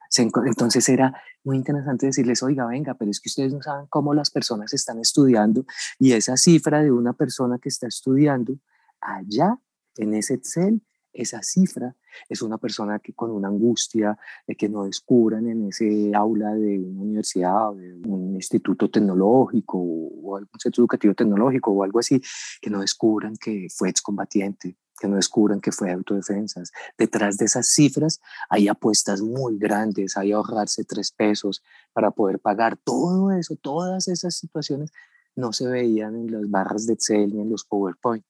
entonces 0.47 0.89
era 0.89 1.15
muy 1.45 1.57
interesante 1.57 2.07
decirles, 2.07 2.43
oiga, 2.43 2.67
venga, 2.67 2.95
pero 2.95 3.11
es 3.11 3.21
que 3.21 3.29
ustedes 3.29 3.53
no 3.53 3.63
saben 3.63 3.87
cómo 3.89 4.15
las 4.15 4.31
personas 4.31 4.73
están 4.73 4.99
estudiando 4.99 5.65
y 5.99 6.13
esa 6.13 6.37
cifra 6.37 6.83
de 6.83 6.91
una 6.91 7.13
persona 7.13 7.59
que 7.59 7.69
está 7.69 7.87
estudiando 7.87 8.59
allá 9.01 9.59
en 9.97 10.15
ese 10.15 10.35
Excel 10.35 10.83
esa 11.13 11.43
cifra 11.43 11.97
es 12.29 12.43
una 12.43 12.59
persona 12.59 12.99
que 12.99 13.13
con 13.13 13.31
una 13.31 13.49
angustia 13.49 14.19
de 14.47 14.55
que 14.55 14.69
no 14.69 14.85
descubran 14.85 15.49
en 15.49 15.69
ese 15.69 16.13
aula 16.15 16.55
de 16.55 16.79
una 16.79 17.03
universidad 17.03 17.71
o 17.71 17.75
de 17.75 17.95
un 17.95 18.35
instituto 18.35 18.91
tecnológico 18.91 19.79
o 19.79 20.37
algún 20.37 20.61
centro 20.61 20.83
educativo 20.83 21.15
tecnológico 21.15 21.73
o 21.73 21.83
algo 21.83 21.99
así, 21.99 22.21
que 22.61 22.71
no 22.71 22.81
descubran 22.81 23.37
que 23.37 23.69
fue 23.75 23.89
excombatiente, 23.89 24.77
que 24.99 25.09
no 25.09 25.17
descubran 25.17 25.61
que 25.61 25.73
fue 25.73 25.93
autodefensas. 25.93 26.73
Detrás 26.97 27.37
de 27.39 27.47
esas 27.47 27.69
cifras 27.69 28.21
hay 28.49 28.69
apuestas 28.69 29.21
muy 29.21 29.59
grandes, 29.59 30.17
hay 30.17 30.33
ahorrarse 30.33 30.85
tres 30.85 31.13
pesos 31.13 31.63
para 31.93 32.11
poder 32.11 32.39
pagar 32.39 32.77
todo 32.77 33.31
eso, 33.33 33.57
todas 33.57 34.09
esas 34.09 34.35
situaciones 34.37 34.91
no 35.37 35.53
se 35.53 35.69
veían 35.69 36.17
en 36.17 36.33
las 36.33 36.51
barras 36.51 36.87
de 36.87 36.95
Excel 36.95 37.33
ni 37.33 37.41
en 37.41 37.51
los 37.51 37.65
PowerPoint. 37.65 38.25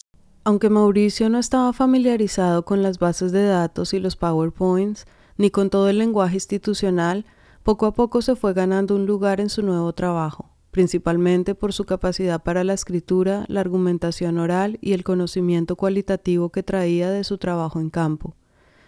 Aunque 0.48 0.70
Mauricio 0.70 1.28
no 1.28 1.38
estaba 1.38 1.74
familiarizado 1.74 2.64
con 2.64 2.82
las 2.82 2.98
bases 2.98 3.32
de 3.32 3.44
datos 3.44 3.92
y 3.92 4.00
los 4.00 4.16
PowerPoints, 4.16 5.04
ni 5.36 5.50
con 5.50 5.68
todo 5.68 5.90
el 5.90 5.98
lenguaje 5.98 6.36
institucional, 6.36 7.26
poco 7.62 7.84
a 7.84 7.92
poco 7.92 8.22
se 8.22 8.34
fue 8.34 8.54
ganando 8.54 8.94
un 8.94 9.04
lugar 9.04 9.42
en 9.42 9.50
su 9.50 9.60
nuevo 9.60 9.92
trabajo, 9.92 10.48
principalmente 10.70 11.54
por 11.54 11.74
su 11.74 11.84
capacidad 11.84 12.42
para 12.42 12.64
la 12.64 12.72
escritura, 12.72 13.44
la 13.48 13.60
argumentación 13.60 14.38
oral 14.38 14.78
y 14.80 14.94
el 14.94 15.04
conocimiento 15.04 15.76
cualitativo 15.76 16.48
que 16.48 16.62
traía 16.62 17.10
de 17.10 17.24
su 17.24 17.36
trabajo 17.36 17.78
en 17.78 17.90
campo. 17.90 18.34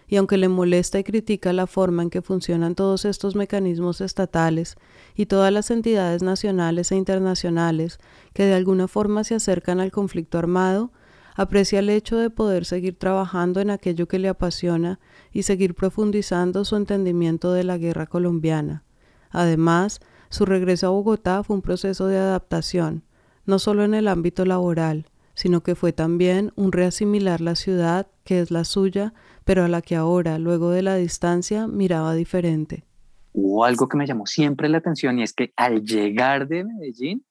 Y 0.07 0.15
aunque 0.15 0.37
le 0.37 0.49
molesta 0.49 0.97
y 0.97 1.03
critica 1.03 1.53
la 1.53 1.67
forma 1.67 2.01
en 2.01 2.09
que 2.09 2.23
funcionan 2.23 2.73
todos 2.73 3.05
estos 3.05 3.35
mecanismos 3.35 4.01
estatales 4.01 4.77
y 5.15 5.27
todas 5.27 5.53
las 5.53 5.69
entidades 5.69 6.23
nacionales 6.23 6.91
e 6.91 6.95
internacionales 6.95 7.99
que 8.33 8.47
de 8.47 8.55
alguna 8.55 8.87
forma 8.87 9.23
se 9.23 9.35
acercan 9.35 9.79
al 9.79 9.91
conflicto 9.91 10.39
armado, 10.39 10.91
Aprecia 11.35 11.79
el 11.79 11.89
hecho 11.89 12.17
de 12.17 12.29
poder 12.29 12.65
seguir 12.65 12.97
trabajando 12.97 13.61
en 13.61 13.69
aquello 13.69 14.07
que 14.07 14.19
le 14.19 14.27
apasiona 14.27 14.99
y 15.31 15.43
seguir 15.43 15.75
profundizando 15.75 16.65
su 16.65 16.75
entendimiento 16.75 17.53
de 17.53 17.63
la 17.63 17.77
guerra 17.77 18.07
colombiana. 18.07 18.83
Además, 19.29 20.01
su 20.29 20.45
regreso 20.45 20.87
a 20.87 20.91
Bogotá 20.91 21.43
fue 21.43 21.55
un 21.55 21.61
proceso 21.61 22.07
de 22.07 22.17
adaptación, 22.17 23.03
no 23.45 23.59
solo 23.59 23.83
en 23.83 23.93
el 23.93 24.07
ámbito 24.07 24.45
laboral, 24.45 25.07
sino 25.33 25.61
que 25.61 25.75
fue 25.75 25.93
también 25.93 26.51
un 26.55 26.71
reasimilar 26.71 27.41
la 27.41 27.55
ciudad, 27.55 28.07
que 28.23 28.39
es 28.39 28.51
la 28.51 28.63
suya, 28.63 29.13
pero 29.43 29.63
a 29.63 29.67
la 29.67 29.81
que 29.81 29.95
ahora, 29.95 30.37
luego 30.39 30.69
de 30.69 30.81
la 30.81 30.95
distancia, 30.95 31.67
miraba 31.67 32.13
diferente. 32.13 32.85
Hubo 33.33 33.63
algo 33.63 33.87
que 33.87 33.97
me 33.97 34.05
llamó 34.05 34.25
siempre 34.25 34.67
la 34.67 34.79
atención 34.79 35.19
y 35.19 35.23
es 35.23 35.33
que 35.33 35.53
al 35.55 35.83
llegar 35.83 36.47
de 36.47 36.65
Medellín, 36.65 37.25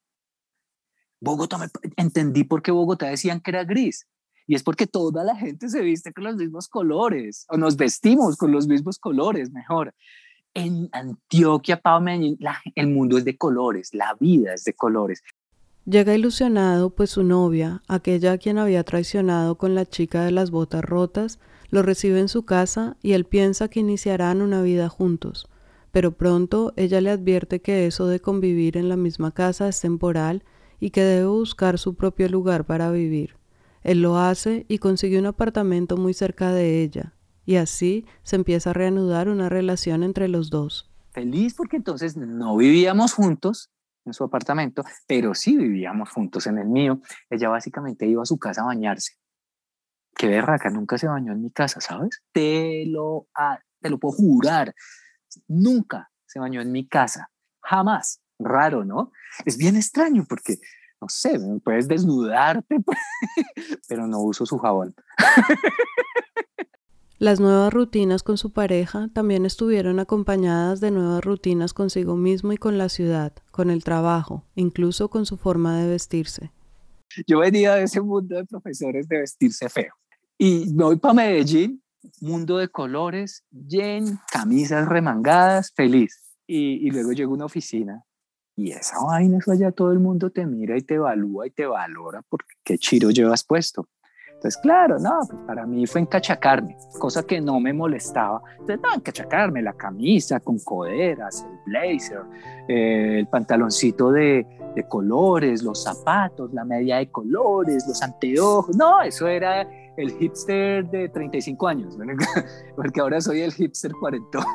Bogotá, 1.20 1.58
me, 1.58 1.66
entendí 1.96 2.44
por 2.44 2.62
qué 2.62 2.70
Bogotá 2.70 3.06
decían 3.08 3.40
que 3.40 3.50
era 3.50 3.64
gris. 3.64 4.06
Y 4.46 4.54
es 4.54 4.62
porque 4.62 4.86
toda 4.86 5.22
la 5.22 5.36
gente 5.36 5.68
se 5.68 5.80
viste 5.80 6.12
con 6.12 6.24
los 6.24 6.36
mismos 6.36 6.66
colores, 6.66 7.46
o 7.48 7.56
nos 7.56 7.76
vestimos 7.76 8.36
con 8.36 8.50
los 8.50 8.66
mismos 8.66 8.98
colores, 8.98 9.52
mejor. 9.52 9.94
En 10.54 10.88
Antioquia, 10.92 11.80
Pau 11.80 12.02
el 12.74 12.86
mundo 12.88 13.18
es 13.18 13.24
de 13.24 13.36
colores, 13.36 13.90
la 13.92 14.16
vida 14.18 14.54
es 14.54 14.64
de 14.64 14.74
colores. 14.74 15.22
Llega 15.84 16.14
ilusionado, 16.14 16.90
pues 16.90 17.10
su 17.10 17.22
novia, 17.22 17.82
aquella 17.86 18.32
a 18.32 18.38
quien 18.38 18.58
había 18.58 18.82
traicionado 18.84 19.56
con 19.56 19.74
la 19.74 19.86
chica 19.86 20.24
de 20.24 20.30
las 20.30 20.50
botas 20.50 20.84
rotas, 20.84 21.38
lo 21.70 21.82
recibe 21.82 22.18
en 22.18 22.28
su 22.28 22.44
casa 22.44 22.96
y 23.02 23.12
él 23.12 23.24
piensa 23.24 23.68
que 23.68 23.80
iniciarán 23.80 24.42
una 24.42 24.62
vida 24.62 24.88
juntos. 24.88 25.48
Pero 25.92 26.12
pronto 26.12 26.72
ella 26.76 27.00
le 27.00 27.10
advierte 27.10 27.60
que 27.60 27.86
eso 27.86 28.06
de 28.06 28.20
convivir 28.20 28.76
en 28.76 28.88
la 28.88 28.96
misma 28.96 29.32
casa 29.32 29.68
es 29.68 29.80
temporal 29.80 30.42
y 30.80 30.90
que 30.90 31.02
debe 31.02 31.26
buscar 31.26 31.78
su 31.78 31.94
propio 31.94 32.28
lugar 32.28 32.64
para 32.64 32.90
vivir. 32.90 33.36
Él 33.82 34.02
lo 34.02 34.18
hace 34.18 34.64
y 34.68 34.78
consigue 34.78 35.18
un 35.18 35.26
apartamento 35.26 35.96
muy 35.96 36.14
cerca 36.14 36.52
de 36.52 36.82
ella, 36.82 37.14
y 37.44 37.56
así 37.56 38.06
se 38.22 38.36
empieza 38.36 38.70
a 38.70 38.72
reanudar 38.72 39.28
una 39.28 39.48
relación 39.48 40.02
entre 40.02 40.28
los 40.28 40.50
dos. 40.50 40.90
Feliz 41.12 41.54
porque 41.54 41.76
entonces 41.76 42.16
no 42.16 42.56
vivíamos 42.56 43.12
juntos 43.14 43.70
en 44.04 44.14
su 44.14 44.24
apartamento, 44.24 44.82
pero 45.06 45.34
sí 45.34 45.56
vivíamos 45.56 46.10
juntos 46.10 46.46
en 46.46 46.58
el 46.58 46.68
mío. 46.68 47.00
Ella 47.28 47.48
básicamente 47.48 48.06
iba 48.06 48.22
a 48.22 48.26
su 48.26 48.38
casa 48.38 48.62
a 48.62 48.66
bañarse. 48.66 49.14
Qué 50.16 50.28
berraca, 50.28 50.70
nunca 50.70 50.98
se 50.98 51.08
bañó 51.08 51.32
en 51.32 51.42
mi 51.42 51.50
casa, 51.50 51.80
¿sabes? 51.80 52.22
Te 52.32 52.84
lo, 52.86 53.28
te 53.80 53.90
lo 53.90 53.98
puedo 53.98 54.12
jurar. 54.16 54.74
Nunca 55.48 56.10
se 56.26 56.38
bañó 56.38 56.60
en 56.60 56.72
mi 56.72 56.86
casa, 56.86 57.30
jamás 57.60 58.20
raro, 58.40 58.84
¿no? 58.84 59.12
Es 59.44 59.56
bien 59.56 59.76
extraño 59.76 60.24
porque, 60.28 60.58
no 61.00 61.08
sé, 61.08 61.38
puedes 61.62 61.88
desnudarte, 61.88 62.76
pero 63.88 64.06
no 64.06 64.20
uso 64.20 64.46
su 64.46 64.58
jabón. 64.58 64.94
Las 67.18 67.38
nuevas 67.38 67.70
rutinas 67.70 68.22
con 68.22 68.38
su 68.38 68.50
pareja 68.50 69.10
también 69.12 69.44
estuvieron 69.44 70.00
acompañadas 70.00 70.80
de 70.80 70.90
nuevas 70.90 71.22
rutinas 71.22 71.74
consigo 71.74 72.16
mismo 72.16 72.54
y 72.54 72.56
con 72.56 72.78
la 72.78 72.88
ciudad, 72.88 73.34
con 73.50 73.68
el 73.68 73.84
trabajo, 73.84 74.46
incluso 74.54 75.10
con 75.10 75.26
su 75.26 75.36
forma 75.36 75.78
de 75.78 75.90
vestirse. 75.90 76.50
Yo 77.26 77.40
venía 77.40 77.74
de 77.74 77.82
ese 77.82 78.00
mundo 78.00 78.36
de 78.36 78.46
profesores 78.46 79.06
de 79.06 79.18
vestirse 79.18 79.68
feo 79.68 79.92
y 80.38 80.72
me 80.72 80.84
voy 80.84 80.96
para 80.96 81.12
Medellín, 81.12 81.82
mundo 82.22 82.56
de 82.56 82.68
colores, 82.68 83.44
yen, 83.50 84.18
camisas 84.32 84.88
remangadas, 84.88 85.70
feliz. 85.76 86.22
Y, 86.46 86.86
y 86.86 86.90
luego 86.90 87.12
llego 87.12 87.32
a 87.32 87.34
una 87.34 87.44
oficina 87.44 88.02
y 88.56 88.72
esa 88.72 89.02
vaina, 89.02 89.38
eso 89.38 89.52
allá 89.52 89.72
todo 89.72 89.92
el 89.92 90.00
mundo 90.00 90.30
te 90.30 90.44
mira 90.46 90.76
y 90.76 90.82
te 90.82 90.94
evalúa 90.94 91.46
y 91.46 91.50
te 91.50 91.66
valora 91.66 92.22
porque 92.28 92.54
qué 92.62 92.78
chiro 92.78 93.10
llevas 93.10 93.44
puesto. 93.44 93.86
Entonces, 94.40 94.58
claro, 94.62 94.98
no, 94.98 95.20
pues 95.28 95.42
para 95.42 95.66
mí 95.66 95.86
fue 95.86 96.00
encachacarme, 96.00 96.74
cosa 96.98 97.22
que 97.24 97.42
no 97.42 97.60
me 97.60 97.74
molestaba. 97.74 98.40
Entonces, 98.52 98.80
no, 98.82 98.94
encachacarme, 98.94 99.60
la 99.60 99.74
camisa 99.74 100.40
con 100.40 100.58
coderas, 100.60 101.46
el 101.46 101.58
blazer, 101.66 102.22
eh, 102.66 103.18
el 103.18 103.26
pantaloncito 103.26 104.10
de, 104.10 104.46
de, 104.74 104.88
colores, 104.88 105.62
los 105.62 105.82
zapatos, 105.82 106.54
la 106.54 106.64
media 106.64 106.96
de 106.96 107.10
colores, 107.10 107.86
los 107.86 108.00
anteojos. 108.00 108.74
No, 108.74 109.02
eso 109.02 109.28
era 109.28 109.68
el 109.98 110.10
hipster 110.12 110.88
de 110.88 111.10
35 111.10 111.68
años, 111.68 111.98
porque 112.76 112.98
ahora 112.98 113.20
soy 113.20 113.42
el 113.42 113.52
hipster 113.52 113.92
40. 113.92 114.38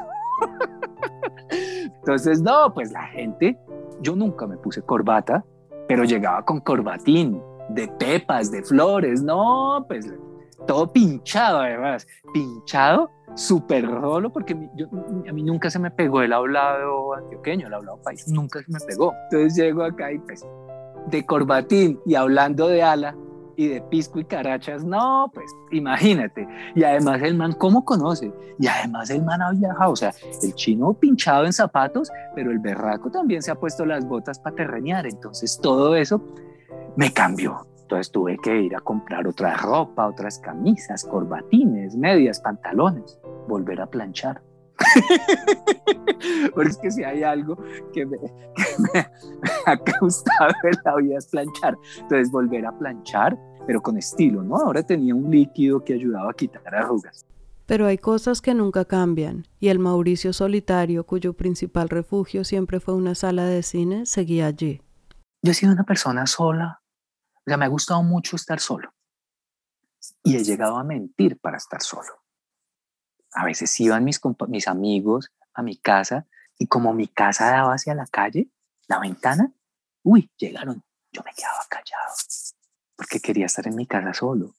Entonces, 2.06 2.42
no, 2.42 2.74
pues 2.74 2.92
la 2.92 3.04
gente 3.04 3.56
yo 4.02 4.16
nunca 4.16 4.48
me 4.48 4.58
puse 4.58 4.82
corbata, 4.82 5.44
pero 5.88 6.04
llegaba 6.04 6.44
con 6.44 6.60
corbatín, 6.60 7.42
de 7.70 7.88
pepas, 7.88 8.52
de 8.52 8.64
flores, 8.64 9.24
no, 9.24 9.86
pues 9.88 10.12
todo 10.68 10.92
pinchado 10.92 11.60
además, 11.60 12.08
pinchado, 12.34 13.10
súper 13.36 13.86
rolo, 13.88 14.32
porque 14.32 14.54
a 14.54 15.34
mí 15.34 15.44
nunca 15.44 15.70
se 15.70 15.80
me 15.80 15.92
pegó 15.92 16.22
el 16.22 16.34
hablado 16.34 17.14
antioqueño, 17.14 17.68
el 17.68 17.74
hablado 17.74 17.98
país, 18.02 18.28
nunca 18.28 18.62
se 18.62 18.72
me 18.72 18.80
pegó. 18.80 19.14
Entonces 19.26 19.56
llego 19.56 19.84
acá 19.84 20.12
y 20.12 20.20
pues 20.20 20.46
de 21.08 21.26
corbatín 21.26 22.00
y 22.06 22.16
hablando 22.16 22.68
de 22.68 22.82
ala, 22.82 23.16
y 23.56 23.68
de 23.68 23.82
pisco 23.82 24.20
y 24.20 24.26
carachas, 24.26 24.84
no, 24.84 25.30
pues 25.34 25.52
imagínate. 25.72 26.48
Y 26.76 26.84
además 26.84 27.22
el 27.22 27.36
man, 27.36 27.54
¿cómo 27.54 27.86
conoce? 27.86 28.32
Y 28.60 28.68
además 28.68 29.10
el 29.10 29.24
man 29.24 29.42
ha 29.42 29.52
viajado, 29.52 29.92
o 29.92 29.96
sea, 29.96 30.14
el 30.42 30.54
chino 30.56 30.94
pinchado 30.94 31.46
en 31.46 31.54
zapatos, 31.54 32.12
pero 32.36 32.52
el 32.52 32.60
berraco 32.60 33.10
también 33.10 33.42
se 33.42 33.52
ha 33.52 33.56
puesto 33.56 33.86
las 33.86 34.06
botas 34.06 34.40
para 34.40 34.56
terreñar. 34.56 35.06
Entonces 35.06 35.60
todo 35.62 35.96
eso 35.96 36.22
me 36.96 37.12
cambió. 37.12 37.68
Entonces 37.82 38.12
tuve 38.12 38.38
que 38.42 38.62
ir 38.62 38.76
a 38.76 38.80
comprar 38.80 39.28
otra 39.28 39.56
ropa, 39.58 40.08
otras 40.08 40.40
camisas, 40.40 41.04
corbatines, 41.04 41.96
medias, 41.96 42.40
pantalones, 42.40 43.20
volver 43.48 43.80
a 43.80 43.86
planchar. 43.86 44.42
Porque 46.54 46.70
es 46.70 46.78
que 46.78 46.92
si 46.92 47.04
hay 47.04 47.24
algo 47.24 47.58
que 47.94 48.06
me, 48.06 48.18
ha 49.66 49.80
gustado 50.00 50.54
en 50.64 50.80
la 50.84 50.96
vida 50.96 51.18
es 51.18 51.28
planchar. 51.28 51.78
Entonces 51.98 52.32
volver 52.32 52.66
a 52.66 52.78
planchar, 52.78 53.38
pero 53.66 53.82
con 53.82 53.98
estilo, 53.98 54.44
¿no? 54.44 54.58
Ahora 54.58 54.84
tenía 54.84 55.16
un 55.16 55.32
líquido 55.32 55.84
que 55.84 55.94
ayudaba 55.94 56.32
a 56.32 56.34
quitar 56.34 56.76
arrugas. 56.76 57.26
Pero 57.66 57.88
hay 57.88 57.98
cosas 57.98 58.42
que 58.42 58.54
nunca 58.54 58.86
cambian, 58.86 59.48
y 59.60 59.70
el 59.70 59.80
Mauricio 59.80 60.34
solitario, 60.34 61.04
cuyo 61.06 61.34
principal 61.34 61.90
refugio 61.90 62.44
siempre 62.44 62.80
fue 62.80 62.94
una 62.94 63.16
sala 63.16 63.46
de 63.46 63.64
cine, 63.64 64.06
seguía 64.06 64.46
allí. 64.46 64.84
Yo 65.42 65.52
he 65.52 65.56
sido 65.56 65.74
una 65.74 65.84
persona 65.84 66.28
sola, 66.28 66.82
o 67.34 67.42
sea, 67.44 67.58
me 67.58 67.66
ha 67.66 67.70
gustado 67.70 68.04
mucho 68.04 68.36
estar 68.36 68.60
solo, 68.60 68.94
y 70.24 70.36
he 70.36 70.44
llegado 70.44 70.78
a 70.78 70.84
mentir 70.84 71.40
para 71.40 71.58
estar 71.58 71.82
solo. 71.82 72.25
A 73.36 73.46
veces 73.46 73.80
iban 73.80 74.04
mis, 74.04 74.20
mis 74.48 74.68
amigos 74.68 75.32
a 75.54 75.62
mi 75.62 75.78
casa, 75.78 76.26
y 76.58 76.68
como 76.68 76.94
mi 76.94 77.08
casa 77.08 77.52
daba 77.52 77.74
hacia 77.74 77.94
la 77.94 78.08
calle, 78.08 78.50
la 78.88 79.00
ventana, 79.00 79.52
uy, 80.04 80.32
llegaron, 80.38 80.84
yo 81.12 81.22
me 81.24 81.32
quedaba 81.36 81.60
callado, 81.70 82.14
porque 82.96 83.20
quería 83.20 83.46
estar 83.46 83.68
en 83.68 83.76
mi 83.76 83.86
casa 83.86 84.14
solo 84.14 84.54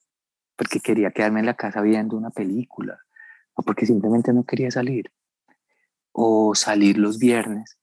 porque 0.56 0.80
quería 0.80 1.10
quedarme 1.10 1.40
en 1.40 1.46
la 1.46 1.54
casa 1.54 1.80
viendo 1.82 2.16
una 2.16 2.30
película 2.30 2.98
o 3.54 3.62
porque 3.62 3.86
simplemente 3.86 4.32
no 4.32 4.44
quería 4.44 4.70
salir. 4.70 5.12
O 6.12 6.54
salir 6.54 6.96
los 6.96 7.18
viernes 7.18 7.78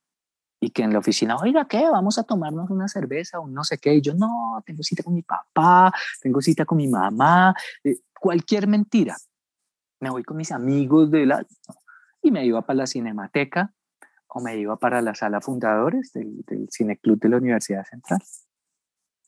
y 0.60 0.72
que 0.72 0.82
en 0.82 0.92
la 0.92 1.00
oficina, 1.00 1.38
oiga, 1.38 1.68
¿qué? 1.68 1.88
Vamos 1.90 2.18
a 2.18 2.24
tomarnos 2.24 2.70
una 2.70 2.88
cerveza 2.88 3.40
o 3.40 3.48
no 3.48 3.64
sé 3.64 3.78
qué. 3.78 3.96
Y 3.96 4.02
yo, 4.02 4.16
no, 4.16 4.64
tengo 4.66 4.82
cita 4.82 5.04
con 5.04 5.14
mi 5.14 5.22
papá, 5.22 5.94
tengo 6.22 6.42
cita 6.42 6.66
con 6.66 6.78
mi 6.78 6.88
mamá, 6.88 7.54
eh, 7.84 7.98
cualquier 8.20 8.68
mentira. 8.68 9.16
Me 10.04 10.10
voy 10.10 10.24
con 10.26 10.36
mis 10.36 10.52
amigos 10.52 11.10
de 11.12 11.26
la... 11.26 11.48
Y 12.22 12.30
me 12.30 12.46
iba 12.46 12.62
para 12.62 12.80
la 12.80 12.88
cinemateca 12.88 13.74
o 14.28 14.42
me 14.42 14.58
iba 14.58 14.76
para 14.76 15.02
la 15.02 15.16
sala 15.16 15.40
fundadores 15.40 16.12
del, 16.12 16.42
del 16.46 16.68
Cineclub 16.70 17.18
de 17.22 17.30
la 17.30 17.38
Universidad 17.38 17.86
Central. 17.86 18.20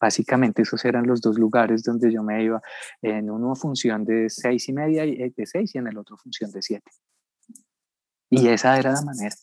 Básicamente 0.02 0.64
esos 0.64 0.84
eran 0.84 1.08
los 1.08 1.22
dos 1.22 1.40
lugares 1.40 1.82
donde 1.84 2.12
yo 2.12 2.24
me 2.24 2.44
iba, 2.44 2.62
en 3.02 3.32
uno 3.32 3.56
función 3.56 4.04
de 4.04 4.30
seis 4.30 4.68
y 4.68 4.74
media, 4.74 5.06
y 5.06 5.14
eh, 5.14 5.34
de 5.36 5.46
seis 5.46 5.74
y 5.76 5.78
en 5.78 5.88
el 5.88 5.98
otro 5.98 6.18
función 6.18 6.52
de 6.52 6.62
siete. 6.62 6.92
Y 8.30 8.50
esa 8.50 8.78
era 8.78 8.92
la 8.92 9.02
manera. 9.02 9.36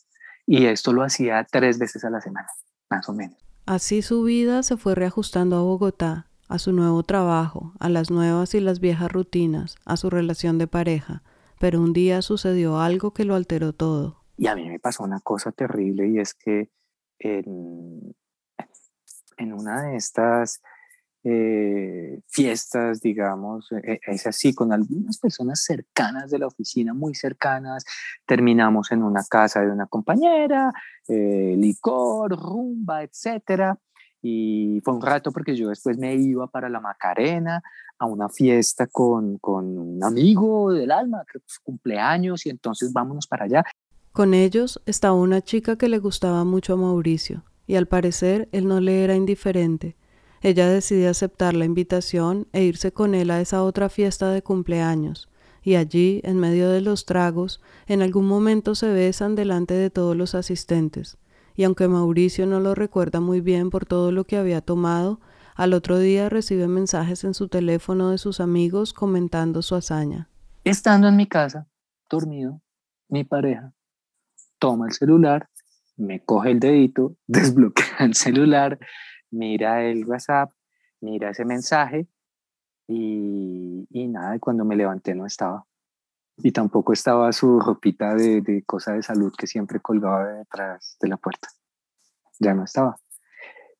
Y 0.45 0.67
esto 0.67 0.93
lo 0.93 1.01
hacía 1.01 1.47
tres 1.49 1.79
veces 1.79 2.05
a 2.05 2.11
la 2.11 2.21
semana, 2.21 2.47
más 2.91 3.09
o 3.09 3.13
menos. 3.13 3.37
Así 3.65 4.03
su 4.03 4.21
vida 4.21 4.61
se 4.61 4.77
fue 4.77 4.93
reajustando 4.93 5.57
a 5.57 5.63
Bogotá, 5.63 6.27
a 6.47 6.59
su 6.59 6.73
nuevo 6.73 7.03
trabajo, 7.03 7.73
a 7.79 7.89
las 7.89 8.11
nuevas 8.11 8.53
y 8.53 8.59
las 8.59 8.79
viejas 8.79 9.11
rutinas, 9.11 9.75
a 9.85 9.97
su 9.97 10.09
relación 10.09 10.57
de 10.57 10.67
pareja. 10.67 11.23
Pero 11.59 11.79
un 11.79 11.93
día 11.93 12.21
sucedió 12.21 12.79
algo 12.79 13.13
que 13.13 13.25
lo 13.25 13.35
alteró 13.35 13.73
todo. 13.73 14.23
Y 14.37 14.47
a 14.47 14.55
mí 14.55 14.67
me 14.67 14.79
pasó 14.79 15.03
una 15.03 15.19
cosa 15.19 15.51
terrible 15.51 16.07
y 16.07 16.19
es 16.19 16.33
que 16.33 16.69
en, 17.19 18.15
en 19.37 19.53
una 19.53 19.83
de 19.83 19.95
estas 19.95 20.61
eh, 21.25 22.19
fiestas, 22.27 22.99
digamos, 22.99 23.71
eh, 23.71 23.99
es 24.05 24.27
así, 24.27 24.53
con 24.53 24.73
algunas 24.73 25.17
personas 25.19 25.63
cercanas 25.63 26.29
de 26.29 26.39
la 26.39 26.47
oficina, 26.47 26.93
muy 26.93 27.15
cercanas, 27.15 27.85
terminamos 28.25 28.91
en 28.91 29.03
una 29.03 29.23
casa 29.23 29.61
de 29.61 29.71
una 29.71 29.87
compañera, 29.87 30.73
eh, 31.07 31.55
licor, 31.57 32.31
rumba, 32.37 33.03
etcétera. 33.03 33.79
Y 34.25 34.79
fue 34.85 34.93
un 34.93 35.01
rato 35.01 35.33
porque 35.33 35.53
yo 35.53 35.67
después 35.67 35.97
me 35.97 36.15
iba 36.15 36.47
para 36.47 36.69
la 36.69 36.79
Macarena 36.79 37.61
a 37.99 38.05
una 38.05 38.29
fiesta 38.29 38.87
con, 38.87 39.37
con 39.37 39.77
un 39.77 40.01
amigo 40.01 40.71
del 40.71 40.91
alma, 40.91 41.25
que 41.31 41.39
cumpleaños, 41.61 42.45
y 42.45 42.49
entonces 42.49 42.93
vámonos 42.93 43.27
para 43.27 43.45
allá. 43.45 43.65
Con 44.13 44.33
ellos 44.33 44.81
estaba 44.85 45.13
una 45.13 45.41
chica 45.41 45.77
que 45.77 45.89
le 45.89 45.99
gustaba 45.99 46.45
mucho 46.45 46.73
a 46.73 46.77
Mauricio, 46.77 47.43
y 47.67 47.75
al 47.75 47.87
parecer 47.87 48.47
él 48.53 48.67
no 48.67 48.79
le 48.79 49.03
era 49.03 49.15
indiferente. 49.15 49.97
Ella 50.41 50.69
decidió 50.69 51.09
aceptar 51.09 51.53
la 51.53 51.65
invitación 51.65 52.47
e 52.53 52.63
irse 52.63 52.93
con 52.93 53.15
él 53.15 53.29
a 53.29 53.41
esa 53.41 53.63
otra 53.63 53.89
fiesta 53.89 54.29
de 54.31 54.41
cumpleaños, 54.41 55.29
y 55.63 55.75
allí, 55.75 56.21
en 56.23 56.37
medio 56.37 56.69
de 56.69 56.81
los 56.81 57.05
tragos, 57.05 57.61
en 57.87 58.01
algún 58.01 58.27
momento 58.27 58.75
se 58.75 58.87
besan 58.91 59.35
delante 59.35 59.73
de 59.73 59.89
todos 59.89 60.15
los 60.15 60.35
asistentes, 60.35 61.17
y 61.55 61.63
aunque 61.63 61.87
Mauricio 61.87 62.45
no 62.45 62.59
lo 62.59 62.75
recuerda 62.75 63.19
muy 63.19 63.41
bien 63.41 63.69
por 63.69 63.85
todo 63.85 64.11
lo 64.11 64.25
que 64.25 64.37
había 64.37 64.61
tomado, 64.61 65.19
al 65.55 65.73
otro 65.73 65.99
día 65.99 66.29
recibe 66.29 66.67
mensajes 66.67 67.23
en 67.23 67.33
su 67.33 67.47
teléfono 67.47 68.09
de 68.09 68.17
sus 68.17 68.39
amigos 68.39 68.93
comentando 68.93 69.61
su 69.61 69.75
hazaña. 69.75 70.29
Estando 70.63 71.07
en 71.07 71.15
mi 71.15 71.27
casa, 71.27 71.67
dormido, 72.09 72.61
mi 73.09 73.23
pareja 73.23 73.73
toma 74.57 74.87
el 74.87 74.93
celular 74.93 75.49
me 75.97 76.23
coge 76.23 76.51
el 76.51 76.59
dedito, 76.59 77.15
desbloquea 77.27 77.97
el 77.99 78.15
celular, 78.15 78.79
mira 79.31 79.83
el 79.83 80.05
WhatsApp, 80.05 80.51
mira 81.01 81.29
ese 81.31 81.45
mensaje 81.45 82.07
y, 82.87 83.87
y 83.89 84.07
nada, 84.07 84.37
cuando 84.39 84.65
me 84.65 84.75
levanté 84.75 85.15
no 85.15 85.25
estaba. 85.25 85.65
Y 86.37 86.51
tampoco 86.51 86.93
estaba 86.93 87.31
su 87.31 87.59
ropita 87.59 88.15
de, 88.15 88.41
de 88.41 88.63
cosa 88.63 88.93
de 88.93 89.03
salud 89.03 89.33
que 89.37 89.47
siempre 89.47 89.79
colgaba 89.79 90.25
detrás 90.33 90.97
de 90.99 91.07
la 91.07 91.17
puerta. 91.17 91.49
Ya 92.39 92.53
no 92.53 92.63
estaba. 92.63 92.97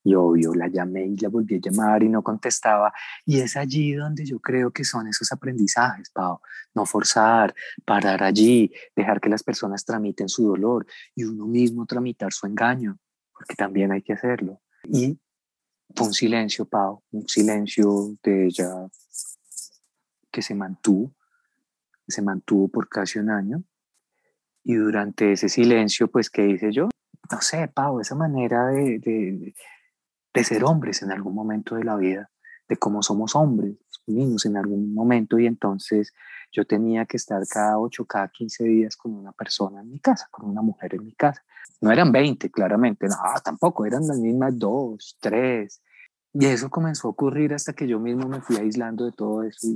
Y 0.04 0.16
obvio, 0.16 0.54
la 0.54 0.68
llamé 0.68 1.06
y 1.06 1.16
la 1.18 1.30
volví 1.30 1.56
a 1.56 1.60
llamar 1.60 2.04
y 2.04 2.10
no 2.10 2.22
contestaba. 2.22 2.91
Y 3.26 3.39
es 3.39 3.56
allí 3.56 3.93
donde 3.93 4.26
yo 4.26 4.39
creo 4.39 4.72
que 4.72 4.84
son 4.84 5.08
esos 5.08 5.32
aprendizajes, 5.32 6.10
Pau. 6.10 6.41
No 6.76 6.86
forzar, 6.86 7.56
parar 7.86 8.22
allí, 8.22 8.72
dejar 8.95 9.22
que 9.22 9.30
las 9.30 9.43
personas 9.43 9.86
tramiten 9.86 10.28
su 10.28 10.45
dolor 10.45 10.86
y 11.16 11.24
uno 11.24 11.45
mismo 11.45 11.86
tramitar 11.86 12.34
su 12.34 12.47
engaño, 12.47 12.99
porque 13.32 13.56
también 13.56 13.91
hay 13.93 14.01
que 14.01 14.14
hacerlo. 14.14 14.62
Y 14.84 15.18
fue 15.95 16.08
un 16.08 16.14
silencio, 16.14 16.66
Pau, 16.66 17.01
un 17.12 17.28
silencio 17.30 18.18
de 18.22 18.47
ella 18.47 18.88
que 20.30 20.41
se 20.41 20.54
mantuvo, 20.54 21.14
se 22.08 22.22
mantuvo 22.22 22.68
por 22.68 22.89
casi 22.89 23.20
un 23.20 23.30
año. 23.30 23.64
Y 24.64 24.76
durante 24.76 25.34
ese 25.34 25.49
silencio, 25.49 26.08
pues, 26.08 26.30
¿qué 26.30 26.47
hice 26.47 26.72
yo? 26.72 26.89
No 27.32 27.41
sé, 27.41 27.68
Pau, 27.68 27.99
esa 27.99 28.16
manera 28.16 28.68
de, 28.68 29.54
de 30.34 30.43
ser 30.43 30.64
hombres 30.64 31.01
en 31.04 31.12
algún 31.12 31.36
momento 31.36 31.76
de 31.76 31.84
la 31.84 31.95
vida, 31.95 32.30
de 32.68 32.78
cómo 32.78 33.04
somos 33.04 33.36
hombres, 33.36 33.76
niños 34.08 34.45
en 34.45 34.58
algún 34.58 34.93
momento 34.93 35.39
y 35.39 35.45
entonces 35.45 36.14
yo 36.51 36.66
tenía 36.66 37.06
que 37.06 37.18
estar 37.18 37.41
cada 37.47 37.80
8, 37.80 38.06
cada 38.06 38.28
15 38.28 38.64
días 38.66 38.95
con 38.95 39.14
una 39.14 39.32
persona 39.32 39.82
en 39.82 39.89
mi 39.89 39.99
casa, 39.99 40.28
con 40.32 40.49
una 40.49 40.62
mujer 40.62 40.95
en 40.95 41.06
mi 41.06 41.14
casa. 41.14 41.43
No 41.82 41.91
eran 41.91 42.12
20, 42.12 42.49
claramente, 42.51 43.08
no, 43.08 43.16
tampoco, 43.43 43.86
eran 43.86 44.08
las 44.08 44.20
mismas 44.20 44.58
dos, 44.58 45.18
tres. 45.20 45.82
Y 46.34 46.45
eso 46.45 46.70
comenzó 46.70 47.08
a 47.08 47.12
ocurrir 47.12 47.54
hasta 47.54 47.74
que 47.74 47.88
yo 47.88 47.99
mismo 47.99 48.28
me 48.28 48.41
fui 48.41 48.58
aislando 48.58 49.06
de 49.06 49.12
todo 49.12 49.43
eso 49.43 49.68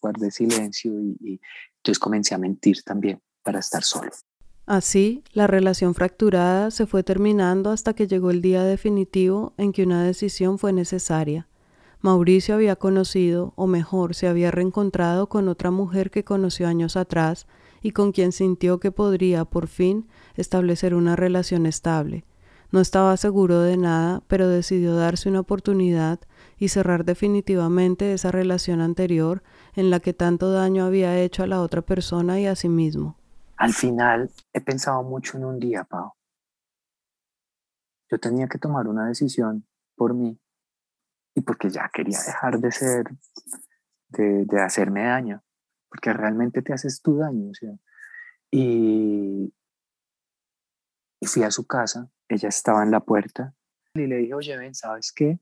guardé 0.00 0.30
silencio 0.30 1.00
y, 1.00 1.16
y 1.20 1.40
entonces 1.78 1.98
comencé 1.98 2.34
a 2.34 2.38
mentir 2.38 2.82
también 2.82 3.20
para 3.42 3.60
estar 3.60 3.82
solo. 3.82 4.10
Así, 4.66 5.22
la 5.32 5.46
relación 5.46 5.94
fracturada 5.94 6.72
se 6.72 6.86
fue 6.86 7.04
terminando 7.04 7.70
hasta 7.70 7.94
que 7.94 8.08
llegó 8.08 8.30
el 8.30 8.42
día 8.42 8.64
definitivo 8.64 9.54
en 9.58 9.72
que 9.72 9.84
una 9.84 10.02
decisión 10.02 10.58
fue 10.58 10.72
necesaria. 10.72 11.46
Mauricio 12.00 12.54
había 12.56 12.76
conocido, 12.76 13.52
o 13.56 13.66
mejor, 13.66 14.14
se 14.14 14.26
había 14.26 14.50
reencontrado 14.50 15.28
con 15.28 15.48
otra 15.48 15.70
mujer 15.70 16.10
que 16.10 16.24
conoció 16.24 16.66
años 16.66 16.96
atrás 16.96 17.46
y 17.80 17.92
con 17.92 18.10
quien 18.10 18.32
sintió 18.32 18.80
que 18.80 18.90
podría, 18.90 19.44
por 19.44 19.68
fin, 19.68 20.08
establecer 20.34 20.94
una 20.94 21.14
relación 21.14 21.66
estable. 21.66 22.24
No 22.72 22.80
estaba 22.80 23.16
seguro 23.16 23.60
de 23.60 23.76
nada, 23.76 24.22
pero 24.26 24.48
decidió 24.48 24.96
darse 24.96 25.28
una 25.28 25.40
oportunidad 25.40 26.18
y 26.58 26.68
cerrar 26.68 27.04
definitivamente 27.04 28.12
esa 28.12 28.30
relación 28.30 28.80
anterior 28.80 29.42
en 29.74 29.90
la 29.90 30.00
que 30.00 30.12
tanto 30.12 30.52
daño 30.52 30.84
había 30.84 31.18
hecho 31.18 31.42
a 31.42 31.46
la 31.46 31.60
otra 31.60 31.82
persona 31.82 32.40
y 32.40 32.46
a 32.46 32.56
sí 32.56 32.68
mismo. 32.68 33.16
Al 33.56 33.72
final 33.72 34.30
he 34.52 34.60
pensado 34.60 35.02
mucho 35.02 35.38
en 35.38 35.44
un 35.44 35.58
día, 35.58 35.84
Pau. 35.84 36.12
Yo 38.10 38.18
tenía 38.18 38.48
que 38.48 38.58
tomar 38.58 38.86
una 38.86 39.08
decisión 39.08 39.66
por 39.96 40.14
mí 40.14 40.38
y 41.34 41.40
porque 41.40 41.68
ya 41.68 41.90
quería 41.92 42.18
dejar 42.24 42.58
de 42.60 42.72
ser, 42.72 43.04
de, 44.08 44.60
hacerme 44.60 45.04
daño, 45.04 45.42
porque 45.88 46.12
realmente 46.12 46.62
te 46.62 46.72
haces 46.72 47.02
tu 47.02 47.18
daño. 47.18 47.50
y, 48.50 49.52
y 51.20 51.26
fui 51.26 51.42
a 51.42 51.50
su 51.50 51.66
casa, 51.66 52.10
ella 52.28 52.48
estaba 52.48 52.82
en 52.82 52.90
la 52.90 53.00
puerta 53.00 53.54
y 53.94 54.06
le 54.06 54.16
dije, 54.16 54.34
oye, 54.34 54.56
ven, 54.56 54.74
¿sabes 54.74 55.12
qué? 55.12 55.38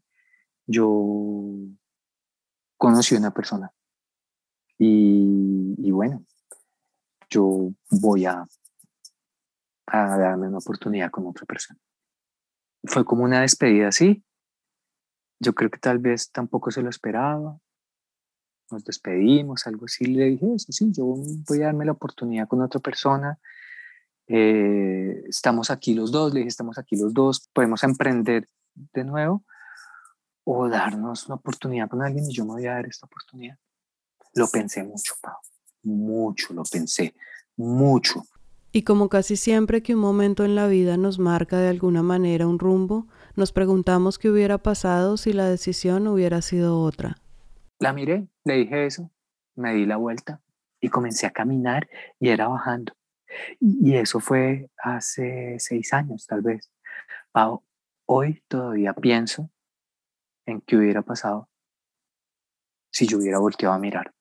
Yo 0.66 1.46
conocí 2.76 3.14
a 3.14 3.18
una 3.18 3.32
persona 3.32 3.72
y, 4.78 5.74
y 5.78 5.90
bueno, 5.90 6.24
yo 7.30 7.72
voy 7.90 8.26
a, 8.26 8.46
a 9.86 10.18
darme 10.18 10.48
una 10.48 10.58
oportunidad 10.58 11.10
con 11.10 11.26
otra 11.26 11.46
persona. 11.46 11.78
Fue 12.84 13.04
como 13.04 13.24
una 13.24 13.40
despedida 13.40 13.88
así. 13.88 14.24
Yo 15.40 15.54
creo 15.54 15.70
que 15.70 15.78
tal 15.78 15.98
vez 15.98 16.30
tampoco 16.30 16.70
se 16.70 16.82
lo 16.82 16.90
esperaba. 16.90 17.58
Nos 18.70 18.84
despedimos, 18.84 19.66
algo 19.66 19.86
así. 19.86 20.06
Le 20.06 20.24
dije 20.26 20.54
eso, 20.54 20.72
sí, 20.72 20.90
yo 20.92 21.14
voy 21.46 21.62
a 21.62 21.66
darme 21.66 21.84
la 21.84 21.92
oportunidad 21.92 22.48
con 22.48 22.62
otra 22.62 22.80
persona. 22.80 23.38
Eh, 24.26 25.22
estamos 25.28 25.70
aquí 25.70 25.94
los 25.94 26.10
dos, 26.10 26.32
le 26.32 26.40
dije, 26.40 26.48
estamos 26.48 26.78
aquí 26.78 26.96
los 26.96 27.12
dos, 27.12 27.48
podemos 27.52 27.82
emprender 27.82 28.48
de 28.74 29.04
nuevo 29.04 29.44
o 30.44 30.68
darnos 30.68 31.26
una 31.26 31.36
oportunidad 31.36 31.88
con 31.88 32.02
alguien 32.02 32.28
y 32.28 32.34
yo 32.34 32.44
me 32.44 32.52
voy 32.52 32.66
a 32.66 32.74
dar 32.74 32.86
esta 32.86 33.06
oportunidad. 33.06 33.58
Lo 34.34 34.48
pensé 34.48 34.82
mucho, 34.82 35.14
Pau 35.20 35.36
mucho, 35.84 36.52
lo 36.54 36.62
pensé, 36.64 37.14
mucho. 37.56 38.24
Y 38.72 38.82
como 38.82 39.08
casi 39.08 39.36
siempre 39.36 39.82
que 39.82 39.94
un 39.94 40.00
momento 40.00 40.44
en 40.44 40.56
la 40.56 40.66
vida 40.66 40.96
nos 40.96 41.18
marca 41.18 41.58
de 41.58 41.68
alguna 41.68 42.02
manera 42.02 42.48
un 42.48 42.58
rumbo, 42.58 43.06
nos 43.36 43.52
preguntamos 43.52 44.18
qué 44.18 44.30
hubiera 44.30 44.58
pasado 44.58 45.16
si 45.16 45.32
la 45.32 45.48
decisión 45.48 46.08
hubiera 46.08 46.42
sido 46.42 46.80
otra. 46.80 47.18
La 47.78 47.92
miré, 47.92 48.26
le 48.44 48.54
dije 48.54 48.86
eso, 48.86 49.10
me 49.54 49.74
di 49.74 49.86
la 49.86 49.96
vuelta 49.96 50.40
y 50.80 50.88
comencé 50.88 51.26
a 51.26 51.30
caminar 51.30 51.88
y 52.18 52.30
era 52.30 52.48
bajando. 52.48 52.92
Y 53.60 53.94
eso 53.94 54.18
fue 54.18 54.70
hace 54.82 55.56
seis 55.58 55.92
años, 55.92 56.26
tal 56.26 56.42
vez. 56.42 56.70
hoy 58.06 58.42
todavía 58.48 58.92
pienso 58.92 59.50
en 60.46 60.60
qué 60.60 60.76
hubiera 60.76 61.02
pasado 61.02 61.48
si 62.90 63.06
yo 63.06 63.18
hubiera 63.18 63.38
volteado 63.38 63.74
a 63.74 63.78
mirar. 63.78 64.14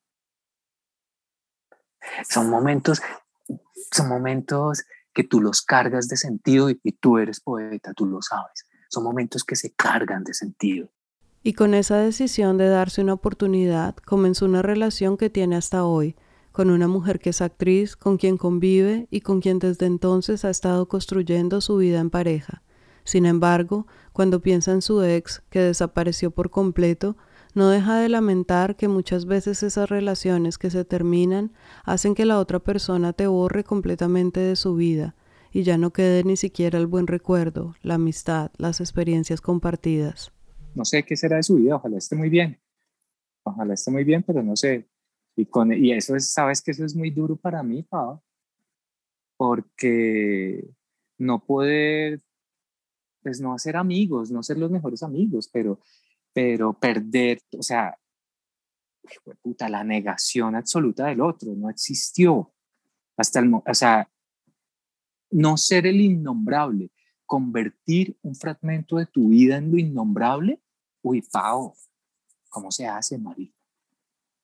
Son 2.27 2.49
momentos, 2.49 3.01
son 3.91 4.09
momentos 4.09 4.83
que 5.13 5.23
tú 5.23 5.41
los 5.41 5.61
cargas 5.61 6.07
de 6.07 6.17
sentido 6.17 6.69
y, 6.69 6.79
y 6.83 6.93
tú 6.93 7.19
eres 7.19 7.39
poeta, 7.39 7.93
tú 7.93 8.07
lo 8.07 8.21
sabes. 8.21 8.65
Son 8.89 9.03
momentos 9.03 9.43
que 9.43 9.55
se 9.55 9.73
cargan 9.73 10.23
de 10.23 10.33
sentido. 10.33 10.89
Y 11.43 11.53
con 11.53 11.73
esa 11.73 11.97
decisión 11.97 12.57
de 12.57 12.67
darse 12.67 13.01
una 13.01 13.13
oportunidad, 13.13 13.95
comenzó 13.97 14.45
una 14.45 14.61
relación 14.61 15.17
que 15.17 15.29
tiene 15.29 15.55
hasta 15.57 15.83
hoy, 15.83 16.15
con 16.51 16.69
una 16.69 16.87
mujer 16.87 17.19
que 17.19 17.31
es 17.31 17.41
actriz, 17.41 17.95
con 17.95 18.17
quien 18.17 18.37
convive 18.37 19.07
y 19.11 19.21
con 19.21 19.41
quien 19.41 19.59
desde 19.59 19.85
entonces 19.85 20.45
ha 20.45 20.49
estado 20.49 20.87
construyendo 20.87 21.61
su 21.61 21.77
vida 21.77 21.99
en 21.99 22.09
pareja. 22.09 22.63
Sin 23.03 23.25
embargo, 23.25 23.87
cuando 24.11 24.41
piensa 24.41 24.71
en 24.71 24.81
su 24.81 25.03
ex, 25.03 25.43
que 25.49 25.59
desapareció 25.59 26.31
por 26.31 26.49
completo, 26.49 27.17
no 27.53 27.69
deja 27.69 27.97
de 27.97 28.09
lamentar 28.09 28.75
que 28.75 28.87
muchas 28.87 29.25
veces 29.25 29.61
esas 29.63 29.89
relaciones 29.89 30.57
que 30.57 30.69
se 30.71 30.85
terminan 30.85 31.51
hacen 31.83 32.15
que 32.15 32.25
la 32.25 32.39
otra 32.39 32.59
persona 32.59 33.13
te 33.13 33.27
borre 33.27 33.63
completamente 33.63 34.39
de 34.39 34.55
su 34.55 34.75
vida 34.75 35.15
y 35.51 35.63
ya 35.63 35.77
no 35.77 35.93
quede 35.93 36.23
ni 36.23 36.35
siquiera 36.35 36.79
el 36.79 36.87
buen 36.87 37.05
recuerdo, 37.05 37.75
la 37.83 37.95
amistad, 37.95 38.51
las 38.57 38.81
experiencias 38.81 39.39
compartidas. 39.39 40.31
No 40.73 40.83
sé 40.83 41.03
qué 41.03 41.15
será 41.15 41.37
de 41.37 41.43
su 41.43 41.55
vida, 41.55 41.75
ojalá 41.75 41.97
esté 41.97 42.15
muy 42.15 42.29
bien. 42.29 42.59
Ojalá 43.43 43.75
esté 43.75 43.91
muy 43.91 44.03
bien, 44.03 44.23
pero 44.23 44.41
no 44.41 44.55
sé, 44.55 44.87
y, 45.35 45.45
con, 45.45 45.71
y 45.73 45.91
eso 45.91 46.15
es, 46.15 46.31
sabes 46.31 46.61
que 46.61 46.71
eso 46.71 46.85
es 46.85 46.95
muy 46.95 47.11
duro 47.11 47.35
para 47.35 47.61
mí, 47.61 47.83
Pau, 47.83 48.21
porque 49.37 50.67
no 51.17 51.43
poder, 51.45 52.21
pues 53.23 53.41
no 53.41 53.53
hacer 53.53 53.77
amigos, 53.77 54.31
no 54.31 54.43
ser 54.43 54.57
los 54.57 54.69
mejores 54.69 55.01
amigos, 55.03 55.49
pero, 55.51 55.79
pero 56.33 56.73
perder, 56.73 57.39
o 57.57 57.63
sea, 57.63 57.97
puta, 59.41 59.69
la 59.69 59.83
negación 59.83 60.55
absoluta 60.55 61.07
del 61.07 61.21
otro, 61.21 61.55
no 61.55 61.69
existió. 61.69 62.53
Hasta 63.17 63.39
el, 63.39 63.53
o 63.53 63.73
sea, 63.73 64.09
no 65.31 65.57
ser 65.57 65.87
el 65.87 66.01
innombrable, 66.01 66.91
convertir 67.25 68.17
un 68.21 68.35
fragmento 68.35 68.97
de 68.97 69.05
tu 69.05 69.29
vida 69.29 69.57
en 69.57 69.71
lo 69.71 69.77
innombrable, 69.77 70.61
uy, 71.01 71.21
Pau, 71.21 71.73
¿cómo 72.49 72.71
se 72.71 72.85
hace, 72.87 73.17
María? 73.17 73.53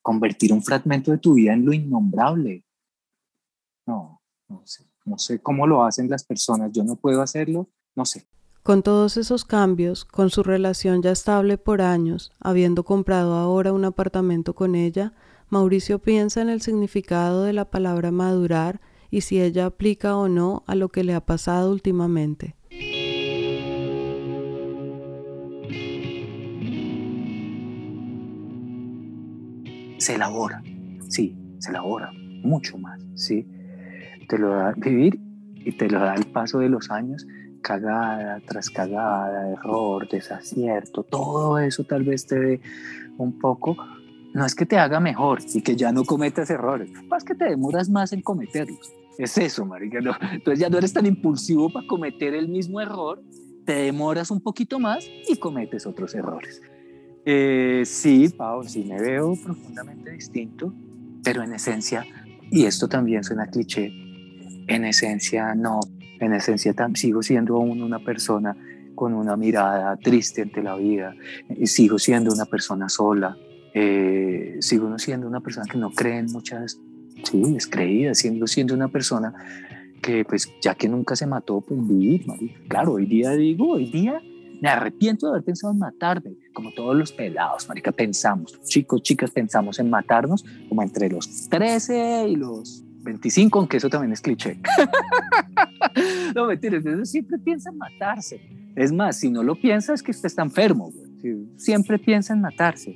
convertir 0.01 0.53
un 0.53 0.63
fragmento 0.63 1.11
de 1.11 1.17
tu 1.17 1.33
vida 1.35 1.53
en 1.53 1.65
lo 1.65 1.73
innombrable. 1.73 2.65
No, 3.85 4.21
no 4.47 4.65
sé, 4.65 4.85
no 5.05 5.17
sé 5.17 5.41
cómo 5.41 5.67
lo 5.67 5.83
hacen 5.83 6.09
las 6.09 6.23
personas, 6.23 6.71
yo 6.71 6.83
no 6.83 6.95
puedo 6.95 7.21
hacerlo, 7.21 7.69
no 7.95 8.05
sé. 8.05 8.27
Con 8.63 8.83
todos 8.83 9.17
esos 9.17 9.45
cambios, 9.45 10.05
con 10.05 10.29
su 10.29 10.43
relación 10.43 11.01
ya 11.01 11.11
estable 11.11 11.57
por 11.57 11.81
años, 11.81 12.31
habiendo 12.39 12.83
comprado 12.83 13.35
ahora 13.35 13.73
un 13.73 13.85
apartamento 13.85 14.53
con 14.53 14.75
ella, 14.75 15.13
Mauricio 15.49 15.99
piensa 15.99 16.41
en 16.41 16.49
el 16.49 16.61
significado 16.61 17.43
de 17.43 17.53
la 17.53 17.65
palabra 17.65 18.11
madurar 18.11 18.81
y 19.09 19.21
si 19.21 19.41
ella 19.41 19.65
aplica 19.65 20.15
o 20.15 20.27
no 20.27 20.63
a 20.67 20.75
lo 20.75 20.89
que 20.89 21.03
le 21.03 21.15
ha 21.15 21.25
pasado 21.25 21.71
últimamente. 21.71 22.55
se 29.99 30.15
elabora, 30.15 30.63
sí, 31.07 31.37
se 31.59 31.69
elabora 31.69 32.11
mucho 32.41 32.77
más, 32.77 32.99
sí. 33.15 33.45
Te 34.27 34.37
lo 34.37 34.49
da 34.49 34.73
vivir 34.77 35.19
y 35.53 35.71
te 35.73 35.89
lo 35.89 35.99
da 35.99 36.15
el 36.15 36.25
paso 36.25 36.59
de 36.59 36.69
los 36.69 36.89
años, 36.89 37.27
cagada 37.61 38.41
tras 38.45 38.69
cagada, 38.69 39.51
error, 39.51 40.07
desacierto, 40.09 41.03
todo 41.03 41.59
eso 41.59 41.83
tal 41.83 42.03
vez 42.03 42.25
te 42.25 42.39
dé 42.39 42.61
un 43.17 43.37
poco, 43.39 43.75
no 44.33 44.45
es 44.45 44.55
que 44.55 44.65
te 44.65 44.77
haga 44.77 44.99
mejor 44.99 45.39
y 45.53 45.61
que 45.61 45.75
ya 45.75 45.91
no 45.91 46.03
cometas 46.03 46.49
errores, 46.49 46.89
es 47.17 47.23
que 47.23 47.35
te 47.35 47.45
demoras 47.45 47.89
más 47.89 48.13
en 48.13 48.21
cometerlos. 48.21 48.93
Es 49.17 49.37
eso, 49.37 49.65
marica. 49.65 49.99
Entonces 50.31 50.59
ya 50.59 50.69
no 50.69 50.77
eres 50.77 50.93
tan 50.93 51.05
impulsivo 51.05 51.69
para 51.69 51.85
cometer 51.85 52.33
el 52.33 52.47
mismo 52.47 52.79
error, 52.79 53.21
te 53.65 53.73
demoras 53.73 54.31
un 54.31 54.39
poquito 54.39 54.79
más 54.79 55.05
y 55.27 55.35
cometes 55.37 55.85
otros 55.85 56.15
errores. 56.15 56.61
Eh, 57.25 57.83
sí, 57.85 58.29
Pau, 58.29 58.63
sí 58.63 58.85
me 58.85 58.99
veo 58.99 59.35
profundamente 59.35 60.11
distinto, 60.11 60.73
pero 61.23 61.43
en 61.43 61.53
esencia, 61.53 62.05
y 62.49 62.63
esto 62.63 62.87
también 62.87 63.23
suena 63.23 63.47
cliché, 63.47 63.91
en 64.67 64.85
esencia 64.85 65.53
no, 65.53 65.81
en 66.19 66.33
esencia 66.33 66.73
sigo 66.95 67.23
siendo 67.23 67.55
aún 67.55 67.81
una 67.81 67.99
persona 67.99 68.55
con 68.95 69.13
una 69.13 69.37
mirada 69.37 69.95
triste 69.97 70.41
ante 70.41 70.61
la 70.61 70.75
vida, 70.75 71.15
eh, 71.47 71.67
sigo 71.67 71.97
siendo 71.97 72.33
una 72.33 72.45
persona 72.45 72.89
sola, 72.89 73.37
eh, 73.73 74.57
sigo 74.59 74.97
siendo 74.99 75.27
una 75.27 75.39
persona 75.39 75.65
que 75.71 75.77
no 75.77 75.91
cree 75.91 76.17
en 76.17 76.25
muchas, 76.25 76.81
sí, 77.23 77.53
descreída, 77.53 78.13
siendo, 78.13 78.45
siendo 78.45 78.73
una 78.73 78.89
persona 78.89 79.33
que 80.01 80.25
pues 80.25 80.51
ya 80.61 80.75
que 80.75 80.89
nunca 80.89 81.15
se 81.15 81.27
mató, 81.27 81.61
pues 81.61 81.79
vivir, 81.87 82.25
claro, 82.67 82.93
hoy 82.93 83.05
día 83.05 83.31
digo, 83.31 83.71
hoy 83.71 83.89
día 83.89 84.21
me 84.61 84.67
arrepiento 84.69 85.27
de 85.27 85.33
haber 85.33 85.43
pensado 85.45 85.71
en 85.71 85.79
matarme, 85.79 86.35
como 86.53 86.71
todos 86.73 86.95
los 86.95 87.11
pelados, 87.11 87.67
marica, 87.69 87.91
pensamos, 87.91 88.59
chicos, 88.63 89.01
chicas, 89.01 89.31
pensamos 89.31 89.79
en 89.79 89.89
matarnos 89.89 90.43
como 90.67 90.81
entre 90.83 91.09
los 91.09 91.47
13 91.49 92.27
y 92.27 92.35
los 92.35 92.83
25, 93.01 93.59
aunque 93.59 93.77
eso 93.77 93.89
también 93.89 94.11
es 94.11 94.21
cliché. 94.21 94.59
no, 96.35 96.47
mentiras, 96.47 96.85
eso 96.85 97.05
siempre 97.05 97.37
piensa 97.37 97.69
en 97.69 97.77
matarse. 97.77 98.41
Es 98.75 98.91
más, 98.91 99.19
si 99.19 99.29
no 99.29 99.43
lo 99.43 99.55
piensa 99.55 99.93
es 99.93 100.03
que 100.03 100.11
usted 100.11 100.27
está 100.27 100.43
enfermo, 100.43 100.91
siempre 101.57 101.99
piensa 101.99 102.33
en 102.33 102.41
matarse. 102.41 102.95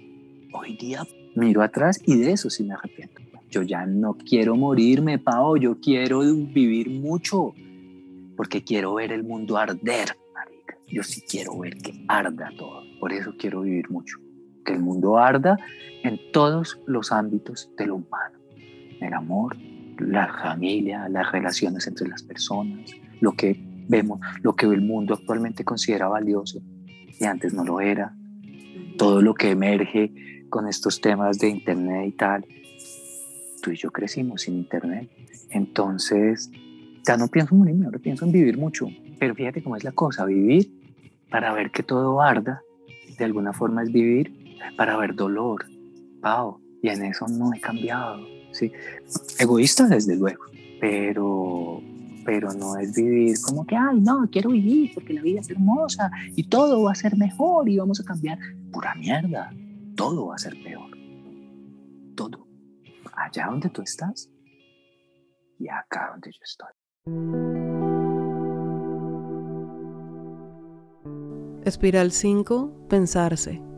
Hoy 0.53 0.77
día 0.77 1.03
miro 1.35 1.61
atrás 1.61 1.99
y 2.05 2.17
de 2.17 2.31
eso 2.31 2.49
sí 2.49 2.63
me 2.63 2.73
arrepiento. 2.73 3.21
Yo 3.49 3.61
ya 3.61 3.85
no 3.85 4.15
quiero 4.15 4.55
morirme, 4.55 5.19
Pao, 5.19 5.57
yo 5.57 5.79
quiero 5.79 6.19
vivir 6.19 6.89
mucho, 6.89 7.53
porque 8.35 8.63
quiero 8.63 8.95
ver 8.95 9.11
el 9.11 9.23
mundo 9.23 9.57
arder 9.57 10.15
yo 10.93 11.01
sí 11.01 11.21
quiero 11.21 11.57
ver 11.57 11.77
que 11.77 12.05
arda 12.07 12.51
todo. 12.55 12.83
Por 12.99 13.13
eso 13.13 13.33
quiero 13.37 13.61
vivir 13.61 13.89
mucho. 13.89 14.19
Que 14.63 14.73
el 14.73 14.79
mundo 14.79 15.17
arda 15.17 15.57
en 16.03 16.19
todos 16.31 16.79
los 16.85 17.11
ámbitos 17.11 17.71
de 17.77 17.87
lo 17.87 17.95
humano. 17.95 18.37
El 19.01 19.13
amor, 19.13 19.57
la 19.99 20.27
familia, 20.41 21.07
las 21.09 21.31
relaciones 21.31 21.87
entre 21.87 22.07
las 22.07 22.23
personas, 22.23 22.91
lo 23.19 23.33
que 23.33 23.59
vemos, 23.87 24.19
lo 24.41 24.55
que 24.55 24.65
el 24.65 24.81
mundo 24.81 25.13
actualmente 25.13 25.63
considera 25.63 26.07
valioso 26.07 26.61
y 27.19 27.25
antes 27.25 27.53
no 27.53 27.63
lo 27.63 27.81
era. 27.81 28.15
Todo 28.97 29.21
lo 29.21 29.33
que 29.33 29.51
emerge 29.51 30.45
con 30.49 30.67
estos 30.67 31.01
temas 31.01 31.39
de 31.39 31.49
internet 31.49 32.07
y 32.07 32.11
tal. 32.11 32.45
Tú 33.61 33.71
y 33.71 33.75
yo 33.75 33.91
crecimos 33.91 34.43
sin 34.43 34.55
internet. 34.55 35.09
Entonces, 35.49 36.51
ya 37.05 37.17
no 37.17 37.27
pienso 37.27 37.53
en 37.53 37.59
morirme, 37.59 37.85
ahora 37.85 37.99
pienso 37.99 38.25
en 38.25 38.31
vivir 38.31 38.57
mucho. 38.57 38.87
Pero 39.19 39.35
fíjate 39.35 39.63
cómo 39.63 39.75
es 39.75 39.83
la 39.83 39.91
cosa, 39.91 40.25
vivir 40.25 40.71
para 41.29 41.53
ver 41.53 41.71
que 41.71 41.81
todo 41.81 42.21
arda, 42.21 42.61
de 43.17 43.25
alguna 43.25 43.53
forma 43.53 43.83
es 43.83 43.91
vivir 43.91 44.59
para 44.77 44.97
ver 44.97 45.15
dolor, 45.15 45.65
Pau, 46.21 46.59
y 46.81 46.89
en 46.89 47.03
eso 47.03 47.27
no 47.27 47.53
he 47.53 47.59
cambiado, 47.59 48.19
Egoísta 49.39 49.87
desde 49.87 50.15
luego, 50.15 50.43
pero, 50.79 51.81
pero 52.25 52.53
no 52.53 52.77
es 52.77 52.95
vivir 52.95 53.35
como 53.41 53.65
que, 53.65 53.75
ay, 53.75 53.99
no, 53.99 54.27
quiero 54.31 54.51
vivir 54.51 54.91
porque 54.93 55.13
la 55.13 55.21
vida 55.21 55.41
es 55.41 55.49
hermosa 55.49 56.11
y 56.35 56.43
todo 56.47 56.83
va 56.83 56.91
a 56.91 56.95
ser 56.95 57.17
mejor 57.17 57.69
y 57.69 57.77
vamos 57.77 57.99
a 57.99 58.03
cambiar. 58.03 58.37
Pura 58.71 58.95
mierda, 58.95 59.53
todo 59.95 60.27
va 60.27 60.35
a 60.35 60.39
ser 60.39 60.55
peor, 60.63 60.89
todo. 62.15 62.47
Allá 63.15 63.47
donde 63.47 63.69
tú 63.69 63.81
estás 63.81 64.29
y 65.59 65.69
acá 65.69 66.09
donde 66.11 66.31
yo 66.31 66.39
estoy. 66.43 66.73
Espiral 71.65 72.11
5. 72.11 72.87
Pensarse. 72.89 73.72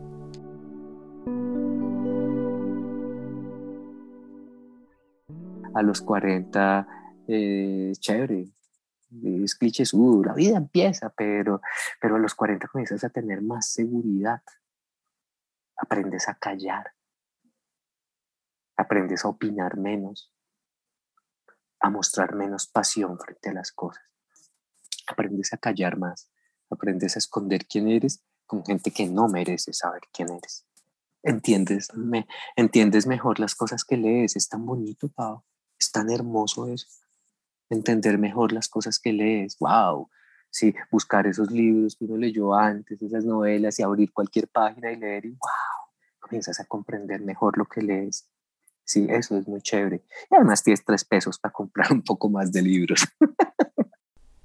A 5.76 5.82
los 5.82 6.00
40, 6.00 6.88
eh, 7.28 7.92
chévere, 7.98 8.46
es 9.24 9.54
cliché, 9.54 9.84
la 10.24 10.32
vida 10.32 10.56
empieza, 10.56 11.10
pero, 11.10 11.60
pero 12.00 12.16
a 12.16 12.18
los 12.18 12.34
40 12.34 12.66
comienzas 12.68 13.04
a 13.04 13.10
tener 13.10 13.42
más 13.42 13.70
seguridad. 13.70 14.42
Aprendes 15.76 16.28
a 16.28 16.34
callar. 16.34 16.92
Aprendes 18.76 19.24
a 19.24 19.28
opinar 19.28 19.76
menos. 19.76 20.32
a 21.78 21.90
mostrar 21.90 22.34
menos 22.34 22.66
pasión 22.66 23.18
frente 23.18 23.50
a 23.50 23.52
las 23.52 23.70
cosas. 23.70 24.02
Aprendes 25.06 25.52
a 25.52 25.58
callar 25.58 25.98
más, 25.98 26.30
aprendes 26.70 27.16
a 27.16 27.18
esconder 27.18 27.66
quién 27.66 27.86
eres 27.88 28.24
con 28.46 28.64
gente 28.64 28.90
que 28.90 29.06
no 29.06 29.28
merece 29.28 29.74
saber 29.74 30.00
quién 30.10 30.30
eres. 30.30 30.66
Entiendes, 31.22 31.94
me, 31.94 32.26
entiendes 32.56 33.06
mejor 33.06 33.40
las 33.40 33.54
cosas 33.54 33.84
que 33.84 33.96
lees. 33.96 34.36
Es 34.36 34.48
tan 34.48 34.64
bonito, 34.64 35.08
Pau. 35.08 35.44
Es 35.78 35.90
tan 35.92 36.10
hermoso 36.10 36.66
eso. 36.68 36.86
Entender 37.68 38.18
mejor 38.18 38.52
las 38.52 38.68
cosas 38.68 38.98
que 38.98 39.12
lees. 39.12 39.56
¡Wow! 39.58 40.08
Sí, 40.50 40.74
buscar 40.90 41.26
esos 41.26 41.50
libros 41.50 41.96
que 41.96 42.04
uno 42.04 42.16
leyó 42.16 42.54
antes, 42.54 43.02
esas 43.02 43.24
novelas 43.24 43.78
y 43.78 43.82
abrir 43.82 44.12
cualquier 44.12 44.48
página 44.48 44.92
y 44.92 44.96
leer 44.96 45.26
y 45.26 45.30
¡wow! 45.30 46.18
Comienzas 46.20 46.60
a 46.60 46.64
comprender 46.64 47.20
mejor 47.20 47.58
lo 47.58 47.66
que 47.66 47.82
lees. 47.82 48.28
Sí, 48.84 49.06
eso 49.10 49.36
es 49.36 49.48
muy 49.48 49.60
chévere. 49.60 50.04
Y 50.30 50.34
además 50.34 50.62
tienes 50.62 50.84
tres 50.84 51.04
pesos 51.04 51.38
para 51.38 51.52
comprar 51.52 51.92
un 51.92 52.02
poco 52.02 52.30
más 52.30 52.52
de 52.52 52.62
libros. 52.62 53.04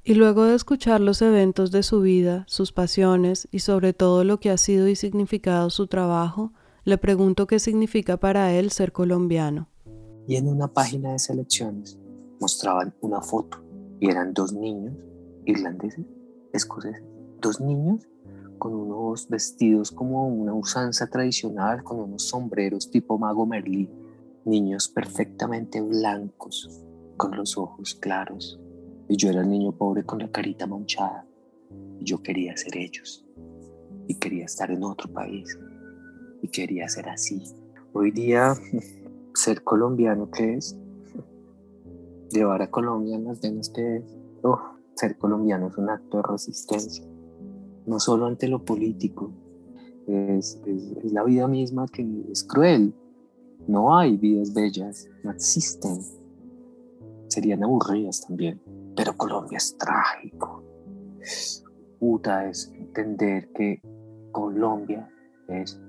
Y 0.04 0.16
luego 0.16 0.46
de 0.46 0.56
escuchar 0.56 1.00
los 1.00 1.22
eventos 1.22 1.72
de 1.72 1.84
su 1.84 2.02
vida, 2.02 2.44
sus 2.48 2.72
pasiones 2.72 3.48
y 3.52 3.60
sobre 3.60 3.94
todo 3.94 4.24
lo 4.24 4.40
que 4.40 4.50
ha 4.50 4.58
sido 4.58 4.88
y 4.88 4.96
significado 4.96 5.70
su 5.70 5.86
trabajo, 5.86 6.54
le 6.84 6.98
pregunto 6.98 7.46
qué 7.46 7.60
significa 7.60 8.18
para 8.18 8.52
él 8.52 8.72
ser 8.72 8.94
colombiano. 8.94 9.70
Y 10.28 10.36
en 10.36 10.48
una 10.48 10.68
página 10.68 11.14
de 11.14 11.20
selecciones 11.20 11.98
mostraban 12.40 12.94
una 13.02 13.22
foto 13.22 13.64
y 14.00 14.10
eran 14.10 14.34
dos 14.34 14.54
niños 14.54 14.94
irlandeses, 15.46 16.06
escoceses, 16.54 17.04
dos 17.40 17.60
niños 17.60 18.08
con 18.58 18.76
unos 18.76 19.28
vestidos 19.28 19.92
como 19.92 20.28
una 20.28 20.54
usanza 20.54 21.08
tradicional, 21.08 21.84
con 21.84 22.00
unos 22.00 22.28
sombreros 22.28 22.92
tipo 22.92 23.18
mago 23.18 23.48
Merlín, 23.48 23.90
niños 24.46 24.88
perfectamente 24.88 25.82
blancos, 25.82 26.84
con 27.18 27.36
los 27.36 27.58
ojos 27.58 27.96
claros, 27.96 28.60
y 29.12 29.18
yo 29.18 29.30
era 29.30 29.42
el 29.42 29.50
niño 29.50 29.72
pobre 29.72 30.04
con 30.04 30.20
la 30.20 30.32
carita 30.32 30.68
manchada. 30.68 31.26
Y 32.00 32.06
yo 32.06 32.22
quería 32.24 32.56
ser 32.56 32.78
ellos. 32.78 33.26
Y 34.08 34.16
quería 34.16 34.46
estar 34.46 34.72
en 34.72 34.84
otro 34.84 35.12
país. 35.12 35.58
Y 36.42 36.48
quería 36.48 36.88
ser 36.88 37.10
así. 37.10 37.44
Hoy 37.94 38.12
día, 38.12 38.54
ser 39.34 39.64
colombiano, 39.64 40.30
¿qué 40.32 40.56
es? 40.56 40.78
Llevar 42.30 42.62
a 42.62 42.72
Colombia 42.72 43.16
en 43.16 43.26
las 43.26 43.42
venas, 43.42 43.70
¿qué 43.70 43.98
es? 43.98 44.18
Ser 44.96 45.18
colombiano 45.18 45.68
es 45.68 45.78
un 45.78 45.90
acto 45.90 46.18
de 46.18 46.24
resistencia. 46.24 47.06
No 47.86 48.00
solo 48.00 48.28
ante 48.28 48.48
lo 48.48 48.64
político. 48.64 49.32
Es, 50.08 50.62
es 50.66 51.12
la 51.12 51.24
vida 51.24 51.48
misma 51.48 51.88
que 51.88 52.06
es 52.32 52.44
cruel. 52.44 52.94
No 53.68 53.98
hay 53.98 54.18
vidas 54.18 54.54
bellas. 54.54 55.10
No 55.24 55.32
existen. 55.32 56.02
Serían 57.28 57.64
aburridas 57.64 58.22
también 58.28 58.62
pero 58.96 59.16
Colombia 59.18 59.58
es 59.58 59.78
trágico. 59.78 60.64
Puta 62.00 62.50
es 62.50 62.72
entender 62.74 63.50
que 63.54 63.82
Colombia 64.32 65.10
es, 65.48 65.80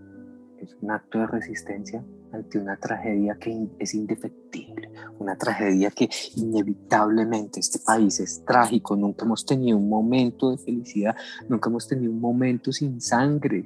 es 0.59 0.77
un 0.81 0.91
acto 0.91 1.19
de 1.19 1.27
resistencia 1.27 2.05
ante 2.33 2.59
una 2.59 2.77
tragedia 2.77 3.37
que 3.39 3.69
es 3.79 3.95
indefectible, 3.95 4.91
una 5.19 5.37
tragedia 5.37 5.91
que 5.91 6.09
inevitablemente 6.37 7.61
este 7.61 7.79
país 7.79 8.21
es 8.21 8.45
trágico, 8.45 8.97
nunca 8.97 9.25
hemos 9.25 9.45
tenido 9.45 9.77
un 9.77 9.89
momento 9.89 10.51
de 10.51 10.59
felicidad, 10.59 11.15
nunca 11.49 11.69
hemos 11.69 11.87
tenido 11.87 12.11
un 12.11 12.21
momento 12.21 12.73
sin 12.73 13.01
sangre. 13.01 13.65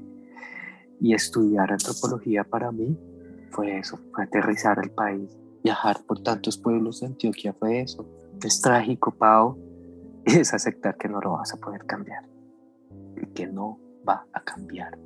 Y 1.00 1.14
estudiar 1.14 1.72
antropología 1.72 2.44
para 2.44 2.72
mí 2.72 2.98
fue 3.50 3.78
eso, 3.78 3.98
fue 4.12 4.24
aterrizar 4.24 4.78
al 4.78 4.90
país, 4.90 5.30
viajar 5.62 5.98
por 6.06 6.22
tantos 6.22 6.58
pueblos 6.58 7.00
de 7.00 7.06
Antioquia 7.06 7.52
fue 7.52 7.80
eso, 7.80 8.06
es 8.42 8.60
trágico, 8.60 9.14
Pau, 9.14 9.58
es 10.24 10.52
aceptar 10.52 10.96
que 10.96 11.08
no 11.08 11.20
lo 11.20 11.32
vas 11.32 11.52
a 11.54 11.56
poder 11.58 11.84
cambiar 11.86 12.28
y 13.20 13.26
que 13.28 13.46
no 13.46 13.78
va 14.08 14.26
a 14.32 14.40
cambiar. 14.42 14.98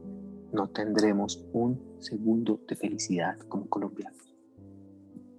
No 0.52 0.68
tendremos 0.68 1.44
un 1.52 1.80
segundo 2.00 2.60
de 2.68 2.76
felicidad 2.76 3.38
como 3.48 3.68
colombianos. 3.68 4.34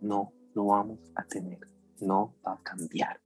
No 0.01 0.31
lo 0.53 0.65
vamos 0.65 0.99
a 1.15 1.23
tener. 1.23 1.59
No 1.99 2.33
va 2.45 2.53
a 2.53 2.63
cambiar. 2.63 3.19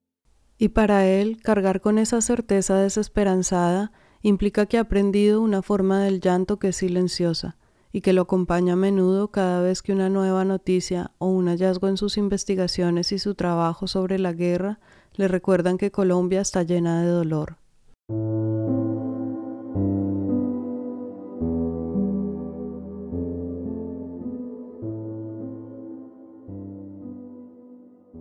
Y 0.57 0.69
para 0.69 1.05
él, 1.07 1.41
cargar 1.41 1.81
con 1.81 1.97
esa 1.97 2.21
certeza 2.21 2.77
desesperanzada 2.77 3.91
implica 4.21 4.65
que 4.65 4.77
ha 4.77 4.81
aprendido 4.81 5.41
una 5.41 5.61
forma 5.61 6.01
del 6.01 6.21
llanto 6.21 6.57
que 6.57 6.69
es 6.69 6.77
silenciosa 6.77 7.57
y 7.91 8.01
que 8.01 8.13
lo 8.13 8.23
acompaña 8.23 8.73
a 8.73 8.77
menudo 8.77 9.29
cada 9.29 9.61
vez 9.61 9.81
que 9.81 9.93
una 9.93 10.09
nueva 10.09 10.43
noticia 10.43 11.11
o 11.17 11.27
un 11.27 11.47
hallazgo 11.47 11.87
en 11.87 11.97
sus 11.97 12.17
investigaciones 12.17 13.11
y 13.11 13.19
su 13.19 13.35
trabajo 13.35 13.87
sobre 13.87 14.19
la 14.19 14.33
guerra 14.33 14.79
le 15.13 15.27
recuerdan 15.27 15.77
que 15.77 15.91
Colombia 15.91 16.41
está 16.41 16.63
llena 16.63 17.01
de 17.01 17.07
dolor. 17.07 17.57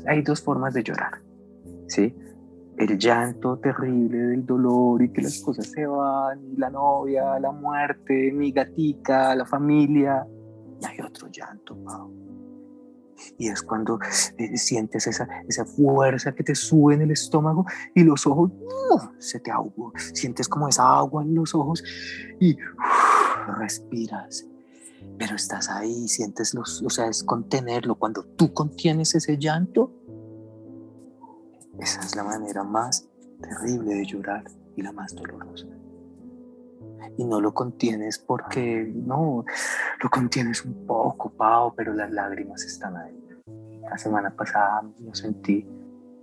Hay 0.06 0.22
dos 0.22 0.42
formas 0.42 0.74
de 0.74 0.82
llorar, 0.82 1.20
¿sí? 1.88 2.14
el 2.76 2.98
llanto 2.98 3.58
terrible 3.58 4.18
del 4.18 4.46
dolor 4.46 5.02
y 5.02 5.12
que 5.12 5.22
las 5.22 5.40
cosas 5.40 5.66
se 5.66 5.86
van, 5.86 6.44
y 6.52 6.56
la 6.56 6.70
novia, 6.70 7.38
la 7.38 7.52
muerte, 7.52 8.32
mi 8.32 8.52
gatica, 8.52 9.34
la 9.34 9.46
familia. 9.46 10.26
Y 10.80 10.84
hay 10.84 11.00
otro 11.00 11.28
llanto, 11.28 11.76
Pau. 11.84 12.12
Y 13.38 13.48
es 13.48 13.62
cuando 13.62 13.98
eh, 14.38 14.56
sientes 14.56 15.06
esa, 15.06 15.28
esa 15.48 15.64
fuerza 15.64 16.34
que 16.34 16.42
te 16.42 16.54
sube 16.54 16.94
en 16.94 17.02
el 17.02 17.12
estómago 17.12 17.64
y 17.94 18.02
los 18.02 18.26
ojos 18.26 18.50
se 19.18 19.40
te 19.40 19.50
ahogan. 19.50 19.92
Sientes 20.12 20.48
como 20.48 20.68
esa 20.68 20.98
agua 20.98 21.22
en 21.22 21.34
los 21.34 21.54
ojos 21.54 21.82
y 22.40 22.56
respiras. 23.58 24.46
Pero 25.18 25.36
estás 25.36 25.70
ahí, 25.70 26.08
sientes 26.08 26.54
los, 26.54 26.82
o 26.82 26.90
sea, 26.90 27.06
es 27.06 27.22
contenerlo. 27.22 27.94
Cuando 27.94 28.24
tú 28.24 28.52
contienes 28.52 29.14
ese 29.14 29.38
llanto, 29.38 29.92
esa 31.78 32.00
es 32.00 32.16
la 32.16 32.24
manera 32.24 32.64
más 32.64 33.08
terrible 33.40 33.94
de 33.94 34.06
llorar 34.06 34.44
y 34.76 34.82
la 34.82 34.92
más 34.92 35.14
dolorosa. 35.14 35.66
Y 37.16 37.24
no 37.24 37.40
lo 37.40 37.54
contienes 37.54 38.18
porque, 38.18 38.92
no, 38.94 39.44
lo 40.02 40.10
contienes 40.10 40.64
un 40.64 40.86
poco, 40.86 41.30
Pau, 41.30 41.74
pero 41.76 41.94
las 41.94 42.10
lágrimas 42.10 42.64
están 42.64 42.96
ahí. 42.96 43.20
La 43.82 43.98
semana 43.98 44.34
pasada 44.34 44.82
lo 45.00 45.14
sentí 45.14 45.66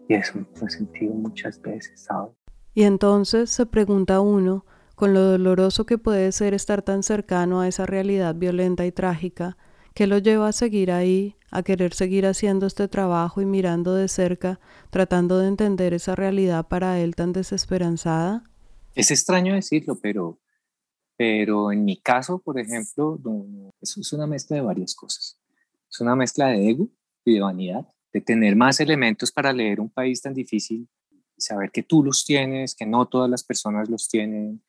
y 0.08 0.14
eso 0.14 0.40
lo 0.40 0.68
he 0.68 0.70
sentido 0.70 1.14
muchas 1.14 1.62
veces, 1.62 2.04
¿sabes? 2.04 2.32
Y 2.74 2.84
entonces 2.84 3.50
se 3.50 3.66
pregunta 3.66 4.22
uno, 4.22 4.66
con 5.02 5.16
lo 5.16 5.22
doloroso 5.22 5.88
que 5.88 5.98
puede 5.98 6.32
ser 6.32 6.54
estar 6.54 6.84
tan 6.84 7.02
cercano 7.02 7.60
a 7.60 7.68
esa 7.68 7.88
realidad 7.88 8.36
violenta 8.36 8.86
y 8.86 8.92
trágica, 8.92 9.58
¿qué 9.96 10.06
lo 10.06 10.20
lleva 10.20 10.50
a 10.50 10.52
seguir 10.52 10.92
ahí, 10.92 11.38
a 11.50 11.64
querer 11.64 11.96
seguir 11.96 12.28
haciendo 12.28 12.68
este 12.68 12.88
trabajo 12.88 13.42
y 13.42 13.48
mirando 13.48 13.96
de 13.96 14.08
cerca, 14.08 14.60
tratando 14.92 15.40
de 15.40 15.48
entender 15.48 15.96
esa 15.96 16.14
realidad 16.14 16.68
para 16.68 17.00
él 17.00 17.16
tan 17.16 17.34
desesperanzada? 17.34 18.44
Es 18.94 19.10
extraño 19.10 19.56
decirlo, 19.56 19.98
pero, 20.00 20.40
pero 21.18 21.72
en 21.72 21.84
mi 21.84 21.98
caso, 22.00 22.38
por 22.38 22.60
ejemplo, 22.60 23.20
eso 23.82 24.02
es 24.02 24.14
una 24.14 24.28
mezcla 24.28 24.58
de 24.58 24.62
varias 24.62 24.94
cosas. 24.94 25.36
Es 25.90 26.00
una 26.00 26.16
mezcla 26.16 26.50
de 26.50 26.70
ego 26.70 26.90
y 27.26 27.34
de 27.34 27.42
vanidad, 27.42 27.88
de 28.14 28.22
tener 28.22 28.56
más 28.56 28.80
elementos 28.80 29.32
para 29.32 29.52
leer 29.52 29.80
un 29.80 29.90
país 29.90 30.22
tan 30.22 30.36
difícil, 30.36 30.88
saber 31.40 31.72
que 31.72 31.82
tú 31.82 32.04
los 32.04 32.24
tienes, 32.24 32.76
que 32.76 32.86
no 32.86 33.08
todas 33.08 33.32
las 33.32 33.44
personas 33.44 33.90
los 33.90 34.08
tienen. 34.08 34.62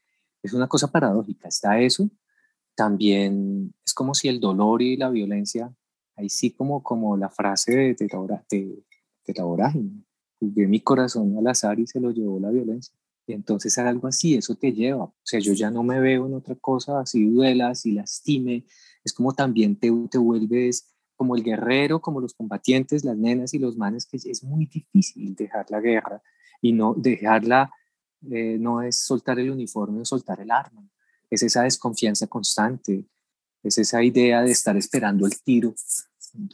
Es 0.43 0.53
una 0.53 0.67
cosa 0.67 0.91
paradójica. 0.91 1.49
Está 1.49 1.81
eso. 1.81 2.11
También 2.75 3.75
es 3.85 3.95
como 3.95 4.15
si 4.15 4.29
el 4.29 4.41
dolor 4.41 4.83
y 4.83 4.97
la 4.97 5.11
violencia 5.11 5.73
ahí 6.17 6.29
sí 6.29 6.51
como, 6.53 6.83
como 6.83 7.17
la 7.17 7.31
frase 7.31 7.73
de, 7.73 7.95
de, 7.95 8.09
la, 8.29 8.45
de, 8.51 8.85
de 10.41 10.67
mi 10.67 10.81
corazón 10.81 11.37
al 11.39 11.47
azar 11.47 11.79
y 11.79 11.87
se 11.87 12.01
lo 12.01 12.11
llevó 12.11 12.39
la 12.41 12.51
violencia. 12.51 12.95
Y 13.27 13.35
entonces 13.35 13.79
algo 13.79 14.09
así, 14.09 14.35
eso 14.35 14.55
te 14.57 14.73
lleva. 14.73 15.05
O 15.05 15.15
sea, 15.23 15.39
yo 15.41 15.53
ya 15.53 15.71
no 15.71 15.83
me 15.83 16.01
veo 16.01 16.27
en 16.27 16.35
otra 16.35 16.57
cosa, 16.57 17.01
así 17.01 17.25
duela, 17.25 17.69
así 17.69 17.93
lastime. 17.93 18.67
Es 19.05 19.13
como 19.13 19.33
también 19.33 19.77
te, 19.77 19.91
te 20.11 20.19
vuelves 20.19 20.93
como 21.15 21.37
el 21.37 21.45
guerrero, 21.45 22.01
como 22.01 22.21
los 22.21 22.35
combatientes, 22.35 23.05
las 23.05 23.17
nenas 23.17 23.55
y 23.55 23.59
los 23.59 23.77
manes, 23.77 24.07
que 24.07 24.17
es 24.17 24.43
muy 24.43 24.67
difícil 24.67 25.35
dejar 25.37 25.71
la 25.71 25.81
guerra 25.81 26.21
y 26.61 26.73
no 26.73 26.95
dejarla, 26.95 27.71
eh, 28.31 28.57
no 28.59 28.83
es 28.83 28.99
soltar 28.99 29.39
el 29.39 29.51
uniforme 29.51 30.01
o 30.01 30.05
soltar 30.05 30.41
el 30.41 30.51
arma. 30.51 30.89
Es 31.31 31.43
esa 31.43 31.63
desconfianza 31.63 32.27
constante, 32.27 33.07
es 33.63 33.79
esa 33.79 34.03
idea 34.03 34.43
de 34.43 34.51
estar 34.51 34.77
esperando 34.77 35.27
el 35.27 35.41
tiro, 35.43 35.75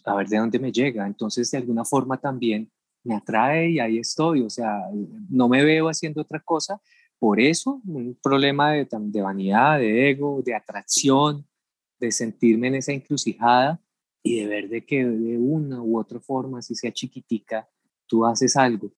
a 0.05 0.15
ver 0.15 0.29
de 0.29 0.39
dónde 0.39 0.59
me 0.59 0.73
llega. 0.73 1.07
Entonces, 1.07 1.51
de 1.51 1.59
alguna 1.59 1.85
forma 1.85 2.19
también 2.19 2.71
me 3.05 3.15
atrae 3.15 3.71
y 3.71 3.81
ahí 3.81 3.99
estoy. 3.99 4.43
O 4.43 4.51
sea, 4.51 4.83
no 5.29 5.49
me 5.49 5.65
veo 5.65 5.89
haciendo 5.89 6.23
otra 6.23 6.41
cosa. 6.41 6.81
Por 7.19 7.41
eso, 7.41 7.81
un 7.85 8.17
problema 8.23 8.73
de, 8.73 8.87
de 8.91 9.23
vanidad, 9.23 9.79
de 9.79 10.11
ego, 10.11 10.41
de 10.45 10.55
atracción, 10.55 11.45
de 11.99 12.13
sentirme 12.13 12.69
en 12.69 12.77
esa 12.77 12.93
encrucijada 12.93 13.81
y 14.23 14.41
de 14.41 14.47
ver 14.47 14.69
de 14.69 14.85
que 14.85 15.05
de 15.05 15.39
una 15.39 15.83
u 15.83 15.99
otra 15.99 16.21
forma, 16.21 16.63
si 16.63 16.75
sea 16.75 16.93
chiquitica, 16.93 17.69
tú 18.07 18.25
haces 18.25 18.57
algo. 18.57 18.93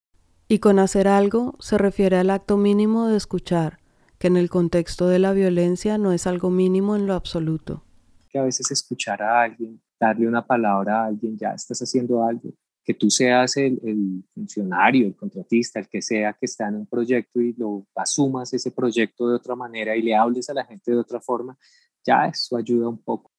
Y 0.52 0.58
con 0.58 0.80
hacer 0.80 1.06
algo 1.06 1.54
se 1.60 1.78
refiere 1.78 2.16
al 2.16 2.28
acto 2.28 2.56
mínimo 2.56 3.06
de 3.06 3.16
escuchar, 3.16 3.78
que 4.18 4.26
en 4.26 4.36
el 4.36 4.50
contexto 4.50 5.06
de 5.06 5.20
la 5.20 5.32
violencia 5.32 5.96
no 5.96 6.10
es 6.10 6.26
algo 6.26 6.50
mínimo 6.50 6.96
en 6.96 7.06
lo 7.06 7.14
absoluto. 7.14 7.84
Que 8.28 8.40
a 8.40 8.42
veces 8.42 8.68
escuchar 8.72 9.22
a 9.22 9.42
alguien, 9.42 9.80
darle 10.00 10.26
una 10.26 10.44
palabra 10.44 11.02
a 11.02 11.06
alguien, 11.06 11.38
ya 11.38 11.52
estás 11.52 11.78
haciendo 11.78 12.24
algo. 12.24 12.52
Que 12.82 12.94
tú 12.94 13.10
seas 13.10 13.56
el, 13.58 14.24
funcionario, 14.34 15.06
el 15.06 15.14
contratista, 15.14 15.78
el 15.78 15.88
que 15.88 16.02
sea 16.02 16.32
que 16.32 16.46
está 16.46 16.66
en 16.66 16.74
un 16.74 16.86
proyecto 16.86 17.40
y 17.40 17.52
lo 17.52 17.86
asumas 17.94 18.52
ese 18.52 18.72
proyecto 18.72 19.28
de 19.28 19.36
otra 19.36 19.54
manera 19.54 19.94
y 19.94 20.02
le 20.02 20.16
hables 20.16 20.50
a 20.50 20.54
la 20.54 20.64
gente 20.64 20.90
de 20.90 20.98
otra 20.98 21.20
forma, 21.20 21.56
ya 22.04 22.26
eso 22.26 22.56
ayuda 22.56 22.88
un 22.88 22.98
poco. 22.98 23.30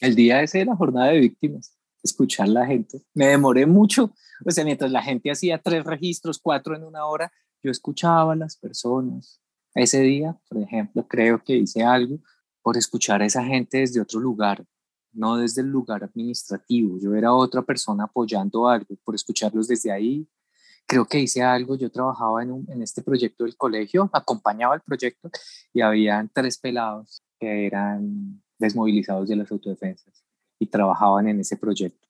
El 0.00 0.14
día 0.14 0.42
ese 0.42 0.58
de 0.58 0.66
la 0.66 0.76
jornada 0.76 1.12
de 1.12 1.20
víctimas, 1.20 1.77
escuchar 2.08 2.48
la 2.48 2.66
gente. 2.66 3.02
Me 3.14 3.28
demoré 3.28 3.66
mucho, 3.66 4.12
o 4.44 4.50
sea, 4.50 4.64
mientras 4.64 4.90
la 4.90 5.02
gente 5.02 5.30
hacía 5.30 5.58
tres 5.58 5.84
registros, 5.84 6.38
cuatro 6.38 6.74
en 6.74 6.84
una 6.84 7.06
hora, 7.06 7.32
yo 7.62 7.70
escuchaba 7.70 8.32
a 8.32 8.36
las 8.36 8.56
personas, 8.56 9.40
ese 9.74 10.00
día, 10.00 10.38
por 10.48 10.62
ejemplo, 10.62 11.06
creo 11.06 11.42
que 11.42 11.56
hice 11.56 11.84
algo 11.84 12.18
por 12.62 12.76
escuchar 12.76 13.22
a 13.22 13.26
esa 13.26 13.44
gente 13.44 13.78
desde 13.78 14.00
otro 14.00 14.20
lugar, 14.20 14.64
no 15.12 15.36
desde 15.36 15.62
el 15.62 15.68
lugar 15.68 16.04
administrativo. 16.04 16.98
Yo 17.00 17.14
era 17.14 17.32
otra 17.32 17.62
persona 17.62 18.04
apoyando 18.04 18.68
algo, 18.68 18.96
por 19.04 19.14
escucharlos 19.14 19.68
desde 19.68 19.92
ahí. 19.92 20.28
Creo 20.86 21.04
que 21.04 21.20
hice 21.20 21.42
algo, 21.42 21.76
yo 21.76 21.90
trabajaba 21.90 22.42
en, 22.42 22.64
en 22.68 22.82
este 22.82 23.02
proyecto 23.02 23.44
del 23.44 23.56
colegio, 23.56 24.08
acompañaba 24.12 24.74
el 24.74 24.80
proyecto 24.80 25.30
y 25.72 25.82
habían 25.82 26.30
tres 26.32 26.58
pelados 26.58 27.22
que 27.38 27.66
eran 27.66 28.42
desmovilizados 28.58 29.28
de 29.28 29.36
las 29.36 29.52
autodefensas 29.52 30.27
y 30.58 30.66
trabajaban 30.66 31.28
en 31.28 31.40
ese 31.40 31.56
proyecto. 31.56 32.06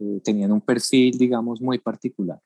Eh, 0.00 0.20
tenían 0.22 0.52
un 0.52 0.60
perfil, 0.60 1.18
digamos, 1.18 1.60
muy 1.60 1.78
particular. 1.78 2.40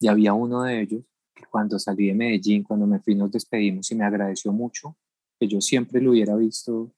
Y 0.00 0.08
había 0.08 0.32
uno 0.34 0.62
de 0.62 0.80
ellos 0.80 1.04
cuando 1.50 1.78
salí 1.78 2.08
de 2.08 2.14
Medellín, 2.14 2.62
cuando 2.62 2.86
me 2.86 3.00
fui, 3.00 3.14
nos 3.14 3.30
despedimos 3.30 3.90
y 3.90 3.94
me 3.94 4.04
agradeció 4.04 4.52
mucho 4.52 4.96
que 5.38 5.46
yo 5.46 5.60
siempre 5.60 6.00
lo 6.00 6.10
hubiera 6.10 6.34
visto 6.36 6.92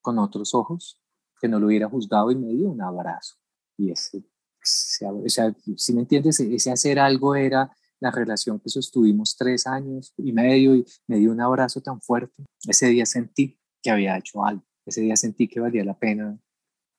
con 0.00 0.18
otros 0.18 0.54
ojos, 0.54 1.00
que 1.40 1.48
no 1.48 1.58
lo 1.58 1.66
hubiera 1.66 1.88
juzgado 1.88 2.30
y 2.30 2.36
me 2.36 2.48
dio 2.48 2.68
un 2.68 2.80
abrazo. 2.80 3.36
Y 3.76 3.90
ese, 3.90 4.18
o 4.18 5.28
sea, 5.28 5.54
si 5.76 5.92
me 5.92 6.00
entiendes, 6.00 6.40
ese 6.40 6.70
hacer 6.70 6.98
algo 6.98 7.34
era 7.34 7.70
la 8.00 8.10
relación 8.10 8.58
que 8.60 8.68
sostuvimos 8.68 9.36
tres 9.36 9.66
años 9.66 10.12
y 10.16 10.32
medio 10.32 10.74
y 10.74 10.84
me 11.06 11.18
dio 11.18 11.32
un 11.32 11.40
abrazo 11.40 11.80
tan 11.80 12.00
fuerte. 12.00 12.44
Ese 12.66 12.88
día 12.88 13.06
sentí 13.06 13.58
que 13.82 13.90
había 13.90 14.16
hecho 14.16 14.44
algo. 14.44 14.64
Ese 14.86 15.00
día 15.00 15.16
sentí 15.16 15.48
que 15.48 15.60
valía 15.60 15.84
la 15.84 15.98
pena 15.98 16.38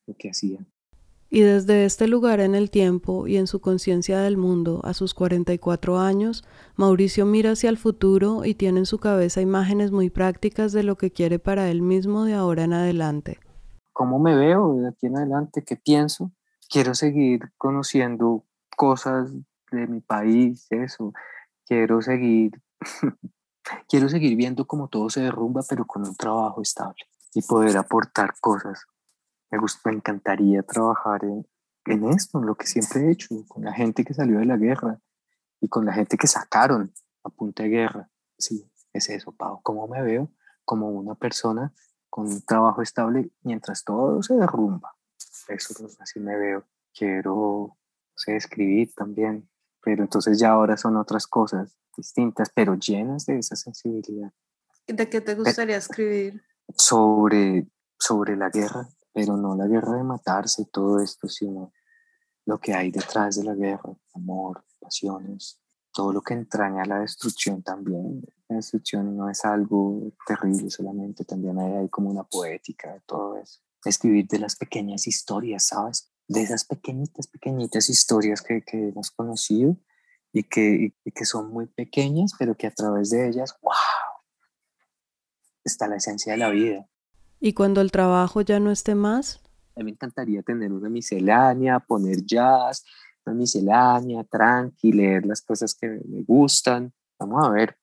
lo 0.07 0.15
que 0.17 0.29
hacía. 0.29 0.65
Y 1.29 1.41
desde 1.41 1.85
este 1.85 2.07
lugar 2.07 2.39
en 2.39 2.55
el 2.55 2.69
tiempo 2.69 3.27
y 3.27 3.37
en 3.37 3.47
su 3.47 3.59
conciencia 3.59 4.19
del 4.19 4.37
mundo, 4.37 4.79
a 4.83 4.93
sus 4.93 5.13
44 5.13 5.99
años, 5.99 6.45
Mauricio 6.75 7.25
mira 7.25 7.51
hacia 7.51 7.69
el 7.69 7.77
futuro 7.77 8.45
y 8.45 8.53
tiene 8.53 8.79
en 8.79 8.85
su 8.85 8.99
cabeza 8.99 9.41
imágenes 9.41 9.91
muy 9.91 10.09
prácticas 10.09 10.71
de 10.71 10.83
lo 10.83 10.97
que 10.97 11.11
quiere 11.11 11.39
para 11.39 11.69
él 11.69 11.81
mismo 11.81 12.25
de 12.25 12.35
ahora 12.35 12.63
en 12.63 12.73
adelante. 12.73 13.39
¿Cómo 13.91 14.19
me 14.19 14.35
veo 14.35 14.75
de 14.75 14.89
aquí 14.89 15.07
en 15.07 15.17
adelante? 15.17 15.63
¿Qué 15.63 15.75
pienso? 15.75 16.31
Quiero 16.69 16.93
seguir 16.93 17.51
conociendo 17.57 18.45
cosas 18.77 19.31
de 19.71 19.87
mi 19.87 20.01
país, 20.01 20.67
eso. 20.69 21.11
Quiero 21.65 22.01
seguir, 22.01 22.61
quiero 23.89 24.09
seguir 24.09 24.37
viendo 24.37 24.65
cómo 24.65 24.89
todo 24.89 25.09
se 25.09 25.21
derrumba, 25.21 25.63
pero 25.67 25.85
con 25.85 26.07
un 26.07 26.15
trabajo 26.15 26.61
estable 26.61 27.03
y 27.33 27.41
poder 27.41 27.77
aportar 27.77 28.35
cosas 28.39 28.85
me, 29.57 29.67
me 29.85 29.97
encantaría 29.97 30.63
trabajar 30.63 31.23
en, 31.23 31.47
en 31.85 32.05
esto, 32.09 32.39
en 32.39 32.45
lo 32.45 32.55
que 32.55 32.67
siempre 32.67 33.01
he 33.01 33.11
hecho, 33.11 33.29
con 33.47 33.63
la 33.63 33.73
gente 33.73 34.03
que 34.03 34.13
salió 34.13 34.39
de 34.39 34.45
la 34.45 34.57
guerra 34.57 34.99
y 35.61 35.67
con 35.67 35.85
la 35.85 35.93
gente 35.93 36.17
que 36.17 36.27
sacaron 36.27 36.93
a 37.23 37.29
punta 37.29 37.63
de 37.63 37.69
guerra. 37.69 38.09
Sí, 38.37 38.69
es 38.93 39.09
eso, 39.09 39.31
Pau. 39.31 39.61
¿Cómo 39.63 39.87
me 39.87 40.01
veo? 40.01 40.31
Como 40.63 40.89
una 40.89 41.15
persona 41.15 41.73
con 42.09 42.27
un 42.27 42.41
trabajo 42.41 42.81
estable 42.81 43.31
mientras 43.43 43.83
todo 43.83 44.21
se 44.23 44.35
derrumba. 44.35 44.95
Eso 45.47 45.87
así 45.99 46.19
me 46.19 46.37
veo. 46.37 46.65
Quiero, 46.93 47.77
sé, 48.15 48.35
escribir 48.35 48.93
también, 48.95 49.49
pero 49.81 50.03
entonces 50.03 50.39
ya 50.39 50.51
ahora 50.51 50.77
son 50.77 50.95
otras 50.97 51.27
cosas 51.27 51.77
distintas, 51.95 52.49
pero 52.53 52.75
llenas 52.75 53.25
de 53.25 53.39
esa 53.39 53.55
sensibilidad. 53.55 54.31
¿De 54.87 55.09
qué 55.09 55.21
te 55.21 55.35
gustaría 55.35 55.77
escribir? 55.77 56.41
Sobre, 56.75 57.67
sobre 57.99 58.35
la 58.35 58.49
guerra, 58.49 58.87
pero 59.15 59.37
no 59.37 59.55
la 59.55 59.65
guerra 59.65 59.93
de 59.93 60.03
matarse 60.03 60.65
todo 60.65 60.99
esto, 60.99 61.29
sino 61.29 61.71
lo 62.45 62.59
que 62.59 62.73
hay 62.73 62.91
detrás 62.91 63.37
de 63.37 63.45
la 63.45 63.55
guerra, 63.55 63.95
amor, 64.13 64.65
pasiones, 64.77 65.57
todo 65.93 66.11
lo 66.11 66.21
que 66.21 66.33
entraña 66.33 66.83
la 66.83 66.99
destrucción 66.99 67.63
también. 67.63 68.21
La 68.49 68.57
destrucción 68.57 69.15
no 69.15 69.29
es 69.29 69.45
algo 69.45 70.11
terrible 70.27 70.69
solamente, 70.69 71.23
también 71.23 71.57
hay, 71.57 71.71
hay 71.75 71.89
como 71.89 72.09
una 72.09 72.25
poética 72.25 72.91
de 72.91 72.99
todo 73.05 73.37
eso. 73.37 73.61
Escribir 73.85 74.27
de 74.27 74.39
las 74.39 74.57
pequeñas 74.57 75.07
historias, 75.07 75.63
¿sabes? 75.63 76.11
De 76.27 76.41
esas 76.41 76.65
pequeñitas, 76.65 77.27
pequeñitas 77.27 77.89
historias 77.89 78.41
que, 78.41 78.63
que 78.63 78.89
hemos 78.89 79.11
conocido 79.11 79.77
y 80.33 80.43
que, 80.43 80.93
y 81.05 81.11
que 81.11 81.25
son 81.25 81.51
muy 81.51 81.67
pequeñas, 81.67 82.33
pero 82.37 82.57
que 82.57 82.67
a 82.67 82.73
través 82.73 83.11
de 83.11 83.29
ellas, 83.29 83.57
wow, 83.61 83.71
está 85.63 85.87
la 85.87 85.95
esencia 85.95 86.33
de 86.33 86.37
la 86.37 86.49
vida. 86.49 86.85
¿Y 87.39 87.53
cuando 87.53 87.81
el 87.81 87.91
trabajo 87.91 88.41
ya 88.41 88.59
no 88.59 88.71
esté 88.71 88.95
más? 88.95 89.41
A 89.75 89.79
mí 89.79 89.85
me 89.85 89.91
encantaría 89.91 90.41
tener 90.41 90.71
una 90.71 90.89
miscelánea, 90.89 91.79
poner 91.79 92.23
jazz, 92.25 92.85
una 93.25 93.35
miscelánea, 93.35 94.23
tranqui, 94.23 94.91
leer 94.91 95.25
las 95.25 95.41
cosas 95.41 95.75
que 95.75 95.87
me 95.87 96.23
gustan. 96.23 96.93
Vamos 97.19 97.45
a 97.45 97.49
ver, 97.49 97.77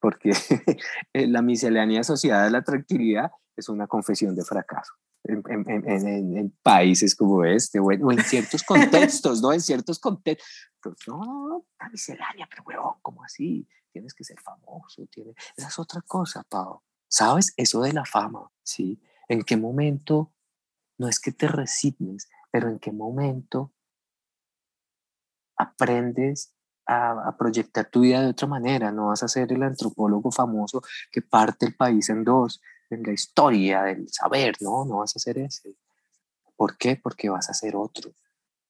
porque 0.00 0.32
la 1.12 1.42
miscelánea 1.42 2.00
asociada 2.00 2.46
a 2.46 2.50
la 2.50 2.62
tranquilidad 2.62 3.32
es 3.56 3.68
una 3.68 3.86
confesión 3.86 4.34
de 4.34 4.44
fracaso. 4.44 4.92
En, 5.26 5.42
en, 5.48 6.36
en, 6.36 6.50
países 6.62 7.16
como 7.16 7.46
este, 7.46 7.80
o 7.80 7.90
en, 7.90 8.22
ciertos 8.24 8.62
contextos, 8.66 9.40
¿no? 9.40 9.54
En 9.54 9.60
ciertos 9.62 9.98
contextos. 9.98 10.46
no, 11.06 11.64
la 11.80 11.88
miscelánea, 11.88 12.46
pero 12.50 12.62
huevón, 12.66 12.96
¿cómo 13.00 13.24
así? 13.24 13.66
Tienes 13.90 14.12
que 14.12 14.24
ser 14.24 14.38
famoso, 14.40 15.06
tienes... 15.06 15.34
esa 15.56 15.68
es 15.68 15.78
otra 15.78 16.02
cosa, 16.02 16.42
Pau. 16.42 16.82
¿Sabes? 17.14 17.54
Eso 17.56 17.80
de 17.82 17.92
la 17.92 18.04
fama, 18.04 18.50
¿sí? 18.64 19.00
¿En 19.28 19.44
qué 19.44 19.56
momento, 19.56 20.32
no 20.98 21.08
es 21.08 21.20
que 21.20 21.30
te 21.30 21.46
resignes, 21.46 22.28
pero 22.50 22.68
en 22.68 22.80
qué 22.80 22.90
momento 22.90 23.72
aprendes 25.56 26.52
a, 26.88 27.36
proyectar 27.38 27.88
tu 27.88 28.00
vida 28.00 28.20
de 28.20 28.30
otra 28.30 28.48
manera? 28.48 28.90
No 28.90 29.06
vas 29.06 29.22
a 29.22 29.28
ser 29.28 29.52
el 29.52 29.62
antropólogo 29.62 30.32
famoso 30.32 30.82
que 31.12 31.22
parte 31.22 31.66
el 31.66 31.76
país 31.76 32.08
en 32.08 32.24
dos, 32.24 32.60
en 32.90 33.04
la 33.04 33.12
historia, 33.12 33.84
del 33.84 34.08
saber, 34.08 34.56
no, 34.60 34.84
no 34.84 34.96
vas 34.96 35.14
a 35.14 35.20
ser 35.20 35.38
ese. 35.38 35.76
¿Por 36.56 36.76
qué? 36.76 36.96
Porque 37.00 37.30
vas 37.30 37.48
a 37.48 37.54
ser 37.54 37.76
otro. 37.76 38.10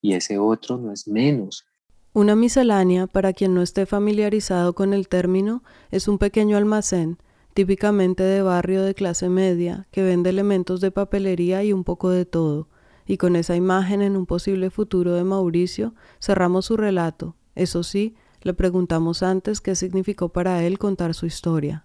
Y 0.03 0.13
ese 0.13 0.37
otro 0.39 0.77
no 0.77 0.93
es 0.93 1.09
menos, 1.09 1.65
una 2.13 2.37
miscelánea, 2.37 3.07
para 3.09 3.33
quien 3.33 3.55
no 3.55 3.63
esté 3.63 3.87
familiarizado 3.87 4.75
con 4.75 4.93
el 4.93 5.09
término, 5.09 5.65
es 5.91 6.07
un 6.07 6.19
pequeño 6.19 6.59
almacén 6.59 7.19
típicamente 7.55 8.25
de 8.25 8.43
barrio 8.43 8.83
de 8.83 8.95
clase 8.95 9.29
media, 9.29 9.87
que 9.93 10.03
vende 10.03 10.31
elementos 10.31 10.81
de 10.81 10.91
papelería 10.91 11.63
y 11.63 11.73
un 11.73 11.85
poco 11.85 12.11
de 12.11 12.25
todo, 12.25 12.69
y 13.07 13.17
con 13.17 13.37
esa 13.37 13.55
imagen 13.55 14.03
en 14.03 14.17
un 14.17 14.27
posible 14.27 14.71
futuro 14.71 15.15
de 15.15 15.25
Mauricio, 15.25 15.95
cerramos 16.21 16.67
su 16.67 16.77
relato. 16.77 17.37
Eso 17.55 17.85
sí, 17.85 18.17
le 18.43 18.55
preguntamos 18.55 19.23
antes 19.23 19.61
qué 19.61 19.77
significó 19.77 20.31
para 20.31 20.65
él 20.65 20.79
contar 20.79 21.15
su 21.15 21.27
historia. 21.27 21.85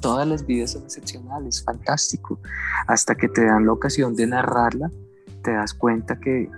Todas 0.00 0.28
las 0.28 0.44
vidas 0.44 0.72
son 0.72 0.82
excepcionales, 0.82 1.64
fantástico. 1.64 2.38
Hasta 2.86 3.14
que 3.14 3.26
te 3.26 3.46
dan 3.46 3.64
la 3.64 3.72
ocasión 3.72 4.14
de 4.14 4.26
narrarla, 4.26 4.90
te 5.42 5.52
das 5.52 5.72
cuenta 5.72 6.20
que 6.20 6.50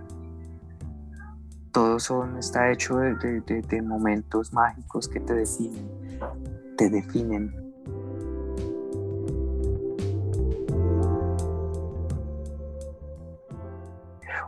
todo 1.76 2.00
son, 2.00 2.38
está 2.38 2.72
hecho 2.72 2.96
de, 2.96 3.82
momentos 3.82 4.50
mágicos 4.50 5.06
que 5.06 5.20
te 5.20 5.34
definen, 5.34 5.86
te 6.78 6.88
definen. 6.88 7.54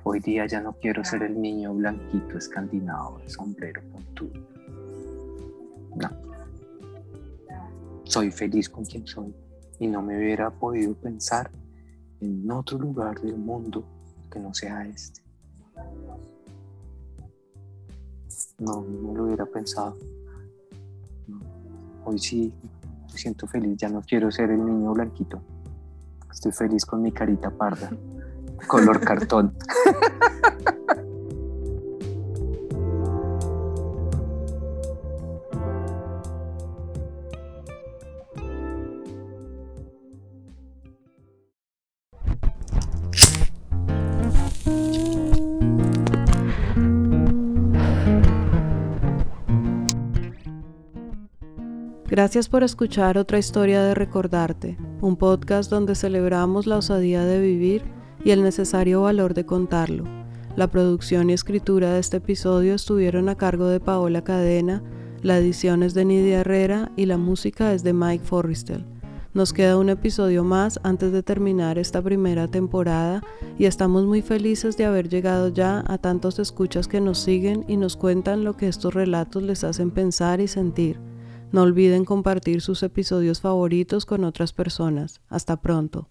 Hoy 0.05 0.21
día 0.21 0.47
ya 0.47 0.63
no 0.63 0.73
quiero 0.73 1.05
ser 1.05 1.23
el 1.23 1.39
niño 1.39 1.75
blanquito 1.75 2.39
escandinavo 2.39 3.19
de 3.19 3.29
sombrero 3.29 3.83
puntudo. 3.93 4.41
No. 5.97 6.09
Soy 8.05 8.31
feliz 8.31 8.71
con 8.71 8.87
quien 8.87 9.07
soy 9.07 9.35
y 9.79 9.87
no 9.87 10.01
me 10.01 10.17
hubiera 10.17 10.49
podido 10.49 10.95
pensar 10.95 11.51
en 12.23 12.51
otro 12.51 12.79
lugar 12.79 13.21
del 13.21 13.37
mundo 13.37 13.85
que 14.33 14.41
no 14.41 14.55
sea 14.55 14.87
este. 14.87 15.28
No, 18.59 18.85
no 18.85 19.15
lo 19.15 19.25
hubiera 19.25 19.47
pensado. 19.47 19.97
Hoy 22.05 22.19
sí 22.19 22.53
me 23.13 23.19
siento 23.19 23.47
feliz, 23.47 23.77
ya 23.77 23.89
no 23.89 24.03
quiero 24.03 24.31
ser 24.31 24.51
el 24.51 24.65
niño 24.65 24.93
blanquito. 24.93 25.41
Estoy 26.33 26.53
feliz 26.53 26.85
con 26.85 27.03
mi 27.03 27.13
carita 27.13 27.51
parda. 27.51 27.91
color 28.67 29.01
cartón. 29.01 29.55
Gracias 52.19 52.49
por 52.49 52.65
escuchar 52.65 53.17
otra 53.17 53.39
historia 53.39 53.81
de 53.85 53.95
Recordarte, 53.95 54.77
un 55.01 55.15
podcast 55.15 55.71
donde 55.71 55.95
celebramos 55.95 56.67
la 56.67 56.79
osadía 56.79 57.25
de 57.25 57.41
vivir 57.41 57.85
y 58.25 58.33
el 58.33 58.43
necesario 58.43 59.03
valor 59.03 59.35
de 59.35 59.47
contarlo. 59.47 60.03
La 60.57 60.67
producción 60.67 61.31
y 61.31 61.35
escritura 61.35 61.93
de 61.93 62.01
este 62.01 62.17
episodio 62.17 62.75
estuvieron 62.75 63.29
a 63.29 63.37
cargo 63.37 63.69
de 63.69 63.79
Paola 63.79 64.25
Cadena, 64.25 64.83
la 65.23 65.39
edición 65.39 65.85
es 65.85 65.95
de 65.95 66.07
Nidia 66.07 66.41
Herrera 66.41 66.91
y 66.97 67.07
la 67.07 67.19
música 67.19 67.73
es 67.73 67.85
de 67.85 67.93
Mike 67.93 68.25
Forrestel. 68.25 68.85
Nos 69.33 69.53
queda 69.53 69.79
un 69.79 69.89
episodio 69.89 70.43
más 70.43 70.81
antes 70.83 71.13
de 71.13 71.23
terminar 71.23 71.79
esta 71.79 72.03
primera 72.03 72.49
temporada 72.49 73.23
y 73.61 73.67
estamos 73.67 74.07
muy 74.07 74.23
felices 74.23 74.77
de 74.77 74.87
haber 74.87 75.09
llegado 75.09 75.51
ya 75.51 75.85
a 75.87 75.99
tantos 75.99 76.41
escuchas 76.41 76.89
que 76.89 77.01
nos 77.01 77.21
siguen 77.21 77.65
y 77.69 77.77
nos 77.77 77.97
cuentan 77.97 78.43
lo 78.43 78.57
que 78.57 78.67
estos 78.67 78.93
relatos 78.93 79.45
les 79.45 79.63
hacen 79.63 79.93
pensar 79.93 80.41
y 80.41 80.49
sentir. 80.49 80.99
No 81.51 81.63
olviden 81.63 82.05
compartir 82.05 82.61
sus 82.61 82.83
episodios 82.83 83.41
favoritos 83.41 84.05
con 84.05 84.25
otras 84.25 84.53
personas. 84.53 85.21
Hasta 85.29 85.61
pronto. 85.61 86.11